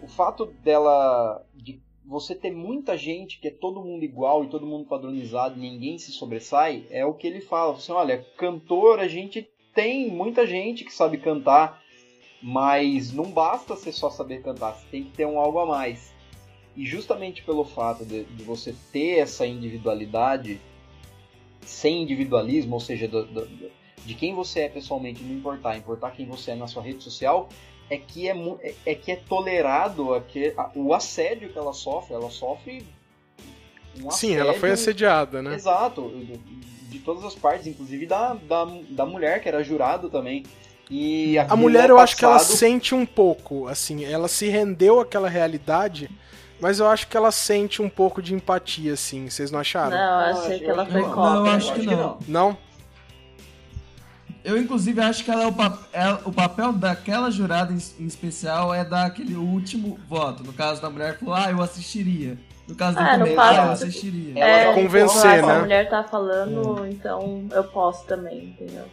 o 0.02 0.08
fato 0.08 0.46
dela. 0.64 1.44
de 1.56 1.82
você 2.06 2.36
ter 2.36 2.52
muita 2.52 2.98
gente 2.98 3.40
que 3.40 3.48
é 3.48 3.52
todo 3.52 3.82
mundo 3.82 4.04
igual 4.04 4.44
e 4.44 4.50
todo 4.50 4.66
mundo 4.66 4.86
padronizado, 4.86 5.58
ninguém 5.58 5.98
se 5.98 6.12
sobressai, 6.12 6.86
é 6.90 7.06
o 7.06 7.14
que 7.14 7.26
ele 7.26 7.40
fala. 7.40 7.74
Assim, 7.74 7.94
olha, 7.94 8.26
cantor, 8.38 9.00
a 9.00 9.08
gente 9.08 9.50
tem 9.74 10.10
muita 10.10 10.46
gente 10.46 10.84
que 10.84 10.94
sabe 10.94 11.18
cantar, 11.18 11.82
mas 12.42 13.12
não 13.14 13.26
basta 13.26 13.76
você 13.76 13.92
só 13.92 14.10
saber 14.10 14.42
cantar, 14.42 14.74
você 14.74 14.86
tem 14.92 15.04
que 15.04 15.12
ter 15.12 15.26
um 15.26 15.40
algo 15.40 15.60
a 15.60 15.66
mais. 15.66 16.14
E 16.76 16.86
justamente 16.86 17.44
pelo 17.44 17.64
fato 17.64 18.04
de, 18.06 18.24
de 18.24 18.44
você 18.44 18.74
ter 18.92 19.20
essa 19.20 19.46
individualidade 19.46 20.60
sem 21.62 22.02
individualismo, 22.02 22.74
ou 22.74 22.80
seja, 22.80 23.08
do- 23.08 23.26
do- 23.26 23.72
de 24.06 24.14
quem 24.16 24.34
você 24.36 24.62
é 24.62 24.70
pessoalmente, 24.70 25.24
não 25.24 25.36
importar, 25.38 25.78
importar 25.78 26.12
quem 26.12 26.26
você 26.26 26.52
é 26.52 26.56
na 26.56 26.68
sua 26.68 26.84
rede 26.84 27.02
social, 27.04 27.48
é 27.90 27.98
que 27.98 28.28
é, 28.28 28.36
é, 28.62 28.76
é 28.88 28.96
que 28.96 29.12
é 29.12 29.16
tolerado 29.16 30.22
que, 30.28 30.54
a- 30.58 30.72
o 30.76 30.94
assédio 30.94 31.50
que 31.54 31.58
ela 31.58 31.74
sofre. 31.74 32.14
Ela 32.14 32.30
sofre 32.30 32.84
um 34.02 34.10
Sim, 34.12 34.34
ela 34.36 34.54
foi 34.54 34.72
assédio- 34.72 34.74
assediada, 34.74 35.42
né? 35.42 35.54
Exato, 35.56 36.12
de, 36.94 37.00
todas 37.00 37.24
as 37.24 37.36
partes, 37.36 37.68
inclusive 37.68 38.06
da, 38.06 38.34
da, 38.34 38.66
da 38.90 39.06
mulher, 39.06 39.42
que 39.42 39.50
era 39.50 39.64
jurado 39.64 40.10
também. 40.10 40.44
E 40.90 41.38
A 41.40 41.56
mulher, 41.56 41.90
é 41.90 41.92
eu 41.92 41.98
acho 42.00 42.16
que 42.16 42.24
ela 42.26 42.40
sente 42.58 42.94
um 42.96 43.06
pouco, 43.06 43.68
assim, 43.68 44.06
ela 44.06 44.28
se 44.28 44.48
rendeu 44.50 45.00
àquela 45.00 45.28
realidade, 45.30 46.10
mas 46.62 46.80
eu 46.80 46.88
acho 46.88 47.08
que 47.08 47.18
ela 47.18 47.32
sente 47.32 47.82
um 47.82 47.90
pouco 47.90 48.22
de 48.22 48.34
empatia, 48.34 48.94
assim. 48.94 49.30
Vocês 49.30 49.50
não 49.50 49.60
acharam? 49.60 49.92
Não, 49.98 50.28
eu 50.30 50.38
achei 50.44 50.60
que 50.60 50.66
ela 50.66 50.86
foi 50.86 51.02
cópia. 51.04 51.16
não, 51.24 51.46
eu 51.48 51.52
acho 51.54 51.74
que 51.74 51.86
não. 51.86 52.20
Não? 52.28 52.58
Eu, 54.44 54.58
inclusive, 54.58 55.00
acho 55.00 55.24
que 55.24 55.32
ela 55.32 55.44
é 55.44 55.48
o, 55.48 55.54
pa- 55.54 55.80
é- 55.94 56.20
o 56.26 56.32
papel 56.32 56.74
daquela 56.74 57.32
jurada 57.32 57.72
em, 57.72 57.78
em 58.04 58.06
especial 58.06 58.74
é 58.74 58.84
dar 58.84 59.06
aquele 59.06 59.36
último 59.36 59.98
voto. 60.08 60.44
No 60.44 60.52
caso 60.52 60.82
da 60.82 60.90
mulher 60.90 61.14
que 61.18 61.22
falou, 61.24 61.36
ah, 61.36 61.50
eu 61.50 61.62
assistiria. 61.62 62.38
No 62.68 62.76
caso 62.76 62.96
do 62.98 63.04
Ah, 63.04 63.18
começo, 63.18 63.36
caso- 63.36 63.60
ah, 63.60 63.66
eu 63.66 63.72
assistiria. 63.72 64.40
Ela 64.44 64.58
É, 64.72 64.74
convencer, 64.74 65.32
tipo, 65.36 65.46
né? 65.48 65.54
A 65.56 65.60
mulher 65.60 65.90
tá 65.90 66.04
falando, 66.04 66.88
então 66.88 67.46
eu 67.52 67.64
posso 67.66 68.06
também, 68.06 68.46
entendeu? 68.46 68.86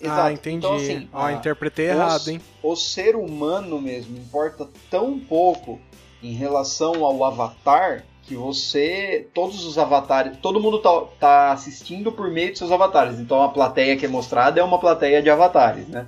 Exato. 0.00 0.20
Ah, 0.20 0.32
entendi. 0.32 0.56
Então, 0.66 0.74
assim, 0.76 1.08
Ó, 1.12 1.24
a- 1.24 1.32
interpretei 1.32 1.86
os- 1.86 1.92
errado, 1.94 2.28
hein? 2.28 2.40
o 2.62 2.76
ser 2.76 3.16
humano 3.16 3.80
mesmo 3.80 4.16
importa 4.18 4.68
tão 4.90 5.18
pouco 5.18 5.80
em 6.22 6.32
relação 6.34 7.04
ao 7.04 7.24
avatar 7.24 8.04
que 8.22 8.34
você. 8.34 9.28
Todos 9.32 9.64
os 9.64 9.78
avatares. 9.78 10.36
Todo 10.38 10.60
mundo 10.60 10.78
tá, 10.80 11.00
tá 11.18 11.52
assistindo 11.52 12.10
por 12.12 12.30
meio 12.30 12.52
de 12.52 12.58
seus 12.58 12.72
avatares. 12.72 13.18
Então 13.18 13.42
a 13.42 13.48
plateia 13.48 13.96
que 13.96 14.04
é 14.04 14.08
mostrada 14.08 14.60
é 14.60 14.64
uma 14.64 14.78
plateia 14.78 15.22
de 15.22 15.30
avatares, 15.30 15.88
né? 15.88 16.06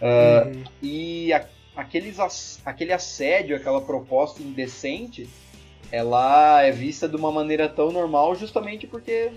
Uh, 0.00 0.48
Uhum. 0.48 0.64
E 0.82 1.32
a- 1.32 1.44
aqueles, 1.78 2.18
ass- 2.18 2.58
aquele 2.66 2.92
assédio, 2.92 3.54
aquela 3.56 3.80
proposta 3.80 4.42
indecente, 4.42 5.28
ela 5.92 6.60
é 6.62 6.72
vista 6.72 7.08
de 7.08 7.14
uma 7.16 7.30
maneira 7.30 7.68
tão 7.68 7.92
normal 7.92 8.34
justamente 8.34 8.84
porque 8.86 9.30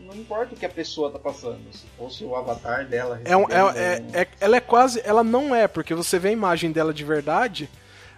não 0.00 0.14
importa 0.14 0.54
o 0.54 0.58
que 0.58 0.66
a 0.66 0.68
pessoa 0.68 1.10
tá 1.10 1.18
passando. 1.18 1.58
Se 1.72 1.84
fosse 1.98 2.22
o 2.22 2.36
avatar 2.36 2.86
dela. 2.86 3.20
É 3.24 3.34
um- 3.34 3.48
é- 3.50 4.02
é- 4.14 4.20
é- 4.22 4.28
ela 4.40 4.56
é 4.56 4.60
quase. 4.60 5.00
Ela 5.04 5.24
não 5.24 5.54
é, 5.54 5.66
porque 5.66 5.94
você 5.94 6.18
vê 6.18 6.28
a 6.28 6.32
imagem 6.32 6.70
dela 6.70 6.92
de 6.92 7.02
verdade, 7.02 7.68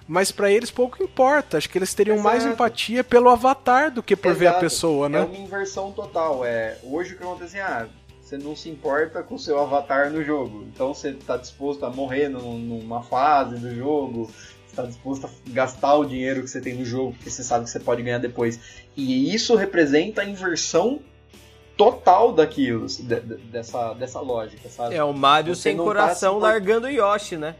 mas 0.08 0.32
pra 0.32 0.50
eles 0.50 0.70
pouco 0.72 1.00
importa. 1.02 1.56
Acho 1.56 1.70
que 1.70 1.78
eles 1.78 1.94
teriam 1.94 2.18
mais 2.18 2.38
Exato. 2.42 2.54
empatia 2.54 3.04
pelo 3.04 3.30
avatar 3.30 3.92
do 3.92 4.02
que 4.02 4.16
por 4.16 4.34
ver 4.34 4.46
a 4.48 4.50
Exato. 4.50 4.64
pessoa, 4.64 5.06
É 5.06 5.08
né? 5.10 5.20
uma 5.20 5.36
inversão 5.38 5.92
total. 5.92 6.44
É, 6.44 6.76
hoje 6.82 7.14
o 7.14 7.16
que 7.16 7.22
acontece 7.22 7.56
é, 7.58 7.62
ah, 7.62 7.86
você 8.26 8.36
não 8.38 8.56
se 8.56 8.68
importa 8.68 9.22
com 9.22 9.36
o 9.36 9.38
seu 9.38 9.60
avatar 9.60 10.10
no 10.10 10.22
jogo. 10.24 10.64
Então 10.74 10.92
você 10.92 11.10
está 11.10 11.36
disposto 11.36 11.86
a 11.86 11.90
morrer 11.90 12.28
num- 12.28 12.58
numa 12.58 13.00
fase 13.02 13.56
do 13.56 13.72
jogo, 13.74 14.28
está 14.66 14.82
disposto 14.82 15.26
a 15.26 15.30
gastar 15.50 15.94
o 15.94 16.04
dinheiro 16.04 16.40
que 16.42 16.48
você 16.48 16.60
tem 16.60 16.74
no 16.74 16.84
jogo, 16.84 17.12
porque 17.12 17.30
você 17.30 17.44
sabe 17.44 17.64
que 17.64 17.70
você 17.70 17.78
pode 17.78 18.02
ganhar 18.02 18.18
depois. 18.18 18.58
E 18.96 19.32
isso 19.32 19.54
representa 19.54 20.22
a 20.22 20.24
inversão 20.24 21.00
total 21.76 22.32
daquilo, 22.32 22.86
de- 22.86 23.02
de- 23.02 23.20
dessa, 23.20 23.92
dessa 23.94 24.18
lógica, 24.20 24.68
sabe? 24.68 24.94
É 24.94 25.04
o 25.04 25.12
Mario 25.12 25.54
Você 25.54 25.62
sem 25.62 25.76
tá 25.76 25.82
coração 25.82 26.34
se- 26.36 26.40
largando 26.42 26.86
o 26.86 26.90
Yoshi, 26.90 27.36
né? 27.36 27.54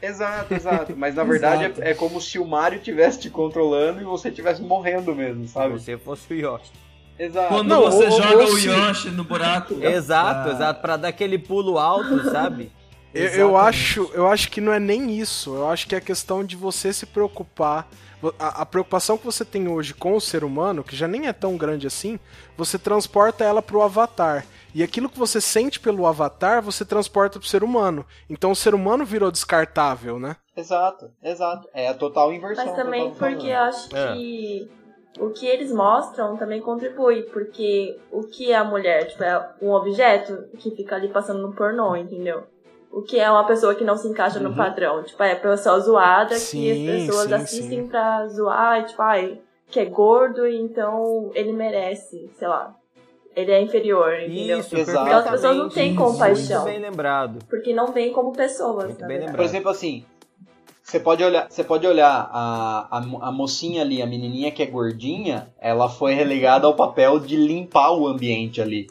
Exato, 0.00 0.52
exato. 0.54 0.94
Mas 0.96 1.14
na 1.14 1.24
verdade 1.24 1.64
é, 1.80 1.90
é 1.90 1.94
como 1.94 2.20
se 2.20 2.38
o 2.38 2.44
Mario 2.46 2.78
estivesse 2.78 3.18
te 3.18 3.30
controlando 3.30 4.00
e 4.00 4.04
você 4.04 4.28
estivesse 4.28 4.62
morrendo 4.62 5.14
mesmo, 5.14 5.46
Se 5.46 5.54
sabe? 5.54 5.72
você 5.78 5.96
fosse 5.96 6.32
o 6.32 6.36
Yoshi. 6.36 6.70
Exato. 7.18 7.48
Quando 7.48 7.68
Não, 7.68 7.82
você 7.82 8.04
ou- 8.06 8.10
joga 8.22 8.44
ou 8.44 8.52
o 8.54 8.58
Yoshi 8.58 9.08
no 9.10 9.24
buraco. 9.24 9.74
Exato, 9.82 10.48
Ah. 10.48 10.52
exato, 10.52 10.80
pra 10.80 10.96
dar 10.96 11.08
aquele 11.08 11.38
pulo 11.38 11.78
alto, 11.78 12.30
sabe? 12.30 12.72
Eu, 13.14 13.28
eu 13.28 13.56
acho, 13.56 14.10
eu 14.12 14.26
acho 14.26 14.50
que 14.50 14.60
não 14.60 14.72
é 14.72 14.80
nem 14.80 15.12
isso. 15.16 15.54
Eu 15.54 15.68
acho 15.70 15.86
que 15.86 15.94
é 15.94 16.00
questão 16.00 16.42
de 16.44 16.56
você 16.56 16.92
se 16.92 17.06
preocupar. 17.06 17.86
A, 18.38 18.62
a 18.62 18.66
preocupação 18.66 19.18
que 19.18 19.24
você 19.24 19.44
tem 19.44 19.68
hoje 19.68 19.92
com 19.94 20.16
o 20.16 20.20
ser 20.20 20.42
humano, 20.44 20.82
que 20.82 20.96
já 20.96 21.06
nem 21.06 21.28
é 21.28 21.32
tão 21.32 21.56
grande 21.58 21.86
assim, 21.86 22.18
você 22.56 22.78
transporta 22.78 23.44
ela 23.44 23.60
pro 23.62 23.82
avatar. 23.82 24.46
E 24.74 24.82
aquilo 24.82 25.08
que 25.10 25.18
você 25.18 25.40
sente 25.42 25.78
pelo 25.78 26.06
avatar, 26.06 26.60
você 26.62 26.84
transporta 26.84 27.38
pro 27.38 27.46
ser 27.46 27.62
humano. 27.62 28.04
Então 28.28 28.50
o 28.50 28.56
ser 28.56 28.74
humano 28.74 29.04
virou 29.04 29.30
descartável, 29.30 30.18
né? 30.18 30.34
Exato, 30.56 31.10
exato. 31.22 31.68
É 31.74 31.86
a 31.88 31.94
total 31.94 32.32
inversão. 32.32 32.64
Mas 32.66 32.74
também 32.74 33.12
porque 33.14 33.46
eu 33.48 33.58
acho 33.58 33.94
É. 33.94 34.14
que 34.14 34.68
o 35.18 35.30
que 35.30 35.46
eles 35.46 35.70
mostram 35.72 36.36
também 36.36 36.60
contribui, 36.60 37.22
porque 37.24 37.98
o 38.10 38.22
que 38.24 38.50
é 38.50 38.56
a 38.56 38.64
mulher, 38.64 39.06
tipo, 39.06 39.22
é 39.22 39.50
um 39.62 39.72
objeto 39.72 40.44
que 40.58 40.70
fica 40.72 40.96
ali 40.96 41.08
passando 41.08 41.40
no 41.40 41.52
pornô, 41.52 41.94
entendeu? 41.96 42.42
O 42.90 43.02
que 43.02 43.18
é 43.18 43.30
uma 43.30 43.44
pessoa 43.46 43.74
que 43.74 43.84
não 43.84 43.96
se 43.96 44.06
encaixa 44.08 44.38
no 44.40 44.50
Uhum. 44.50 44.56
padrão, 44.56 45.02
tipo, 45.02 45.22
é 45.22 45.32
a 45.32 45.36
pessoa 45.36 45.78
zoada 45.80 46.34
Sim, 46.36 46.60
que 46.62 46.90
as 46.90 47.06
pessoas 47.06 47.26
sim, 47.28 47.34
assistem 47.34 47.82
sim. 47.82 47.88
pra 47.88 48.26
zoar, 48.28 48.80
e, 48.80 48.84
tipo, 48.84 49.02
ai, 49.02 49.40
que 49.68 49.80
é 49.80 49.84
gordo 49.84 50.46
e 50.46 50.56
então 50.60 51.30
ele 51.34 51.52
merece, 51.52 52.30
sei 52.38 52.46
lá. 52.48 52.74
Ele 53.34 53.50
é 53.50 53.60
inferior, 53.60 54.14
entendeu? 54.20 54.58
Isso. 54.60 54.76
Então 54.78 55.04
as 55.18 55.28
pessoas 55.28 55.56
não 55.56 55.68
têm 55.68 55.96
compaixão. 55.96 56.62
Muito 56.62 56.72
bem 56.72 56.80
lembrado. 56.88 57.40
Porque 57.50 57.74
não 57.74 57.88
veem 57.88 58.12
como 58.12 58.32
pessoas, 58.32 58.84
Muito 58.84 59.00
na 59.00 59.08
bem 59.08 59.16
verdade. 59.16 59.36
Por 59.36 59.44
exemplo, 59.44 59.70
assim, 59.72 60.04
você 60.84 61.00
pode 61.00 61.24
olhar, 61.24 61.46
você 61.50 61.64
pode 61.64 61.86
olhar 61.86 62.28
a, 62.30 62.88
a, 62.90 63.28
a 63.28 63.32
mocinha 63.32 63.80
ali, 63.80 64.02
a 64.02 64.06
menininha 64.06 64.50
que 64.50 64.62
é 64.62 64.66
gordinha, 64.66 65.48
ela 65.58 65.88
foi 65.88 66.12
relegada 66.12 66.66
ao 66.66 66.74
papel 66.74 67.18
de 67.18 67.36
limpar 67.36 67.92
o 67.92 68.06
ambiente 68.06 68.60
ali. 68.60 68.86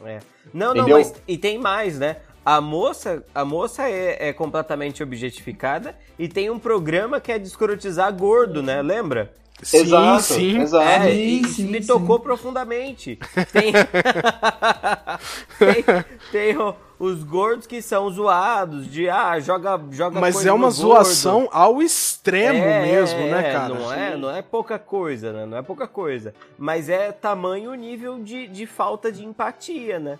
Não, 0.51 0.71
Entendeu? 0.71 0.97
não, 0.97 0.97
mas 0.97 1.13
e 1.27 1.37
tem 1.37 1.59
mais, 1.59 1.99
né? 1.99 2.17
A 2.45 2.59
moça, 2.59 3.23
a 3.33 3.45
moça 3.45 3.87
é, 3.89 4.29
é 4.29 4.33
completamente 4.33 5.01
objetificada 5.01 5.97
e 6.19 6.27
tem 6.27 6.49
um 6.49 6.59
programa 6.59 7.19
que 7.21 7.31
é 7.31 7.39
de 7.39 7.47
escrotizar 7.47 8.13
gordo, 8.13 8.61
né? 8.61 8.81
Lembra? 8.81 9.33
exato, 9.71 10.23
sim, 10.23 10.51
sim. 10.51 10.61
exato. 10.61 10.83
É, 10.89 11.11
sim, 11.11 11.43
sim, 11.45 11.67
me 11.67 11.81
sim. 11.81 11.87
tocou 11.87 12.19
profundamente. 12.19 13.17
Tem, 13.51 13.71
tem, 15.57 15.83
tem 16.31 16.57
o- 16.57 16.75
os 16.99 17.23
gordos 17.23 17.65
que 17.67 17.81
são 17.81 18.09
zoados, 18.09 18.89
de 18.89 19.09
ah, 19.09 19.39
joga, 19.39 19.79
joga 19.91 20.19
Mas 20.19 20.35
coisa 20.35 20.49
é 20.49 20.53
uma 20.53 20.69
zoação 20.69 21.41
gordo. 21.41 21.55
ao 21.55 21.81
extremo 21.81 22.63
É, 22.63 22.81
mesmo, 22.81 23.19
é, 23.19 23.31
né, 23.31 23.51
cara? 23.51 23.73
Não 23.73 23.93
é, 23.93 24.17
não 24.17 24.29
é 24.35 24.41
pouca 24.41 24.77
coisa, 24.79 25.31
né? 25.33 25.45
Não 25.45 25.57
é 25.57 25.61
pouca 25.61 25.87
coisa. 25.87 26.33
Mas 26.57 26.89
é 26.89 27.11
tamanho 27.11 27.71
o 27.71 27.75
nível 27.75 28.19
de, 28.23 28.47
de 28.47 28.65
falta 28.65 29.11
de 29.11 29.25
empatia, 29.25 29.99
né? 29.99 30.19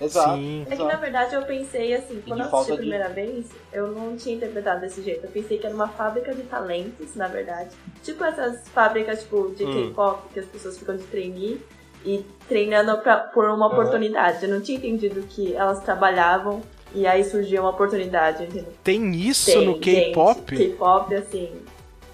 Exato. 0.00 0.36
Sim. 0.36 0.66
É 0.70 0.76
que 0.76 0.82
na 0.82 0.96
verdade 0.96 1.34
eu 1.34 1.42
pensei 1.42 1.94
assim, 1.94 2.22
quando 2.26 2.40
de 2.42 2.46
eu 2.48 2.56
assisti 2.56 2.72
a 2.72 2.74
de- 2.74 2.80
primeira 2.80 3.08
vez, 3.08 3.46
eu 3.72 3.88
não 3.88 4.16
tinha 4.16 4.34
interpretado 4.36 4.80
desse 4.80 5.02
jeito. 5.02 5.24
Eu 5.26 5.30
pensei 5.30 5.58
que 5.58 5.66
era 5.66 5.74
uma 5.74 5.88
fábrica 5.88 6.34
de 6.34 6.42
talentos, 6.42 7.14
na 7.14 7.28
verdade. 7.28 7.70
Tipo 8.02 8.24
essas 8.24 8.68
fábricas 8.68 9.20
tipo 9.22 9.52
de 9.56 9.64
Hum. 9.64 9.72
K-pop 9.88 10.28
que 10.32 10.40
as 10.40 10.46
pessoas 10.46 10.78
ficam 10.78 10.96
de 10.96 11.04
trainee 11.04 11.60
e 12.04 12.24
treinando 12.48 12.96
pra, 13.02 13.18
por 13.18 13.44
uma 13.44 13.66
Aham. 13.66 13.74
oportunidade. 13.74 14.42
Eu 14.44 14.48
não 14.50 14.60
tinha 14.60 14.78
entendido 14.78 15.20
que 15.22 15.54
elas 15.54 15.80
trabalhavam 15.82 16.62
e 16.94 17.06
aí 17.06 17.22
surgia 17.22 17.60
uma 17.60 17.70
oportunidade, 17.70 18.44
entendeu? 18.44 18.72
Tem 18.82 19.14
isso 19.14 19.52
Tem, 19.52 19.64
no. 19.66 19.78
K-pop? 19.78 20.56
K-pop, 20.56 21.14
assim, 21.14 21.52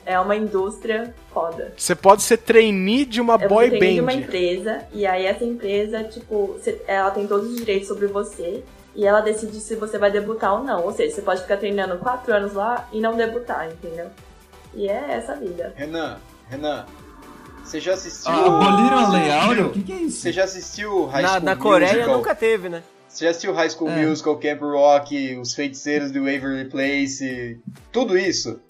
é 0.07 0.19
uma 0.19 0.35
indústria 0.37 1.13
foda. 1.35 1.75
Você 1.77 1.95
pode 1.95 2.23
ser 2.23 2.39
trainee 2.39 3.05
de 3.05 3.21
uma 3.21 3.35
É 3.35 3.47
boy 3.49 3.69
você 3.71 3.79
tem 3.79 3.95
de 3.95 4.01
uma 4.01 4.13
band. 4.13 4.19
empresa, 4.19 4.83
e 4.93 5.05
aí 5.07 5.27
essa 5.27 5.45
empresa, 5.45 6.05
tipo, 6.05 6.57
ela 6.87 7.11
tem 7.11 7.27
todos 7.27 7.51
os 7.51 7.57
direitos 7.57 7.89
sobre 7.89 8.07
você, 8.07 8.63
e 8.95 9.05
ela 9.05 9.21
decide 9.21 9.61
se 9.61 9.75
você 9.75 9.99
vai 9.99 10.11
debutar 10.11 10.55
ou 10.55 10.65
não. 10.65 10.85
Ou 10.85 10.93
seja, 10.93 11.15
você 11.15 11.21
pode 11.23 11.43
ficar 11.43 11.59
treinando 11.59 11.99
quatro 11.99 12.33
anos 12.33 12.55
lá 12.55 12.89
e 12.93 13.01
não 13.01 13.15
debutar, 13.17 13.69
entendeu? 13.71 14.07
E 14.73 14.89
é 14.89 15.05
essa 15.11 15.33
a 15.33 15.37
vida. 15.37 15.75
Renan, 15.77 16.17
Renan, 16.49 16.87
você 17.65 17.81
já 17.81 17.93
assistiu. 17.95 18.33
Ah, 18.33 18.47
aboliram 18.47 18.99
a 18.99 19.09
Lei 19.11 19.31
Áurea? 19.31 19.67
O 19.67 19.71
que, 19.71 19.83
que 19.83 19.93
é 19.93 19.97
isso? 19.97 20.21
Você 20.21 20.33
já 20.33 20.45
assistiu 20.45 21.05
High 21.07 21.23
Na, 21.23 21.29
School 21.29 21.41
na 21.43 21.57
Coreia 21.57 21.93
Musical? 21.95 22.17
nunca 22.17 22.35
teve, 22.35 22.69
né? 22.69 22.83
Você 23.09 23.25
já 23.25 23.31
assistiu 23.31 23.53
High 23.55 23.71
School 23.71 23.91
É. 23.91 24.07
Musical, 24.07 24.37
Camp 24.39 24.61
Rock, 24.63 25.37
Os 25.39 25.55
Feiticeiros 25.55 26.11
do 26.11 26.21
Waverly 26.21 26.67
Place, 26.67 27.59
tudo 27.91 28.17
isso? 28.17 28.61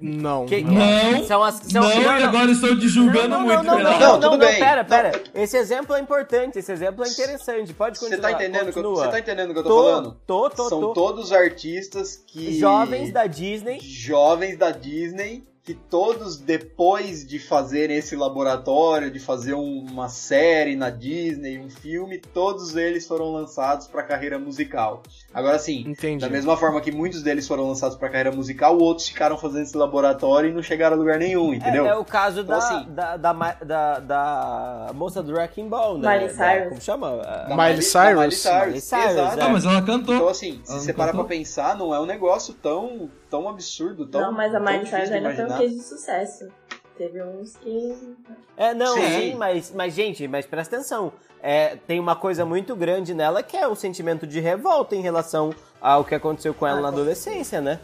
Não. 0.00 0.46
Que- 0.46 0.62
Não, 0.62 1.24
São 1.26 1.42
as, 1.42 1.54
são, 1.56 1.82
não, 1.82 1.90
e 1.90 2.22
agora 2.22 2.50
estou 2.50 2.78
te 2.78 2.88
julgando 2.88 3.28
não, 3.28 3.40
não, 3.40 3.46
muito, 3.46 3.64
não, 3.64 3.78
não, 3.78 3.82
não, 3.82 3.90
Não, 3.92 3.98
não, 4.00 4.20
tudo 4.20 4.30
não, 4.30 4.38
bem. 4.38 4.58
pera, 4.58 4.82
Não. 4.82 4.88
pera. 4.88 5.22
Esse 5.34 5.56
exemplo 5.56 5.94
é 5.96 6.00
importante, 6.00 6.58
esse 6.58 6.70
exemplo 6.70 7.04
é 7.04 7.08
interessante. 7.08 7.72
Pode 7.74 7.98
Você 7.98 8.04
continuar. 8.08 8.28
tá 8.30 8.34
entendendo 8.36 8.68
o 8.68 8.72
que 8.72 8.80
você 8.82 9.08
tá 9.08 9.18
entendendo 9.18 9.50
o 9.50 9.52
que 9.54 9.58
eu 9.58 9.62
tô, 9.64 9.68
Tô, 9.68 9.82
falando? 9.82 10.16
Tô, 10.26 10.50
tô, 10.50 10.68
São 10.68 10.80
tô. 10.80 10.92
todos 10.92 11.32
artistas 11.32 12.22
que 12.26 12.58
Jovens 12.58 13.12
da 13.12 13.26
Disney. 13.26 13.80
jovens 13.80 14.56
da 14.56 14.70
Disney 14.70 15.44
que 15.68 15.74
todos 15.74 16.38
depois 16.38 17.26
de 17.26 17.38
fazerem 17.38 17.98
esse 17.98 18.16
laboratório, 18.16 19.10
de 19.10 19.18
fazer 19.18 19.52
um- 19.52 19.84
uma 19.90 20.08
série 20.08 20.74
na 20.74 20.88
Disney, 20.88 21.58
um 21.58 21.68
filme, 21.68 22.16
todos 22.18 22.74
eles 22.74 23.06
foram 23.06 23.30
lançados 23.34 23.86
para 23.86 24.02
carreira 24.02 24.38
musical. 24.38 25.02
Agora 25.34 25.58
sim, 25.58 25.84
Entendi. 25.86 26.22
da 26.24 26.30
mesma 26.30 26.56
forma 26.56 26.80
que 26.80 26.90
muitos 26.90 27.22
deles 27.22 27.46
foram 27.46 27.68
lançados 27.68 27.98
para 27.98 28.08
carreira 28.08 28.32
musical, 28.32 28.78
outros 28.78 29.08
ficaram 29.08 29.36
fazendo 29.36 29.64
esse 29.64 29.76
laboratório 29.76 30.48
e 30.48 30.52
não 30.54 30.62
chegaram 30.62 30.96
a 30.96 30.98
lugar 30.98 31.18
nenhum, 31.18 31.52
entendeu? 31.52 31.84
É, 31.84 31.90
é 31.90 31.94
o 31.96 32.04
caso 32.04 32.40
Então, 32.40 32.58
da, 32.58 32.64
assim- 32.66 32.86
da, 32.90 33.16
da, 33.18 33.32
da, 33.62 33.98
da 34.00 34.90
moça 34.94 35.22
do 35.22 35.32
Wrecking 35.34 35.68
Ball, 35.68 35.98
né? 35.98 36.08
Miley 36.18 36.34
Da- 36.34 36.34
Cyrus. 36.34 36.68
Como 36.70 36.80
chama? 36.80 37.16
Da 37.18 37.46
Ah, 37.50 37.56
Miley 37.56 37.76
da 37.76 37.82
Cyrus. 37.82 38.14
Miley 38.18 38.30
Cyrus. 38.32 38.64
Miley 38.66 38.80
Cyrus, 38.80 39.04
Exato. 39.12 39.38
é. 39.38 39.42
Ah, 39.42 39.48
mas 39.50 39.64
ela 39.66 39.82
cantou. 39.82 40.14
Então, 40.14 40.28
assim, 40.28 40.60
se 40.64 40.72
você 40.72 40.94
parar 40.94 41.12
pra 41.12 41.24
pensar, 41.24 41.76
não 41.76 41.94
é 41.94 42.00
um 42.00 42.06
negócio 42.06 42.54
tão, 42.54 43.10
tão 43.28 43.46
absurdo, 43.50 44.06
tão. 44.06 44.22
não, 44.22 44.32
mas 44.32 44.54
a 44.54 44.58
Miley 44.60 44.78
difícil 44.84 44.96
Cyrus 44.96 45.10
de 45.10 45.14
ainda 45.16 45.28
case 45.58 45.76
de 45.76 45.82
sucesso. 45.82 46.48
Teve 46.96 47.22
uns 47.22 47.56
que. 47.56 48.16
É, 48.56 48.74
não, 48.74 48.94
sim, 48.94 49.06
Sim. 49.06 49.34
mas, 49.36 49.70
mas, 49.72 49.94
gente, 49.94 50.26
mas 50.26 50.44
presta 50.46 50.76
atenção. 50.76 51.12
É, 51.40 51.76
tem 51.86 52.00
uma 52.00 52.16
coisa 52.16 52.44
muito 52.44 52.74
grande 52.74 53.14
nela 53.14 53.40
que 53.42 53.56
é 53.56 53.68
o 53.68 53.76
sentimento 53.76 54.26
de 54.26 54.40
revolta 54.40 54.96
em 54.96 55.00
relação 55.00 55.54
ao 55.80 56.04
que 56.04 56.14
aconteceu 56.14 56.52
com 56.52 56.66
ela 56.66 56.80
Ah, 56.80 56.82
na 56.82 56.88
adolescência, 56.88 57.60
né? 57.60 57.78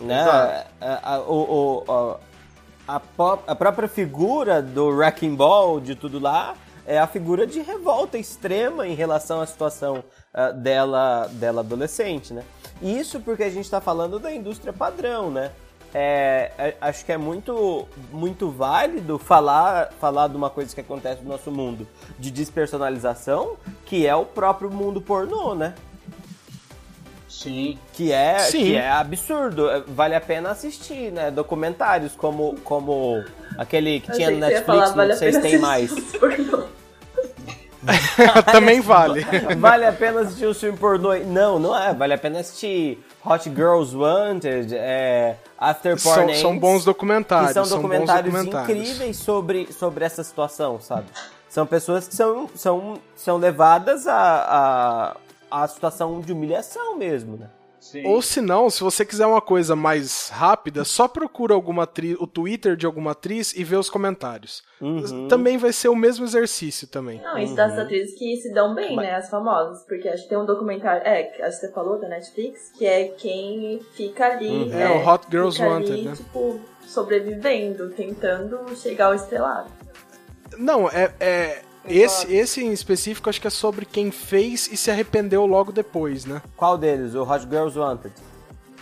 né? 0.00 0.20
Exato. 0.20 0.68
A, 0.80 1.14
a- 1.14 1.20
o- 1.20 1.84
o- 1.86 2.18
a- 2.88 2.96
a 2.96 3.00
a 3.46 3.54
própria 3.54 3.86
figura 3.86 4.60
do 4.60 4.86
Wrecking 4.88 5.36
Ball, 5.36 5.78
de 5.80 5.94
tudo 5.94 6.18
lá, 6.18 6.56
é 6.84 6.98
a 6.98 7.06
figura 7.06 7.46
de 7.46 7.60
revolta 7.60 8.18
extrema 8.18 8.88
em 8.88 8.94
relação 8.94 9.40
à 9.40 9.46
situação 9.46 10.02
ah, 10.34 10.50
dela, 10.50 11.28
dela 11.34 11.60
adolescente, 11.60 12.32
né? 12.32 12.42
E 12.82 12.98
Isso 12.98 13.20
porque 13.20 13.44
a 13.44 13.50
gente 13.50 13.66
está 13.66 13.80
falando 13.80 14.18
da 14.18 14.32
indústria 14.34 14.72
padrão, 14.72 15.30
né? 15.30 15.52
É, 15.92 16.52
é, 16.56 16.76
acho 16.80 17.04
que 17.04 17.10
é 17.10 17.16
muito, 17.18 17.86
muito 18.12 18.50
válido 18.50 19.18
falar, 19.18 19.90
falar 20.00 20.28
de 20.28 20.36
uma 20.36 20.48
coisa 20.48 20.74
que 20.74 20.80
acontece 20.80 21.22
no 21.22 21.28
nosso 21.28 21.50
mundo 21.50 21.86
de 22.18 22.30
despersonalização, 22.30 23.56
que 23.84 24.06
é 24.06 24.14
o 24.14 24.24
próprio 24.24 24.70
mundo 24.70 25.00
pornô, 25.00 25.54
né? 25.54 25.74
Sim. 27.28 27.78
Que 27.92 28.12
é, 28.12 28.38
Sim. 28.40 28.64
que 28.64 28.76
é 28.76 28.90
absurdo. 28.90 29.66
Vale 29.88 30.14
a 30.14 30.20
pena 30.20 30.50
assistir, 30.50 31.10
né? 31.10 31.30
Documentários 31.30 32.12
como, 32.14 32.56
como 32.62 33.24
aquele 33.56 34.00
que 34.00 34.12
tinha 34.12 34.30
no 34.30 34.38
Netflix, 34.38 34.66
falar, 34.66 34.88
vale 34.90 35.12
não 35.12 35.18
sei 35.18 35.32
se 35.32 35.40
tem 35.40 35.58
mais. 35.58 35.90
Também 38.52 38.80
vale. 38.80 39.24
Vale 39.58 39.86
a 39.86 39.92
pena 39.92 40.20
assistir 40.20 40.46
um 40.46 40.54
filme 40.54 40.76
pornô? 40.78 41.14
Não, 41.18 41.58
não 41.58 41.76
é. 41.76 41.94
Vale 41.94 42.14
a 42.14 42.18
pena 42.18 42.40
assistir 42.40 43.02
Hot 43.24 43.48
Girls 43.48 43.96
Wanted, 43.96 44.74
é, 44.74 45.36
After 45.58 46.00
Porn 46.00 46.14
São, 46.20 46.28
Ends, 46.28 46.40
são 46.40 46.58
bons 46.58 46.80
que 46.80 46.84
documentários. 46.86 47.52
são 47.52 47.66
documentários, 47.66 48.32
documentários. 48.32 48.78
incríveis 48.78 49.16
sobre, 49.16 49.72
sobre 49.72 50.04
essa 50.04 50.22
situação, 50.22 50.80
sabe? 50.80 51.06
São 51.48 51.66
pessoas 51.66 52.06
que 52.06 52.14
são, 52.14 52.48
são, 52.54 52.98
são 53.16 53.36
levadas 53.36 54.06
a, 54.06 55.16
a, 55.50 55.62
a 55.62 55.68
situação 55.68 56.20
de 56.20 56.32
humilhação 56.32 56.96
mesmo, 56.96 57.36
né? 57.36 57.48
Sim. 57.80 58.06
Ou 58.06 58.20
se 58.20 58.42
não, 58.42 58.68
se 58.68 58.82
você 58.82 59.06
quiser 59.06 59.26
uma 59.26 59.40
coisa 59.40 59.74
mais 59.74 60.28
rápida, 60.28 60.84
só 60.84 61.08
procura 61.08 61.54
alguma 61.54 61.84
atriz, 61.84 62.14
o 62.20 62.26
Twitter 62.26 62.76
de 62.76 62.84
alguma 62.84 63.12
atriz 63.12 63.54
e 63.54 63.64
vê 63.64 63.74
os 63.74 63.88
comentários. 63.88 64.62
Uhum. 64.78 65.28
Também 65.28 65.56
vai 65.56 65.72
ser 65.72 65.88
o 65.88 65.96
mesmo 65.96 66.26
exercício 66.26 66.86
também. 66.86 67.20
Não, 67.22 67.38
isso 67.38 67.54
das 67.54 67.78
atrizes 67.78 68.18
que 68.18 68.36
se 68.36 68.52
dão 68.52 68.74
bem, 68.74 68.96
né? 68.96 69.14
As 69.14 69.30
famosas. 69.30 69.82
Porque 69.84 70.08
acho 70.08 70.24
que 70.24 70.28
tem 70.28 70.38
um 70.38 70.44
documentário, 70.44 71.02
é, 71.06 71.22
que 71.22 71.42
acho 71.42 71.58
que 71.58 71.66
você 71.66 71.72
falou 71.72 71.98
da 71.98 72.06
Netflix, 72.06 72.70
que 72.76 72.84
é 72.84 73.08
quem 73.08 73.80
fica 73.94 74.26
ali. 74.26 74.48
Uhum. 74.48 74.66
né, 74.66 74.84
É, 74.84 74.90
o 74.90 75.08
Hot 75.08 75.26
Girls 75.30 75.56
fica 75.56 75.70
Wanted, 75.70 75.92
ali, 75.92 76.02
né? 76.02 76.12
tipo, 76.14 76.60
sobrevivendo, 76.86 77.88
tentando 77.90 78.76
chegar 78.76 79.06
ao 79.06 79.14
estrelado. 79.14 79.70
Não, 80.58 80.88
é, 80.88 81.14
é 81.18 81.62
esse, 81.86 82.32
esse 82.32 82.62
em 82.62 82.72
específico 82.72 83.28
acho 83.28 83.40
que 83.40 83.46
é 83.46 83.50
sobre 83.50 83.84
quem 83.86 84.10
fez 84.10 84.68
e 84.70 84.76
se 84.76 84.90
arrependeu 84.90 85.46
logo 85.46 85.72
depois, 85.72 86.24
né? 86.24 86.42
Qual 86.56 86.76
deles? 86.76 87.14
O 87.14 87.22
Hot 87.22 87.46
Girls 87.48 87.78
Wanted? 87.78 88.12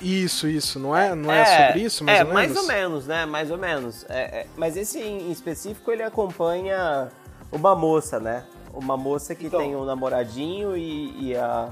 Isso, 0.01 0.47
isso, 0.47 0.79
não 0.79 0.97
é, 0.97 1.15
não 1.15 1.33
é, 1.33 1.45
sobre 1.45 1.83
isso, 1.83 2.05
mais 2.05 2.21
é, 2.21 2.25
ou 2.25 2.33
mais 2.33 2.49
menos? 2.51 2.63
ou 2.63 2.69
menos, 2.69 3.07
né? 3.07 3.27
Mais 3.27 3.51
ou 3.51 3.59
menos. 3.59 4.07
É, 4.09 4.41
é, 4.41 4.47
mas 4.57 4.77
esse 4.77 5.01
em 5.01 5.31
específico 5.31 5.91
ele 5.91 6.03
acompanha 6.03 7.09
uma 7.51 7.75
moça, 7.75 8.21
né? 8.21 8.45
Uma 8.73 8.97
moça 8.97 9.35
que 9.35 9.47
Então. 9.47 9.59
tem 9.61 9.75
um 9.75 9.85
namoradinho 9.85 10.77
e, 10.77 11.31
e 11.31 11.37
a, 11.37 11.69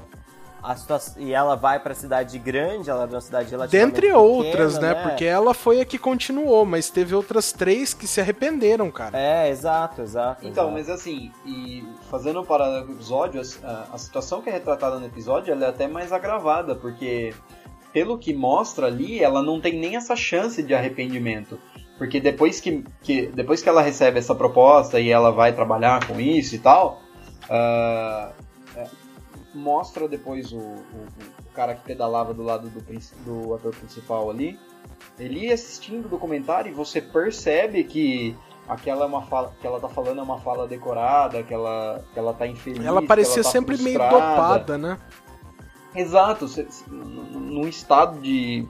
a 0.67 0.75
situação, 0.75 1.21
e 1.21 1.33
ela 1.33 1.55
vai 1.55 1.79
pra 1.79 1.95
cidade 1.95 2.37
grande, 2.37 2.89
ela 2.89 3.03
é 3.03 3.05
uma 3.05 3.21
cidade 3.21 3.49
relativamente 3.49 3.93
Dentre 3.93 4.11
outras, 4.11 4.73
pequena, 4.73 4.93
né? 4.93 5.03
Porque 5.03 5.23
ela 5.23 5.53
foi 5.53 5.79
a 5.79 5.85
que 5.85 5.97
continuou, 5.97 6.65
mas 6.65 6.89
teve 6.89 7.15
outras 7.15 7.53
três 7.53 7.93
que 7.93 8.05
se 8.05 8.19
arrependeram, 8.19 8.91
cara. 8.91 9.17
É, 9.17 9.49
exato, 9.49 10.01
exato. 10.01 10.45
Então, 10.45 10.65
exato. 10.65 10.71
mas 10.73 10.89
assim, 10.89 11.31
e 11.45 11.87
fazendo 12.09 12.41
um 12.41 12.45
paralelo 12.45 12.85
com 12.85 12.91
o 12.91 12.95
episódio, 12.95 13.41
a, 13.63 13.87
a 13.93 13.97
situação 13.97 14.41
que 14.41 14.49
é 14.49 14.53
retratada 14.53 14.99
no 14.99 15.05
episódio 15.05 15.53
ela 15.53 15.65
é 15.65 15.69
até 15.69 15.87
mais 15.87 16.11
agravada, 16.11 16.75
porque 16.75 17.33
pelo 17.93 18.17
que 18.17 18.33
mostra 18.33 18.87
ali, 18.87 19.23
ela 19.23 19.41
não 19.41 19.61
tem 19.61 19.79
nem 19.79 19.95
essa 19.95 20.17
chance 20.17 20.61
de 20.61 20.73
arrependimento. 20.73 21.57
Porque 21.97 22.19
depois 22.19 22.59
que, 22.59 22.83
que, 23.01 23.27
depois 23.27 23.61
que 23.63 23.69
ela 23.69 23.81
recebe 23.81 24.19
essa 24.19 24.35
proposta 24.35 24.99
e 24.99 25.09
ela 25.09 25.31
vai 25.31 25.53
trabalhar 25.53 26.05
com 26.05 26.19
isso 26.19 26.55
e 26.55 26.59
tal, 26.59 27.01
é, 27.49 28.29
mostra 29.57 30.07
depois 30.07 30.51
o, 30.51 30.57
o, 30.57 31.07
o 31.39 31.51
cara 31.53 31.75
que 31.75 31.83
pedalava 31.83 32.33
do 32.33 32.43
lado 32.43 32.69
do, 32.69 32.81
do 33.25 33.53
ator 33.53 33.75
principal 33.75 34.29
ali, 34.29 34.59
ele 35.19 35.51
assistindo 35.51 36.05
o 36.05 36.09
documentário 36.09 36.71
e 36.71 36.73
você 36.73 37.01
percebe 37.01 37.83
que 37.83 38.35
aquela 38.67 39.05
é 39.05 39.07
uma 39.07 39.21
fala, 39.23 39.53
que 39.59 39.65
ela 39.65 39.79
tá 39.79 39.89
falando 39.89 40.19
é 40.19 40.23
uma 40.23 40.39
fala 40.39 40.67
decorada, 40.67 41.41
que 41.43 41.53
ela, 41.53 42.03
que 42.13 42.19
ela 42.19 42.33
tá 42.33 42.45
infeliz. 42.45 42.85
Ela 42.85 43.01
parecia 43.01 43.43
tá 43.43 43.49
sempre 43.49 43.77
meio 43.77 43.97
frustrada. 43.97 44.19
dopada, 44.19 44.77
né? 44.77 44.99
Exato, 45.95 46.45
num 46.87 47.67
estado 47.67 48.19
de, 48.19 48.67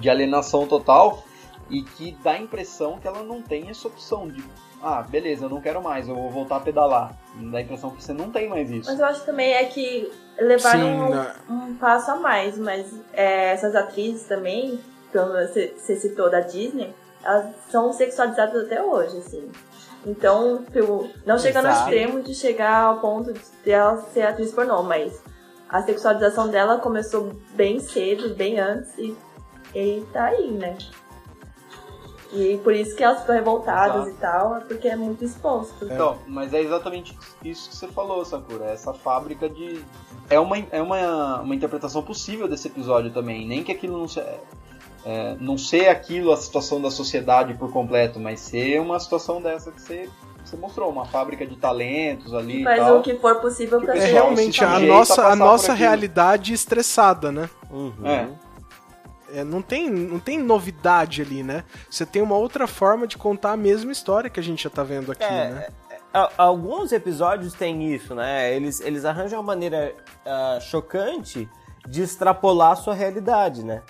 de 0.00 0.10
alienação 0.10 0.66
total 0.66 1.22
e 1.70 1.82
que 1.82 2.16
dá 2.22 2.32
a 2.32 2.38
impressão 2.38 2.98
que 2.98 3.06
ela 3.06 3.22
não 3.22 3.40
tem 3.40 3.68
essa 3.68 3.86
opção 3.86 4.26
de 4.26 4.42
ah, 4.82 5.02
beleza, 5.02 5.44
eu 5.44 5.48
não 5.48 5.60
quero 5.60 5.82
mais, 5.82 6.08
eu 6.08 6.14
vou 6.14 6.30
voltar 6.30 6.56
a 6.56 6.60
pedalar. 6.60 7.16
Dá 7.36 7.58
a 7.58 7.60
impressão 7.62 7.90
que 7.90 8.02
você 8.02 8.12
não 8.12 8.30
tem 8.30 8.48
mais 8.48 8.70
isso. 8.70 8.90
Mas 8.90 8.98
eu 8.98 9.06
acho 9.06 9.24
também 9.24 9.52
é 9.52 9.64
que 9.64 10.10
levaram 10.38 10.80
Sim, 10.80 11.52
um, 11.52 11.54
um 11.54 11.74
passo 11.76 12.10
a 12.10 12.16
mais, 12.16 12.58
mas 12.58 12.92
é, 13.12 13.52
essas 13.52 13.74
atrizes 13.74 14.24
também, 14.24 14.78
como 15.12 15.32
você, 15.32 15.74
você 15.76 15.96
citou 15.96 16.30
da 16.30 16.40
Disney, 16.40 16.92
elas 17.24 17.54
são 17.70 17.92
sexualizadas 17.92 18.66
até 18.66 18.82
hoje, 18.82 19.18
assim. 19.18 19.50
Então, 20.04 20.64
tipo, 20.64 21.08
não 21.24 21.38
chega 21.38 21.62
no 21.62 21.70
extremo 21.70 22.20
de 22.20 22.34
chegar 22.34 22.82
ao 22.82 22.98
ponto 22.98 23.32
de 23.32 23.70
ela 23.70 23.98
ser 24.12 24.22
atriz 24.22 24.52
pornô, 24.52 24.82
mas 24.82 25.22
a 25.68 25.80
sexualização 25.82 26.48
dela 26.48 26.78
começou 26.78 27.32
bem 27.54 27.78
cedo, 27.78 28.34
bem 28.34 28.58
antes, 28.58 28.98
e, 28.98 29.16
e 29.74 30.04
tá 30.12 30.24
aí, 30.24 30.50
né? 30.50 30.76
E 32.32 32.58
por 32.64 32.74
isso 32.74 32.96
que 32.96 33.04
elas 33.04 33.20
ficam 33.20 33.34
revoltadas 33.34 34.06
Exato. 34.06 34.10
e 34.10 34.14
tal, 34.14 34.56
é 34.56 34.60
porque 34.60 34.88
é 34.88 34.96
muito 34.96 35.22
exposto. 35.22 35.84
Então, 35.84 36.16
mas 36.26 36.54
é 36.54 36.62
exatamente 36.62 37.16
isso 37.44 37.68
que 37.68 37.76
você 37.76 37.86
falou, 37.88 38.24
Sakura. 38.24 38.64
Essa 38.66 38.94
fábrica 38.94 39.50
de. 39.50 39.84
É 40.30 40.40
uma, 40.40 40.58
é 40.70 40.80
uma, 40.80 41.40
uma 41.42 41.54
interpretação 41.54 42.02
possível 42.02 42.48
desse 42.48 42.68
episódio 42.68 43.10
também. 43.10 43.46
Nem 43.46 43.62
que 43.62 43.70
aquilo 43.70 43.98
não 43.98 44.08
seja. 44.08 44.34
É, 45.04 45.36
não 45.40 45.58
ser 45.58 45.88
aquilo 45.88 46.30
a 46.30 46.36
situação 46.36 46.80
da 46.80 46.88
sociedade 46.88 47.54
por 47.54 47.72
completo, 47.72 48.20
mas 48.20 48.38
ser 48.38 48.80
uma 48.80 49.00
situação 49.00 49.42
dessa 49.42 49.72
que 49.72 49.82
você, 49.82 50.08
você 50.44 50.56
mostrou, 50.56 50.88
uma 50.90 51.04
fábrica 51.04 51.44
de 51.44 51.56
talentos 51.56 52.32
ali 52.32 52.60
e 52.60 52.64
Faz 52.64 52.78
tal. 52.78 52.98
o 52.98 53.02
que 53.02 53.16
for 53.16 53.40
possível 53.40 53.80
pra 53.80 53.94
Que 53.94 53.98
É 53.98 54.04
realmente 54.04 54.64
a 54.64 54.76
a 54.76 54.78
nossa, 54.78 55.26
a 55.26 55.30
por 55.30 55.36
nossa 55.36 55.74
realidade 55.74 56.54
estressada, 56.54 57.32
né? 57.32 57.50
Uhum. 57.68 57.92
É. 58.04 58.28
É, 59.32 59.42
não, 59.44 59.62
tem, 59.62 59.88
não 59.90 60.18
tem 60.18 60.38
novidade 60.38 61.22
ali, 61.22 61.42
né? 61.42 61.64
Você 61.90 62.04
tem 62.04 62.20
uma 62.22 62.36
outra 62.36 62.66
forma 62.66 63.06
de 63.06 63.16
contar 63.16 63.52
a 63.52 63.56
mesma 63.56 63.90
história 63.90 64.28
que 64.28 64.38
a 64.38 64.42
gente 64.42 64.64
já 64.64 64.70
tá 64.70 64.82
vendo 64.82 65.10
aqui, 65.12 65.24
É, 65.24 65.48
né? 65.50 65.66
A- 66.12 66.30
Alguns 66.36 66.92
episódios 66.92 67.54
têm 67.54 67.94
isso, 67.94 68.14
né? 68.14 68.54
Eles, 68.54 68.80
eles 68.80 69.04
arranjam 69.06 69.38
uma 69.40 69.46
maneira 69.46 69.94
ah, 70.26 70.58
chocante 70.60 71.48
de 71.88 72.02
extrapolar 72.02 72.72
a 72.72 72.76
sua 72.76 72.94
realidade, 72.94 73.64
né? 73.64 73.82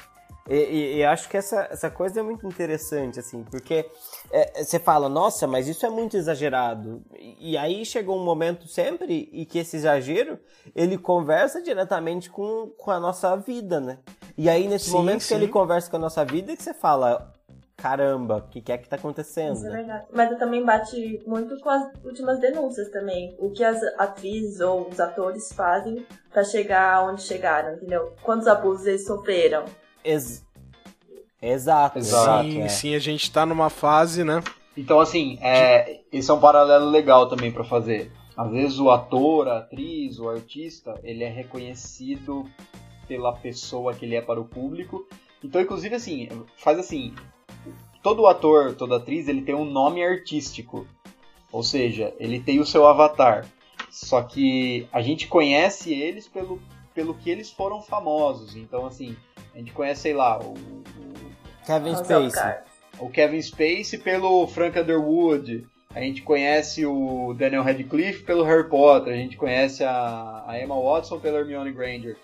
E, 0.48 0.54
e- 0.54 0.96
e 0.98 1.04
acho 1.04 1.28
que 1.28 1.36
essa, 1.36 1.68
essa 1.70 1.90
coisa 1.90 2.20
é 2.20 2.22
muito 2.22 2.46
interessante, 2.46 3.20
assim, 3.20 3.44
porque 3.44 3.88
é, 4.30 4.62
você 4.64 4.78
fala, 4.78 5.08
nossa, 5.08 5.46
mas 5.46 5.68
isso 5.68 5.86
é 5.86 5.90
muito 5.90 6.16
exagerado. 6.16 7.02
E, 7.16 7.52
e 7.52 7.56
aí 7.56 7.84
chegou 7.84 8.18
um 8.18 8.24
momento 8.24 8.66
sempre 8.66 9.28
e 9.32 9.46
que 9.46 9.58
esse 9.58 9.76
exagero, 9.76 10.38
ele 10.74 10.98
conversa 10.98 11.62
diretamente 11.62 12.28
com, 12.30 12.72
com 12.76 12.90
a 12.90 12.98
nossa 12.98 13.36
vida, 13.36 13.80
né? 13.80 13.98
E 14.36 14.48
aí 14.48 14.66
nesse 14.66 14.86
Sim, 14.86 14.92
momento 14.92 15.20
sim. 15.22 15.28
que 15.28 15.34
ele 15.34 15.48
conversa 15.48 15.88
com 15.90 15.96
a 15.96 16.00
nossa 16.00 16.24
vida, 16.24 16.52
é 16.52 16.56
que 16.56 16.62
você 16.62 16.74
fala, 16.74 17.32
caramba, 17.76 18.38
o 18.38 18.42
que, 18.48 18.60
que 18.60 18.72
é 18.72 18.78
que 18.78 18.88
tá 18.88 18.96
acontecendo? 18.96 19.54
Isso 19.56 19.66
é 19.66 19.70
verdade. 19.70 20.06
Mas 20.12 20.38
também 20.38 20.64
bate 20.64 21.22
muito 21.26 21.58
com 21.60 21.68
as 21.70 21.84
últimas 22.04 22.40
denúncias 22.40 22.88
também. 22.90 23.36
O 23.38 23.50
que 23.50 23.62
as 23.62 23.80
atrizes 23.98 24.60
ou 24.60 24.88
os 24.88 24.98
atores 24.98 25.52
fazem 25.52 26.04
pra 26.32 26.42
chegar 26.44 27.04
onde 27.04 27.22
chegaram, 27.22 27.74
entendeu? 27.74 28.12
Quantos 28.22 28.46
abusos 28.48 28.86
eles 28.86 29.04
sofreram. 29.04 29.64
Ex- 30.04 30.44
Exato, 31.40 31.98
Exato. 31.98 32.44
sim, 32.44 32.62
é. 32.62 32.68
sim, 32.68 32.94
a 32.94 32.98
gente 33.00 33.30
tá 33.30 33.44
numa 33.44 33.68
fase, 33.68 34.22
né? 34.22 34.42
Então, 34.76 35.00
assim, 35.00 35.38
é, 35.40 36.00
esse 36.12 36.30
é 36.30 36.34
um 36.34 36.40
paralelo 36.40 36.88
legal 36.88 37.28
também 37.28 37.50
pra 37.50 37.64
fazer. 37.64 38.12
Às 38.36 38.50
vezes 38.50 38.78
o 38.78 38.90
ator, 38.90 39.48
a 39.48 39.58
atriz, 39.58 40.18
o 40.18 40.28
artista, 40.28 40.98
ele 41.02 41.24
é 41.24 41.28
reconhecido 41.28 42.48
pela 43.06 43.32
pessoa 43.32 43.92
que 43.92 44.04
ele 44.06 44.14
é 44.14 44.22
para 44.22 44.40
o 44.40 44.44
público. 44.44 45.06
Então, 45.44 45.60
inclusive, 45.60 45.94
assim, 45.94 46.28
faz 46.56 46.78
assim, 46.78 47.12
todo 48.02 48.26
ator, 48.26 48.74
toda 48.74 48.96
atriz, 48.96 49.28
ele 49.28 49.42
tem 49.42 49.54
um 49.54 49.64
nome 49.64 50.02
artístico. 50.02 50.86
Ou 51.50 51.62
seja, 51.62 52.14
ele 52.18 52.40
tem 52.40 52.60
o 52.60 52.66
seu 52.66 52.86
avatar. 52.86 53.46
Só 53.90 54.22
que 54.22 54.86
a 54.90 55.02
gente 55.02 55.26
conhece 55.26 55.92
eles 55.92 56.26
pelo, 56.26 56.58
pelo 56.94 57.14
que 57.14 57.30
eles 57.30 57.50
foram 57.50 57.80
famosos. 57.82 58.56
Então, 58.56 58.86
assim, 58.86 59.16
a 59.54 59.58
gente 59.58 59.72
conhece, 59.72 60.02
sei 60.02 60.14
lá, 60.14 60.38
o, 60.38 60.52
o 60.52 61.64
Kevin 61.66 61.94
Spacey. 61.96 62.54
O 62.98 63.08
Kevin 63.08 63.42
Spacey 63.42 63.98
pelo 63.98 64.46
Frank 64.46 64.78
Underwood. 64.78 65.66
A 65.94 66.00
gente 66.00 66.22
conhece 66.22 66.86
o 66.86 67.34
Daniel 67.34 67.62
Radcliffe 67.62 68.24
pelo 68.24 68.44
Harry 68.44 68.68
Potter. 68.68 69.12
A 69.12 69.16
gente 69.16 69.36
conhece 69.36 69.84
a, 69.84 70.44
a 70.46 70.58
Emma 70.58 70.78
Watson 70.80 71.20
pela 71.20 71.38
Hermione 71.38 71.72
Granger. 71.72 72.16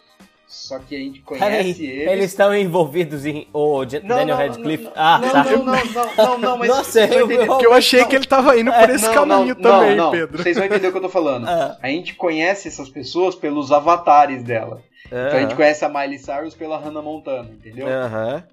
Só 0.48 0.78
que 0.78 0.96
a 0.96 0.98
gente 0.98 1.20
Peraí, 1.20 1.38
conhece 1.40 1.84
eles 1.84 2.08
eles. 2.08 2.24
estão 2.24 2.56
envolvidos 2.56 3.26
em. 3.26 3.46
O 3.52 3.80
Não, 3.80 3.86
Daniel 3.86 4.26
não, 4.26 4.36
Radcliffe? 4.36 4.84
não, 4.84 4.92
ah, 4.96 5.18
não, 5.18 5.30
tá. 5.30 5.44
não, 5.44 5.64
não, 5.64 5.74
não, 5.74 6.16
não, 6.16 6.38
não, 6.38 6.56
mas 6.58 6.68
Nossa, 6.68 7.00
eu- 7.00 7.26
entender. 7.26 7.46
Porque 7.46 7.66
eu 7.66 7.74
achei 7.74 8.00
Não. 8.00 8.08
que 8.08 8.16
ele 8.16 8.26
tava 8.26 8.58
indo 8.58 8.72
por 8.72 8.88
esse 8.90 9.06
Não, 9.06 9.12
caminho 9.14 9.54
não, 9.54 9.62
também, 9.62 9.94
não, 9.94 10.04
não. 10.06 10.10
Pedro. 10.10 10.42
Vocês 10.42 10.56
vão 10.56 10.64
entender 10.66 10.88
o 10.88 10.90
que 10.92 10.96
eu 10.98 11.02
tô 11.02 11.08
falando. 11.10 11.46
Ah. 11.46 11.76
A 11.82 11.88
gente 11.88 12.14
conhece 12.14 12.66
essas 12.66 12.88
pessoas 12.88 13.34
pelos 13.34 13.70
avatares 13.70 14.42
dela. 14.42 14.82
Então 15.06 15.36
a 15.36 15.40
gente 15.40 15.54
conhece 15.54 15.84
a 15.84 15.88
Miley 15.88 16.18
Cyrus 16.18 16.54
pela 16.54 16.78
Hannah 16.78 17.02
Montana, 17.02 17.50
entendeu? 17.50 17.86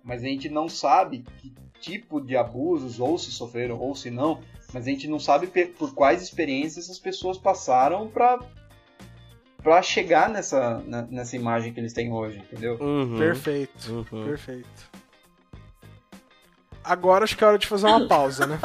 Mas 0.03 0.21
a 0.21 0.27
gente 0.27 0.49
não 0.49 0.67
sabe 0.69 1.23
que 1.41 1.53
tipo 1.79 2.19
de 2.19 2.35
abusos, 2.35 2.99
ou 2.99 3.17
se 3.17 3.31
sofreram, 3.31 3.77
ou 3.79 3.93
se 3.95 4.09
não, 4.09 4.39
mas 4.73 4.85
a 4.87 4.89
gente 4.89 5.07
não 5.07 5.19
sabe 5.19 5.47
por 5.77 5.93
quais 5.93 6.21
experiências 6.21 6.85
essas 6.85 6.97
pessoas 6.99 7.37
passaram 7.37 8.07
pra, 8.07 8.39
pra 9.65 9.81
chegar 9.81 10.29
nessa, 10.29 10.79
na- 10.85 11.01
nessa 11.09 11.35
imagem 11.35 11.73
que 11.73 11.79
eles 11.79 11.91
têm 11.91 12.11
hoje, 12.13 12.37
entendeu? 12.37 12.77
Uhum. 12.79 13.17
Perfeito, 13.17 13.91
Uhum. 14.11 14.23
perfeito. 14.25 14.95
Agora 16.83 17.23
acho 17.23 17.35
que 17.35 17.43
é 17.43 17.47
hora 17.47 17.57
de 17.57 17.65
fazer 17.65 17.87
uma 17.87 18.07
pausa, 18.07 18.45
né? 18.45 18.59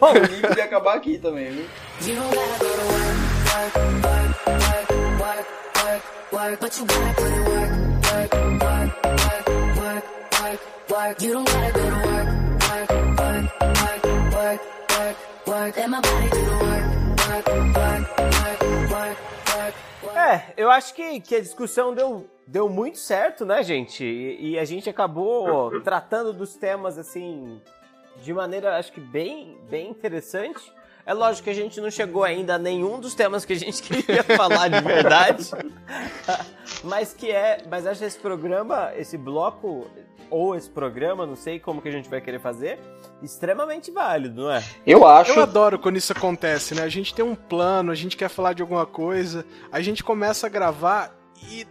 Bom, 0.00 0.12
o 0.12 0.18
link 0.18 0.46
podia 0.46 0.64
acabar 0.64 0.94
aqui 0.94 1.18
também, 1.18 1.50
viu? 1.50 1.64
You 2.02 2.14
don't 2.14 2.32
gotta 2.32 2.58
go 2.58 2.70
to 2.70 2.86
work, 2.86 3.18
work, 3.50 3.74
work, 4.06 4.38
work, 4.62 4.88
work, 5.18 5.44
work, 5.82 6.02
work, 6.32 6.60
but 6.60 6.78
you 6.78 6.86
gotta 6.86 7.12
put 7.14 7.32
in 7.32 7.42
work, 7.42 7.72
work, 8.06 8.30
work, 8.62 8.90
work, 9.02 9.42
work, 9.80 10.04
work, 10.40 10.60
work. 10.90 11.22
You 11.22 11.32
don't 11.32 11.48
gotta 11.48 11.72
go 11.72 11.90
to 11.90 11.96
work, 12.06 12.28
work, 12.70 12.88
work, 13.18 13.46
work, 13.82 14.04
work, 14.32 14.60
work, 14.94 15.16
work. 15.48 15.76
Let 15.76 15.90
my 15.90 16.00
body 16.00 16.28
do 16.30 16.44
the 16.44 16.50
work, 16.56 16.84
É, 20.14 20.52
eu 20.56 20.70
acho 20.70 20.94
que, 20.94 21.20
que 21.20 21.36
a 21.36 21.40
discussão 21.40 21.94
deu, 21.94 22.28
deu 22.46 22.68
muito 22.68 22.98
certo, 22.98 23.44
né, 23.44 23.62
gente? 23.62 24.04
E, 24.04 24.52
e 24.52 24.58
a 24.58 24.64
gente 24.64 24.88
acabou 24.88 25.80
tratando 25.82 26.32
dos 26.32 26.54
temas, 26.56 26.98
assim, 26.98 27.60
de 28.22 28.32
maneira, 28.32 28.76
acho 28.78 28.92
que 28.92 29.00
bem, 29.00 29.58
bem 29.68 29.90
interessante. 29.90 30.72
É 31.04 31.14
lógico 31.14 31.44
que 31.44 31.50
a 31.50 31.54
gente 31.54 31.80
não 31.80 31.90
chegou 31.90 32.24
ainda 32.24 32.56
a 32.56 32.58
nenhum 32.58 32.98
dos 32.98 33.14
temas 33.14 33.44
que 33.44 33.52
a 33.52 33.56
gente 33.56 33.80
queria 33.84 34.24
falar 34.24 34.68
de 34.68 34.80
verdade. 34.80 35.50
mas 36.82 37.12
que 37.12 37.30
é. 37.30 37.62
Mas 37.70 37.86
acho 37.86 38.04
esse 38.04 38.18
programa, 38.18 38.92
esse 38.96 39.16
bloco, 39.16 39.86
ou 40.30 40.54
esse 40.54 40.68
programa, 40.70 41.26
não 41.26 41.36
sei 41.36 41.58
como 41.58 41.80
que 41.82 41.88
a 41.88 41.92
gente 41.92 42.08
vai 42.08 42.20
querer 42.20 42.40
fazer, 42.40 42.78
extremamente 43.22 43.90
válido, 43.90 44.42
não 44.44 44.50
é? 44.52 44.62
Eu 44.86 45.06
acho. 45.06 45.32
Eu 45.32 45.42
adoro 45.42 45.78
quando 45.78 45.96
isso 45.96 46.12
acontece, 46.12 46.74
né? 46.74 46.82
A 46.82 46.88
gente 46.88 47.14
tem 47.14 47.24
um 47.24 47.34
plano, 47.34 47.90
a 47.90 47.94
gente 47.94 48.16
quer 48.16 48.28
falar 48.28 48.52
de 48.52 48.62
alguma 48.62 48.86
coisa, 48.86 49.44
a 49.70 49.80
gente 49.80 50.02
começa 50.04 50.46
a 50.46 50.50
gravar 50.50 51.14
e. 51.50 51.66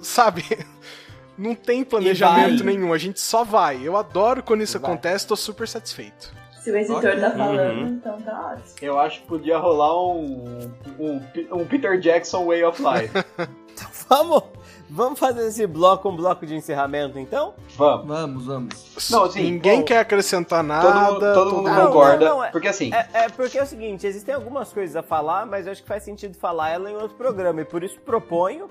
Sabe? 0.00 0.44
Não 1.36 1.54
tem 1.54 1.84
planejamento 1.84 2.64
nenhum, 2.64 2.92
a 2.92 2.98
gente 2.98 3.20
só 3.20 3.44
vai. 3.44 3.80
Eu 3.86 3.96
adoro 3.96 4.42
quando 4.42 4.62
isso 4.62 4.76
Vai. 4.80 4.90
acontece, 4.90 5.24
tô 5.24 5.36
super 5.36 5.68
satisfeito. 5.68 6.32
Se 6.60 6.68
o 6.72 6.76
editor 6.76 7.00
tá 7.20 7.30
falando, 7.30 7.78
Uhum. 7.80 7.86
então 7.86 8.20
tá 8.22 8.52
ótimo. 8.54 8.74
Eu 8.82 8.98
acho 8.98 9.20
que 9.20 9.26
podia 9.28 9.56
rolar 9.56 9.96
um, 10.12 10.68
um, 10.98 11.22
um 11.52 11.64
Peter 11.64 11.96
Jackson 12.00 12.44
Way 12.44 12.64
of 12.64 12.82
Life. 12.82 13.12
Vamos, 14.08 14.42
vamos 14.90 15.18
fazer 15.18 15.46
esse 15.46 15.66
bloco 15.66 16.08
um 16.08 16.16
bloco 16.16 16.44
de 16.46 16.54
encerramento, 16.54 17.18
então? 17.18 17.54
Vamos. 17.76 18.06
Vamos, 18.06 18.44
vamos. 18.46 19.10
Não, 19.10 19.24
assim, 19.24 19.42
Ninguém 19.52 19.80
bom, 19.80 19.84
quer 19.84 19.98
acrescentar 19.98 20.60
Todo, 20.60 20.66
nada. 20.68 21.12
mundo- 21.12 21.34
todo 21.34 21.54
mundo 21.56 21.70
Não, 21.70 21.86
concorda. 21.86 22.24
não, 22.28 22.36
não, 22.38 22.44
é- 22.44 22.50
porque 22.50 22.68
assim, 22.68 22.92
É, 22.92 23.08
é 23.24 23.28
porque 23.28 23.58
é 23.58 23.62
o 23.62 23.66
seguinte, 23.66 24.06
existem 24.06 24.34
algumas 24.34 24.72
coisas 24.72 24.96
a 24.96 25.02
falar, 25.02 25.46
mas 25.46 25.66
eu 25.66 25.72
acho 25.72 25.82
que 25.82 25.88
faz 25.88 26.02
sentido 26.02 26.36
falar 26.36 26.70
ela 26.70 26.90
em 26.90 26.94
outro 26.94 27.16
programa. 27.16 27.60
E 27.60 27.64
por 27.64 27.82
isso 27.84 27.98
proponho, 28.00 28.68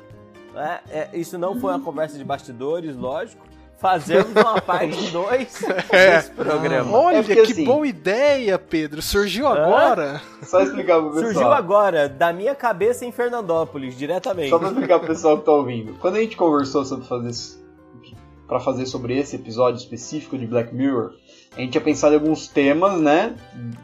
né, 0.54 0.80
é, 0.90 1.10
isso 1.14 1.38
não 1.38 1.60
foi 1.60 1.72
uma 1.74 1.80
conversa 1.80 2.18
de 2.18 2.24
bastidores, 2.24 2.96
lógico, 2.96 3.46
fazermos 3.80 4.32
uma 4.36 4.60
parte 4.62 4.98
2 5.12 5.64
É. 5.92 6.18
desse 6.18 6.32
programa. 6.32 6.98
Olha, 6.98 7.18
É 7.18 7.22
porque, 7.24 7.42
que 7.44 7.52
assim- 7.54 7.64
boa 7.66 7.88
ideia, 7.88 8.58
Pedro. 8.58 9.02
Surgiu 9.02 9.48
agora. 9.48 10.22
só 10.44 10.62
explicar 10.62 11.00
pro 11.00 11.10
pessoal. 11.12 11.26
Surgiu 11.34 11.52
agora, 11.52 12.10
da 12.10 12.34
minha 12.34 12.56
cabeça 12.56 13.06
em 13.06 13.12
Fernandópolis, 13.12 13.98
diretamente. 13.98 14.50
Só 14.50 14.58
pra 14.60 14.70
explicar 14.70 15.00
pro 15.00 15.08
pessoal 15.08 15.38
que 15.40 15.46
tá 15.46 15.52
ouvindo. 15.52 15.94
Quando 16.00 16.16
a 16.16 16.20
gente 16.20 16.36
conversou 16.36 16.84
sobre 16.86 17.06
fazer 17.08 17.32
para 18.48 18.62
fazer 18.62 18.86
sobre 18.86 19.18
esse 19.20 19.36
episódio 19.36 19.78
específico 19.78 20.38
de 20.38 20.48
Black 20.48 20.74
Mirror, 20.74 21.12
a 21.56 21.60
gente 21.60 21.72
tinha 21.72 21.82
pensado 21.84 22.16
em 22.16 22.18
alguns 22.18 22.48
temas, 22.48 22.98
né, 22.98 23.36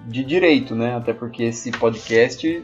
de 0.08 0.24
direito, 0.24 0.74
né? 0.74 0.96
Até 0.96 1.12
porque 1.12 1.44
esse 1.44 1.70
podcast 1.72 2.64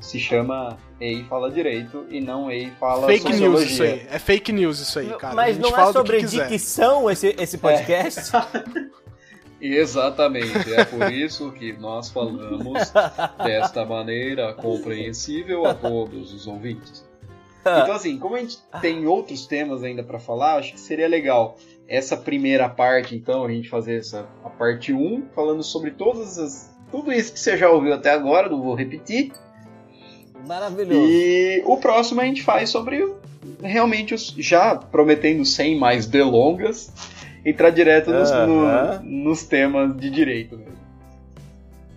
se 0.00 0.18
chama 0.18 0.76
Ei 1.00 1.24
Fala 1.24 1.50
Direito 1.50 2.06
e 2.10 2.20
não 2.20 2.50
Ei 2.50 2.70
Fala 2.78 3.06
Fake 3.06 3.22
Sociologia. 3.22 3.48
news 3.48 3.70
isso 3.70 3.82
aí. 3.82 4.06
É 4.10 4.18
fake 4.18 4.52
news 4.52 4.80
isso 4.80 4.98
aí, 4.98 5.08
cara. 5.14 5.34
Mas 5.34 5.58
não 5.58 5.76
é 5.78 5.92
sobre 5.92 6.22
dicção 6.22 7.10
esse, 7.10 7.34
esse 7.38 7.58
podcast? 7.58 8.32
Exatamente, 9.60 10.72
é 10.72 10.84
por 10.84 11.12
isso 11.12 11.50
que 11.50 11.72
nós 11.72 12.10
falamos 12.10 12.92
desta 13.44 13.84
maneira 13.84 14.54
compreensível 14.54 15.66
a 15.66 15.74
todos 15.74 16.32
os 16.32 16.46
ouvintes. 16.46 17.04
Então, 17.60 17.92
assim, 17.92 18.18
como 18.18 18.36
a 18.36 18.38
gente 18.38 18.58
tem 18.80 19.06
outros 19.06 19.46
temas 19.46 19.82
ainda 19.82 20.02
pra 20.02 20.18
falar, 20.18 20.56
acho 20.56 20.72
que 20.72 20.80
seria 20.80 21.08
legal 21.08 21.58
essa 21.88 22.16
primeira 22.16 22.68
parte, 22.68 23.16
então, 23.16 23.44
a 23.44 23.50
gente 23.50 23.68
fazer 23.68 23.98
essa 23.98 24.28
a 24.44 24.50
parte 24.50 24.92
1, 24.92 25.28
falando 25.34 25.62
sobre 25.62 25.90
todas 25.90 26.38
as. 26.38 26.76
Tudo 26.90 27.12
isso 27.12 27.32
que 27.32 27.40
você 27.40 27.56
já 27.56 27.68
ouviu 27.68 27.92
até 27.92 28.10
agora, 28.10 28.48
não 28.48 28.62
vou 28.62 28.74
repetir. 28.74 29.32
Maravilhoso. 30.46 31.06
E 31.10 31.62
o 31.66 31.76
próximo 31.76 32.20
a 32.20 32.24
gente 32.24 32.42
faz 32.42 32.70
sobre 32.70 33.06
realmente 33.62 34.14
os. 34.14 34.34
Já 34.38 34.76
prometendo 34.76 35.44
sem 35.44 35.78
mais 35.78 36.06
delongas, 36.06 36.92
entrar 37.44 37.70
direto 37.70 38.10
nos, 38.10 38.30
no- 38.30 39.00
nos 39.02 39.42
temas 39.44 39.96
de 39.96 40.10
direito 40.10 40.56
mesmo. 40.56 40.78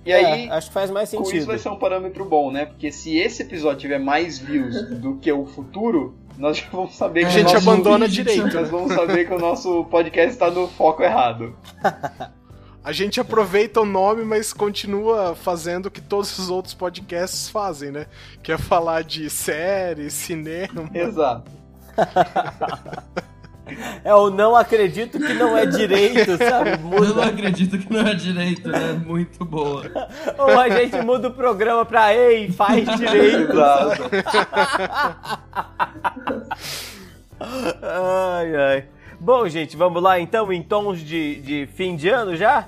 E 0.04 0.12
É, 0.12 0.16
aí, 0.16 0.50
acho 0.50 0.68
que 0.70 0.74
faz 0.74 0.90
mais 0.90 1.12
com 1.12 1.18
isso 1.22 1.30
sentido. 1.32 1.46
vai 1.48 1.60
ser 1.60 1.70
um 1.70 1.76
parâmetro 1.76 2.26
bom, 2.26 2.52
né? 2.52 2.66
Porque 2.66 2.92
se 2.92 3.18
esse 3.20 3.44
episódio 3.44 3.82
tiver 3.82 4.00
mais 4.00 4.40
views 4.40 4.82
do 5.00 5.16
que 5.18 5.32
o 5.32 5.46
futuro, 5.46 6.16
nós 6.40 6.58
já 6.58 6.66
vamos 6.72 6.96
saber 6.96 7.26
A 7.26 7.28
que 7.28 7.34
gente 7.34 7.50
o 7.52 7.54
nosso, 7.54 7.70
abandona 7.70 8.06
ouvinte, 8.06 8.24
direito. 8.24 8.44
nós 8.46 8.54
né? 8.54 8.64
vamos 8.64 8.94
saber 8.94 9.28
que 9.28 9.34
o 9.36 9.38
nosso 9.38 9.86
podcast 9.86 10.32
está 10.32 10.50
no 10.50 10.68
foco 10.68 11.04
errado. 11.04 11.56
A 12.84 12.92
gente 12.92 13.20
aproveita 13.20 13.82
o 13.82 13.86
nome, 13.86 14.24
mas 14.24 14.52
continua 14.52 15.36
fazendo 15.36 15.86
o 15.86 15.92
que 15.92 16.02
todos 16.02 16.38
os 16.40 16.50
outros 16.50 16.74
podcasts 16.74 17.48
fazem, 17.48 17.92
né? 17.92 18.08
Que 18.42 18.52
é 18.52 18.58
falar 18.58 19.04
de 19.04 19.30
série, 19.30 20.10
cinema. 20.10 20.90
Exato. 20.94 21.52
É 24.04 24.14
o 24.14 24.30
não 24.30 24.54
acredito 24.54 25.18
que 25.18 25.34
não 25.34 25.58
é 25.58 25.66
direito, 25.66 26.38
sabe? 26.38 26.72
Eu 26.72 26.78
não 26.80 26.90
Muda. 26.90 27.26
acredito 27.26 27.78
que 27.78 27.94
não 27.94 28.02
é 28.02 28.14
direito, 28.14 28.68
né? 28.68 29.02
Muito 29.06 29.46
boa. 29.46 29.84
Ou 30.38 30.60
a 30.60 30.68
gente 30.70 30.98
muda 31.02 31.30
o 31.30 31.34
programa 31.34 31.86
pra 31.86 32.14
ei, 32.14 32.52
faz 32.52 32.84
direito. 32.98 33.54
Exato. 33.54 34.04
Ai, 37.82 38.56
ai. 38.56 38.86
Bom, 39.24 39.48
gente, 39.48 39.78
vamos 39.78 40.02
lá 40.02 40.20
então, 40.20 40.52
em 40.52 40.64
tons 40.64 41.00
de, 41.00 41.36
de 41.42 41.68
fim 41.76 41.96
de 41.96 42.10
ano 42.10 42.36
já? 42.36 42.68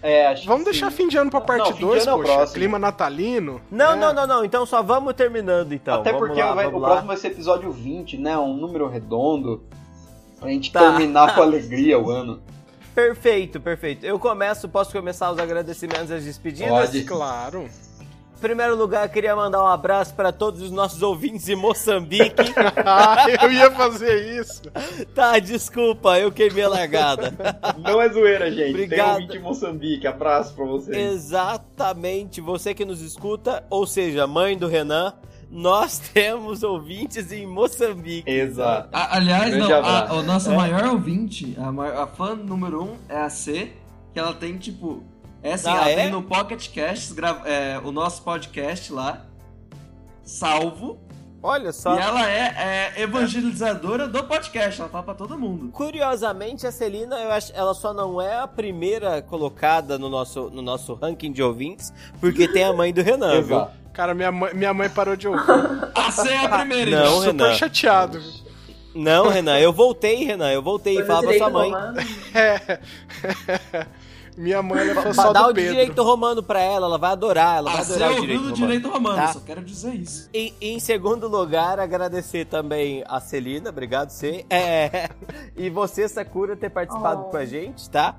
É, 0.00 0.28
acho 0.28 0.42
que 0.42 0.46
Vamos 0.48 0.64
sim. 0.64 0.70
deixar 0.70 0.90
fim 0.92 1.08
de 1.08 1.16
ano 1.16 1.30
pra 1.30 1.40
parte 1.40 1.66
fim 1.68 1.74
de 1.74 1.80
2, 1.80 2.06
ano 2.06 2.16
é 2.16 2.20
poxa. 2.22 2.34
próximo. 2.34 2.54
Clima 2.58 2.78
natalino. 2.78 3.60
Não, 3.70 3.94
É. 3.94 3.96
não, 3.96 4.12
não, 4.14 4.26
não. 4.26 4.44
Então 4.44 4.64
só 4.64 4.82
vamos 4.82 5.14
terminando 5.14 5.72
então. 5.72 6.00
Até 6.00 6.12
vamos 6.12 6.28
porque 6.28 6.40
lá, 6.42 6.52
vai- 6.54 6.66
vamos 6.66 6.78
o 6.78 6.82
lá. 6.82 6.88
próximo 6.90 7.08
vai 7.08 7.16
ser 7.16 7.28
episódio 7.28 7.72
20, 7.72 8.16
né? 8.18 8.38
Um 8.38 8.54
número 8.54 8.86
redondo. 8.88 9.64
Pra 10.38 10.48
gente 10.50 10.70
Tá. 10.70 10.78
terminar 10.80 11.34
com 11.34 11.40
alegria 11.42 11.98
o 11.98 12.08
ano. 12.10 12.40
Perfeito, 12.94 13.58
perfeito. 13.58 14.06
Eu 14.06 14.16
começo, 14.20 14.68
posso 14.68 14.92
começar 14.92 15.32
os 15.32 15.38
agradecimentos 15.40 16.10
e 16.10 16.14
as 16.14 16.24
despedidas? 16.24 16.68
Pode. 16.70 17.02
Claro. 17.04 17.68
Em 18.44 18.46
primeiro 18.46 18.76
lugar, 18.76 19.06
eu 19.06 19.08
queria 19.08 19.34
mandar 19.34 19.64
um 19.64 19.66
abraço 19.66 20.12
para 20.14 20.30
todos 20.30 20.60
os 20.60 20.70
nossos 20.70 21.00
ouvintes 21.00 21.48
em 21.48 21.56
Moçambique. 21.56 22.34
Ah, 22.86 23.24
eu 23.42 23.50
ia 23.50 23.70
fazer 23.70 24.38
isso. 24.38 24.60
tá, 25.14 25.38
desculpa, 25.38 26.18
eu 26.18 26.30
queimei 26.30 26.62
a 26.64 26.68
largada. 26.68 27.32
Não 27.78 28.02
é 28.02 28.08
zoeira, 28.10 28.50
gente. 28.52 28.70
Obrigado. 28.72 28.98
Tem 29.16 29.22
ouvinte 29.22 29.36
em 29.38 29.40
Moçambique. 29.40 30.06
Abraço 30.06 30.54
pra 30.54 30.66
vocês. 30.66 30.94
Exatamente, 31.14 32.42
você 32.42 32.74
que 32.74 32.84
nos 32.84 33.00
escuta, 33.00 33.64
ou 33.70 33.86
seja, 33.86 34.26
mãe 34.26 34.58
do 34.58 34.68
Renan, 34.68 35.14
nós 35.50 35.98
temos 36.12 36.62
ouvintes 36.62 37.32
em 37.32 37.46
Moçambique. 37.46 38.30
Exato. 38.30 38.90
A- 38.92 39.16
aliás, 39.16 39.56
não, 39.56 39.72
a, 39.72 40.12
o 40.12 40.22
nosso 40.22 40.50
É. 40.52 40.56
maior 40.56 40.84
ouvinte, 40.88 41.56
a, 41.58 42.02
a 42.02 42.06
fã 42.08 42.34
número 42.34 42.82
um 42.82 42.96
é 43.08 43.16
a 43.16 43.30
C, 43.30 43.72
que 44.12 44.18
ela 44.18 44.34
tem, 44.34 44.58
tipo. 44.58 45.02
É 45.44 45.52
assim, 45.52 45.68
Ah, 45.68 45.72
ela 45.82 45.90
é? 45.90 45.94
tem 45.96 46.10
no 46.10 46.22
Pocket 46.22 46.68
grava- 47.12 47.46
é, 47.48 47.78
o 47.84 47.92
nosso 47.92 48.22
podcast 48.22 48.90
lá, 48.92 49.26
salvo. 50.22 50.98
Olha 51.42 51.70
só. 51.72 51.94
E 51.94 51.98
ela 52.00 52.26
é, 52.30 52.92
é 52.96 53.02
evangelizadora 53.02 54.08
do 54.08 54.24
podcast, 54.24 54.80
ela 54.80 54.88
fala 54.88 55.04
pra 55.04 55.12
todo 55.14 55.38
mundo. 55.38 55.68
Curiosamente, 55.72 56.66
a 56.66 56.72
Celina, 56.72 57.16
eu 57.18 57.30
acho, 57.30 57.52
ela 57.54 57.74
só 57.74 57.92
não 57.92 58.18
é 58.18 58.38
a 58.38 58.46
primeira 58.48 59.20
colocada 59.20 59.98
no 59.98 60.08
nosso, 60.08 60.48
no 60.48 60.62
nosso 60.62 60.94
ranking 60.94 61.30
de 61.30 61.42
ouvintes, 61.42 61.92
porque 62.18 62.48
tem 62.48 62.64
a 62.64 62.72
mãe 62.72 62.94
do 62.94 63.02
Renan, 63.02 63.42
viu? 63.42 63.66
Cara, 63.92 64.14
minha 64.14 64.32
mãe, 64.32 64.54
minha 64.54 64.72
mãe 64.72 64.88
parou 64.88 65.14
de 65.14 65.28
ouvir. 65.28 65.44
A 65.94 66.10
C 66.10 66.28
é 66.30 66.38
a 66.46 66.48
primeira, 66.48 66.90
Não, 66.90 67.04
então. 67.04 67.20
Super 67.20 67.32
Renan. 67.44 67.54
chateado. 67.54 68.22
Não, 68.94 69.28
Renan, 69.28 69.58
eu 69.58 69.72
voltei, 69.72 70.24
Renan, 70.24 70.50
eu 70.50 70.62
voltei. 70.62 70.94
Foi 70.94 71.02
no 71.02 71.08
Fala 71.08 71.22
pra 71.26 71.36
sua 71.36 71.50
mãe. 71.50 71.72
É. 72.34 72.80
minha 74.36 74.62
mãe 74.62 74.80
ela 74.88 75.00
é 75.00 75.02
Pra 75.02 75.14
só 75.14 75.32
dar 75.32 75.42
do 75.44 75.50
o 75.50 75.54
Pedro. 75.54 75.70
direito 75.70 76.02
romano 76.02 76.42
pra 76.42 76.60
ela, 76.60 76.86
ela 76.86 76.98
vai 76.98 77.12
adorar, 77.12 77.58
ela 77.58 77.70
vai 77.70 77.80
adorar 77.82 78.10
o 78.12 78.20
direito 78.20 78.38
romano. 78.40 78.54
direito 78.56 78.88
romano, 78.88 79.16
tá? 79.16 79.32
só 79.32 79.40
quero 79.40 79.62
dizer 79.62 79.94
isso. 79.94 80.28
E, 80.34 80.52
em 80.60 80.78
segundo 80.80 81.28
lugar, 81.28 81.78
agradecer 81.80 82.44
também 82.46 83.04
a 83.06 83.20
Celina, 83.20 83.70
obrigado 83.70 84.10
você. 84.10 84.44
É, 84.50 85.08
e 85.56 85.70
você, 85.70 86.08
Sakura, 86.08 86.56
ter 86.56 86.70
participado 86.70 87.22
Oh. 87.26 87.30
com 87.30 87.36
a 87.36 87.44
gente, 87.44 87.88
tá? 87.90 88.16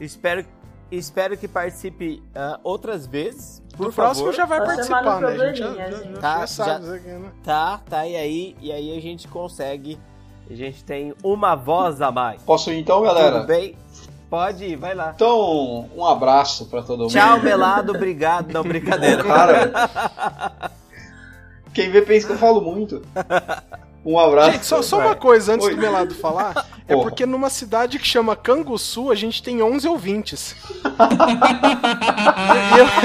Espero 0.00 0.44
espero 0.90 1.36
que 1.36 1.46
participe 1.46 2.20
ah, 2.34 2.58
outras 2.64 3.06
vezes. 3.06 3.62
Por 3.76 3.86
No 3.86 3.92
favor. 3.92 4.06
próximo 4.10 4.32
já 4.32 4.44
vai 4.44 4.58
participar, 4.64 5.20
né? 5.20 5.26
A 5.28 5.46
gente 5.46 5.58
já, 5.58 5.72
já. 5.90 6.18
Tá, 6.20 6.40
já 6.40 6.46
sabe 6.48 6.70
já- 6.70 6.78
isso 6.80 6.92
aqui, 6.94 7.08
né? 7.08 7.30
Tá, 7.44 7.80
tá, 7.88 8.06
e 8.08 8.16
aí, 8.16 8.56
e 8.60 8.72
aí 8.72 8.96
a 8.96 9.00
gente 9.00 9.28
consegue. 9.28 9.96
A 10.50 10.54
gente 10.54 10.82
tem 10.82 11.14
uma 11.22 11.54
voz 11.54 12.02
a 12.02 12.10
mais. 12.10 12.42
Posso 12.42 12.72
ir 12.72 12.80
então, 12.80 12.96
Tudo 13.02 13.06
galera? 13.06 13.40
bem? 13.44 13.76
Pode 14.30 14.64
ir, 14.64 14.76
vai 14.76 14.94
lá. 14.94 15.12
Então, 15.14 15.90
um 15.94 16.06
abraço 16.06 16.66
pra 16.66 16.82
todo 16.82 17.00
mundo. 17.00 17.10
Tchau, 17.10 17.40
Melado, 17.40 17.90
obrigado. 17.92 18.52
Não, 18.52 18.62
brincadeira. 18.62 19.24
Cara, 19.24 20.70
quem 21.74 21.90
vê 21.90 22.00
pensa 22.00 22.28
que 22.28 22.32
eu 22.34 22.38
falo 22.38 22.60
muito. 22.60 23.02
Um 24.04 24.18
abraço. 24.18 24.52
Gente, 24.52 24.66
só, 24.66 24.82
só 24.82 24.98
uma 24.98 25.14
coisa 25.16 25.54
antes 25.54 25.66
Oi. 25.66 25.74
do 25.74 25.80
Melado 25.80 26.14
falar. 26.14 26.64
É 26.88 26.94
Porra. 26.94 27.08
porque 27.08 27.26
numa 27.26 27.50
cidade 27.50 27.98
que 27.98 28.06
chama 28.06 28.34
Canguçu, 28.36 29.10
a 29.10 29.14
gente 29.14 29.42
tem 29.42 29.62
11 29.62 29.86
ouvintes. 29.88 30.54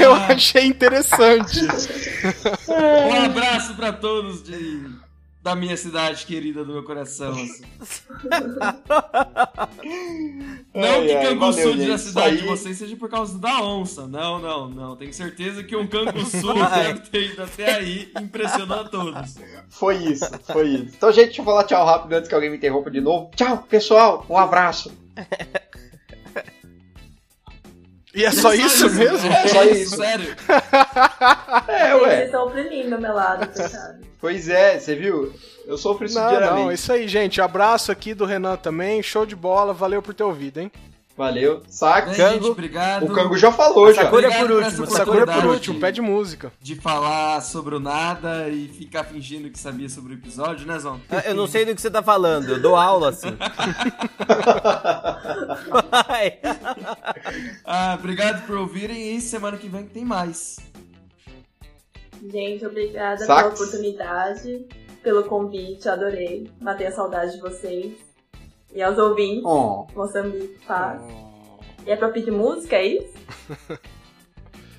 eu, 0.04 0.06
eu 0.06 0.14
achei 0.14 0.64
interessante. 0.66 1.60
Um 2.68 3.24
abraço 3.24 3.74
pra 3.74 3.92
todos 3.92 4.42
de, 4.42 4.88
da 5.46 5.54
minha 5.54 5.76
cidade 5.76 6.26
querida, 6.26 6.64
do 6.64 6.72
meu 6.72 6.82
coração. 6.82 7.30
assim. 7.40 7.62
Não 10.74 10.82
Ai, 10.82 11.06
que 11.06 11.14
Canguçu 11.22 11.72
de 11.74 11.80
gente. 11.82 11.92
a 11.92 11.98
cidade 11.98 12.34
Isso 12.34 12.42
de 12.42 12.50
aí. 12.50 12.56
vocês 12.56 12.76
seja 12.76 12.96
por 12.96 13.08
causa 13.08 13.38
da 13.38 13.62
onça. 13.62 14.08
Não, 14.08 14.40
não, 14.40 14.68
não. 14.68 14.96
Tenho 14.96 15.14
certeza 15.14 15.62
que 15.62 15.76
um 15.76 15.86
Canguçu 15.86 16.52
deve 16.52 16.98
ter 17.08 17.30
ido 17.32 17.44
até 17.44 17.76
aí 17.76 18.10
impressionou 18.20 18.80
a 18.80 18.88
todos. 18.88 19.36
Foi 19.68 19.94
isso, 19.98 20.28
foi 20.50 20.66
isso. 20.66 20.96
Então, 20.96 21.12
gente, 21.12 21.26
deixa 21.26 21.42
eu 21.42 21.44
falar 21.44 21.62
tchau 21.62 21.86
rápido 21.86 22.12
antes 22.14 22.28
que 22.28 22.34
alguém 22.34 22.50
me 22.50 22.56
interrompa 22.56 22.90
de 22.90 23.00
novo. 23.00 23.30
Tchau, 23.36 23.64
pessoal. 23.68 24.26
Um 24.28 24.36
abraço. 24.36 24.92
E 28.12 28.24
é 28.24 28.32
só 28.32 28.52
isso 28.52 28.90
mesmo? 28.90 29.30
É 29.30 29.46
só 29.46 29.62
isso. 29.62 29.96
Sério. 29.96 30.34
É, 31.68 31.92
Vocês 31.92 32.02
ué. 32.02 32.24
estão 32.24 32.46
oprimindo 32.48 33.00
meu 33.00 33.14
lado, 33.14 33.46
coitado. 33.46 34.06
Pois 34.26 34.48
é, 34.48 34.76
você 34.80 34.96
viu? 34.96 35.32
Eu 35.64 35.78
sofro 35.78 36.04
isso 36.04 36.18
Não, 36.18 36.28
diariamente. 36.28 36.64
não, 36.64 36.72
isso 36.72 36.92
aí, 36.92 37.06
gente. 37.06 37.40
Abraço 37.40 37.92
aqui 37.92 38.12
do 38.12 38.24
Renan 38.24 38.56
também. 38.56 39.00
Show 39.00 39.24
de 39.24 39.36
bola. 39.36 39.72
Valeu 39.72 40.02
por 40.02 40.12
ter 40.14 40.24
ouvido, 40.24 40.58
hein? 40.58 40.68
Valeu. 41.16 41.62
Saca? 41.68 42.08
Bem, 42.08 42.16
Cango. 42.16 42.34
gente, 42.34 42.46
obrigado. 42.50 43.04
O 43.04 43.12
Cango 43.12 43.38
já 43.38 43.52
falou, 43.52 43.92
já. 43.94 44.02
Sakura 44.02 44.26
Obrigado 44.26 44.40
por 44.40 44.48
por 44.56 44.64
último. 44.64 44.86
Sakura 44.88 45.04
por 45.04 45.12
oportunidade. 45.22 45.46
último, 45.46 45.78
pede 45.80 46.00
música. 46.00 46.52
De 46.60 46.74
falar 46.74 47.40
sobre 47.40 47.76
o 47.76 47.80
nada 47.80 48.48
e 48.48 48.66
ficar 48.66 49.04
fingindo 49.04 49.48
que 49.48 49.58
sabia 49.60 49.88
sobre 49.88 50.14
o 50.14 50.16
episódio, 50.16 50.66
né? 50.66 50.76
Ah, 51.08 51.22
Eu 51.24 51.36
não 51.36 51.46
sei 51.46 51.64
do 51.64 51.72
que 51.72 51.80
você 51.80 51.88
tá 51.90 52.02
falando, 52.02 52.48
eu 52.50 52.60
dou 52.60 52.74
aula 52.74 53.10
assim. 53.10 53.28
Vai. 55.90 56.38
Ah, 57.64 57.96
obrigado 57.98 58.44
por 58.44 58.56
ouvirem 58.56 59.16
e 59.16 59.20
semana 59.20 59.56
que 59.56 59.68
vem 59.68 59.84
tem 59.84 60.04
mais. 60.04 60.58
Gente, 62.30 62.66
obrigada 62.66 63.18
Sax. 63.24 63.26
pela 63.42 63.54
oportunidade, 63.54 64.66
pelo 65.02 65.24
convite, 65.24 65.88
adorei. 65.88 66.50
Matei 66.60 66.86
a 66.88 66.92
saudade 66.92 67.32
de 67.32 67.40
vocês. 67.40 67.92
E 68.74 68.82
aos 68.82 68.98
ouvintes, 68.98 69.42
Oh, 69.44 69.86
Moçambique, 69.94 70.58
paz. 70.66 71.00
E 71.86 71.90
é 71.90 71.96
pra 71.96 72.08
pedir 72.10 72.30
música, 72.32 72.76
é 72.76 72.86
isso? 72.86 73.14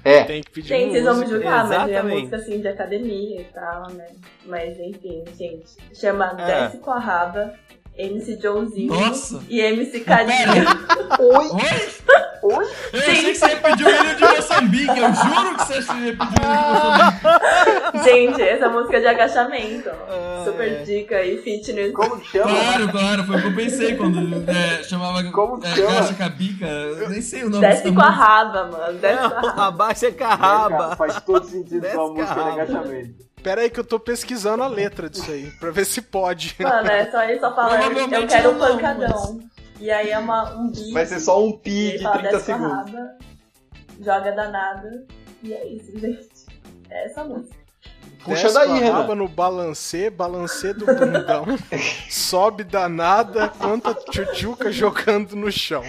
é. 0.03 0.23
Tem 0.23 0.41
que 0.41 0.51
pedir 0.51 0.67
Gente, 0.67 0.91
vocês 0.91 1.03
vão 1.05 1.13
me 1.15 1.19
música. 1.21 1.35
julgar, 1.37 1.67
mas 1.67 1.91
é 1.91 2.01
música 2.03 2.35
assim 2.35 2.61
de 2.61 2.67
academia 2.67 3.41
e 3.41 3.45
tal, 3.45 3.89
né? 3.91 4.07
Mas 4.45 4.77
enfim, 4.79 5.23
gente. 5.37 5.69
Chama 5.93 6.35
É. 6.39 6.45
Desce 6.65 6.77
com 6.79 6.91
a 6.91 6.99
Raba, 6.99 7.53
MC 7.97 8.39
Joãozinho 8.41 8.93
Nossa! 8.93 9.41
e 9.49 9.59
MC 9.59 9.99
Cadinho. 10.01 10.63
Oi? 11.19 11.47
Oi? 12.43 12.67
Eu 12.93 12.99
achei 12.99 13.23
que 13.23 13.35
você 13.35 13.47
ia 13.47 13.57
pedir 13.57 13.85
o 13.85 13.89
hino 13.89 14.15
de 14.15 14.21
Moçambique. 14.21 14.87
Eu 14.87 15.13
juro 15.13 15.55
que 15.57 15.65
você 15.65 15.73
ia 15.73 15.81
pedir 15.83 16.39
o 16.39 16.45
hino 16.45 17.11
de 17.11 17.23
Moçambique. 17.23 18.03
gente, 18.03 18.41
essa 18.41 18.69
música 18.69 18.97
é 18.97 18.99
de 18.99 19.07
agachamento. 19.07 19.89
Ah, 19.89 20.43
Super 20.45 20.71
é. 20.71 20.83
dica 20.83 21.23
e 21.23 21.37
fitness. 21.41 21.91
Como 21.93 22.19
que 22.19 22.27
chama? 22.27 22.51
Claro, 22.51 22.89
claro. 22.91 23.23
Foi 23.23 23.37
o 23.37 23.41
que 23.41 23.47
eu 23.47 23.55
pensei 23.55 23.95
quando 23.95 24.49
é, 24.49 24.83
chamava 24.83 25.23
Como 25.31 25.59
que 25.59 25.67
é, 25.67 25.75
chama? 25.75 25.91
Gacha 25.91 26.13
Cabica. 26.13 26.65
Eu 26.67 27.09
nem 27.09 27.21
sei 27.21 27.43
o 27.43 27.49
nome 27.49 27.67
Desce 27.67 27.91
com 27.91 28.01
a 28.01 28.09
raba, 28.09 28.65
mano. 28.65 28.99
Desce 28.99 29.17
com 29.17 29.25
a 29.35 29.41
Não, 29.41 29.49
raba. 29.49 29.67
abaixa 29.67 30.13
a 30.19 30.35
raba. 30.35 30.95
Faz 30.95 31.21
todo 31.21 31.45
sentido 31.45 31.81
Desce 31.81 31.95
com 31.95 32.01
a 32.01 32.07
música 32.09 32.25
de 32.27 32.35
carraba. 32.35 32.61
agachamento. 32.61 33.26
Pera 33.41 33.61
aí 33.61 33.69
que 33.69 33.79
eu 33.79 33.83
tô 33.83 33.99
pesquisando 33.99 34.63
a 34.63 34.67
letra 34.67 35.09
disso 35.09 35.31
aí, 35.31 35.51
pra 35.59 35.71
ver 35.71 35.85
se 35.85 36.01
pode. 36.01 36.55
Mano, 36.59 36.89
é 36.89 37.09
só 37.09 37.23
ele 37.23 37.39
só 37.39 37.53
fala, 37.55 37.75
eu 37.81 38.27
quero 38.27 38.49
um 38.51 38.57
não, 38.57 38.67
pancadão. 38.77 39.39
E 39.79 39.91
aí 39.91 40.09
é 40.09 40.17
uma, 40.17 40.55
um 40.55 40.71
beat. 40.71 40.91
Vai 40.91 41.05
ser 41.05 41.19
só 41.19 41.43
um 41.43 41.51
pi 41.51 41.97
de 41.97 42.03
fala, 42.03 42.19
30 42.19 42.31
desce 42.31 42.45
com 42.45 42.51
a 42.51 42.57
segundos. 42.57 42.93
raba, 42.93 43.17
joga 44.01 44.31
danada. 44.31 45.05
E 45.43 45.53
é 45.53 45.67
isso, 45.67 45.97
gente. 45.97 46.27
É 46.89 47.05
essa 47.05 47.23
música. 47.23 47.55
Puxa 48.23 48.43
Desce 48.43 48.53
daí, 48.55 48.71
a 48.71 48.73
Renan. 48.73 48.91
raba 48.91 49.15
no 49.15 49.27
balancê, 49.27 50.09
balancê 50.09 50.73
do 50.73 50.85
bundão. 50.85 51.45
sobe 52.09 52.63
danada, 52.63 53.47
quanta 53.49 53.93
tchutchuca 53.93 54.71
jogando 54.71 55.35
no 55.35 55.51
chão. 55.51 55.83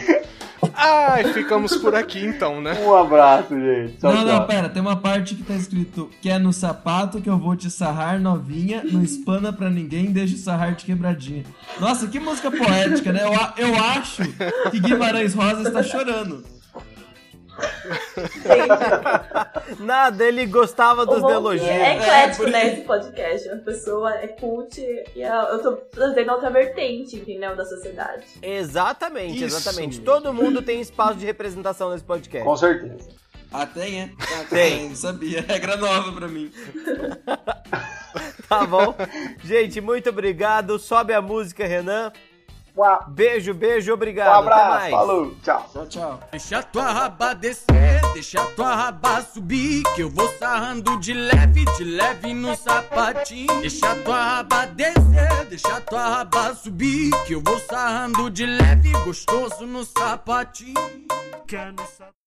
Ai, 0.81 1.33
ficamos 1.33 1.77
por 1.77 1.93
aqui 1.95 2.25
então, 2.25 2.61
né? 2.61 2.73
Um 2.85 2.95
abraço, 2.95 3.49
gente. 3.59 3.97
Tchau, 3.99 4.13
Não, 4.15 4.25
tchau. 4.25 4.27
não, 4.27 4.47
pera, 4.47 4.69
tem 4.69 4.81
uma 4.81 4.95
parte 4.97 5.35
que 5.35 5.43
tá 5.43 5.55
escrito 5.55 6.09
que 6.23 6.31
é 6.31 6.39
no 6.39 6.53
sapato 6.53 7.21
que 7.21 7.29
eu 7.29 7.37
vou 7.37 7.57
te 7.57 7.69
sarrar 7.69 8.21
novinha, 8.21 8.83
não 8.85 9.03
espana 9.03 9.53
pra 9.53 9.69
ninguém, 9.69 10.13
deixa 10.13 10.37
o 10.37 10.39
sarrar 10.39 10.75
de 10.77 10.85
quebradinha. 10.85 11.43
Nossa, 11.81 12.07
que 12.07 12.21
música 12.21 12.49
poética, 12.51 13.13
né? 13.13 13.23
Eu, 13.25 13.67
eu 13.69 13.75
acho 13.77 14.23
que 14.71 14.79
Guimarães 14.79 15.35
Rosa 15.35 15.63
está 15.69 15.83
chorando. 15.83 16.45
Nada, 19.79 20.25
ele 20.27 20.47
gostava 20.47 21.05
dos 21.05 21.23
elogios. 21.23 21.67
que 21.67 21.71
é 21.71 21.97
eclético, 21.97 22.45
É, 22.45 22.51
né, 22.51 22.73
esse 22.73 22.83
podcast. 22.83 23.49
A 23.51 23.57
pessoa 23.57 24.15
é 24.15 24.29
cult 24.29 24.81
e 24.81 25.21
eu 25.23 25.63
tô 25.63 25.73
trazendo 25.91 26.33
outra 26.33 26.51
vertente, 26.51 27.17
entendeu, 27.17 27.55
da 27.57 27.65
sociedade. 27.65 28.25
Exatamente, 28.43 29.45
Isso 29.45 29.57
exatamente. 29.57 30.01
Todo 30.01 30.33
mundo 30.33 30.63
tem 30.63 30.81
espaço 30.81 31.19
de 31.19 31.27
representação 31.27 31.91
nesse 31.91 32.05
podcast. 32.05 32.45
Com 32.47 32.57
certeza. 32.57 33.09
Ah, 33.51 33.65
tem, 33.65 34.03
é? 34.03 34.11
Ah, 34.21 34.45
Tem. 34.51 34.89
Não 34.91 34.97
sabia, 34.97 35.41
regra 35.41 35.77
nova 35.77 36.13
pra 36.13 36.29
mim. 36.29 36.51
Tá 38.49 38.65
bom? 38.65 38.95
Gente, 39.45 39.79
muito 39.79 40.09
obrigado. 40.09 40.79
Sobe 40.79 41.13
a 41.13 41.21
música, 41.21 41.67
Renan. 41.67 42.11
Beijo, 43.09 43.55
beijo, 43.55 43.93
obrigado. 43.93 44.29
Um 44.29 44.39
abraço, 44.39 44.91
falou, 44.91 45.35
tchau. 45.43 45.71
Tchau, 45.73 45.87
tchau. 45.87 46.21
Deixa 46.31 46.59
a 46.59 46.63
tua 46.63 46.93
raba 46.93 47.35
descer, 47.35 48.01
deixa 48.13 48.41
a 48.41 48.47
tua 48.47 48.75
raba 48.75 49.23
subir, 49.23 49.83
que 49.95 50.03
eu 50.03 50.11
vou 50.11 50.29
sarrando 50.39 50.99
de 51.01 51.13
leve, 51.13 51.65
de 51.77 51.85
leve 51.85 52.33
no 52.35 52.55
sapatinho. 52.57 53.61
Deixa 53.61 53.91
a 53.91 53.97
tua 53.97 54.23
raba 54.23 54.67
descer, 54.67 55.45
deixa 55.49 55.77
a 55.77 55.81
tua 55.81 56.09
raba 56.09 56.55
subir, 56.55 57.11
que 57.27 57.35
eu 57.35 57.43
vou 57.45 57.59
sarrando 57.59 58.31
de 58.31 58.47
leve, 58.47 58.93
gostoso 59.05 59.67
no 59.67 59.85
sapatinho. 59.85 60.75
Quer 61.47 61.73
no 61.73 61.85
sapatinho. 61.87 62.19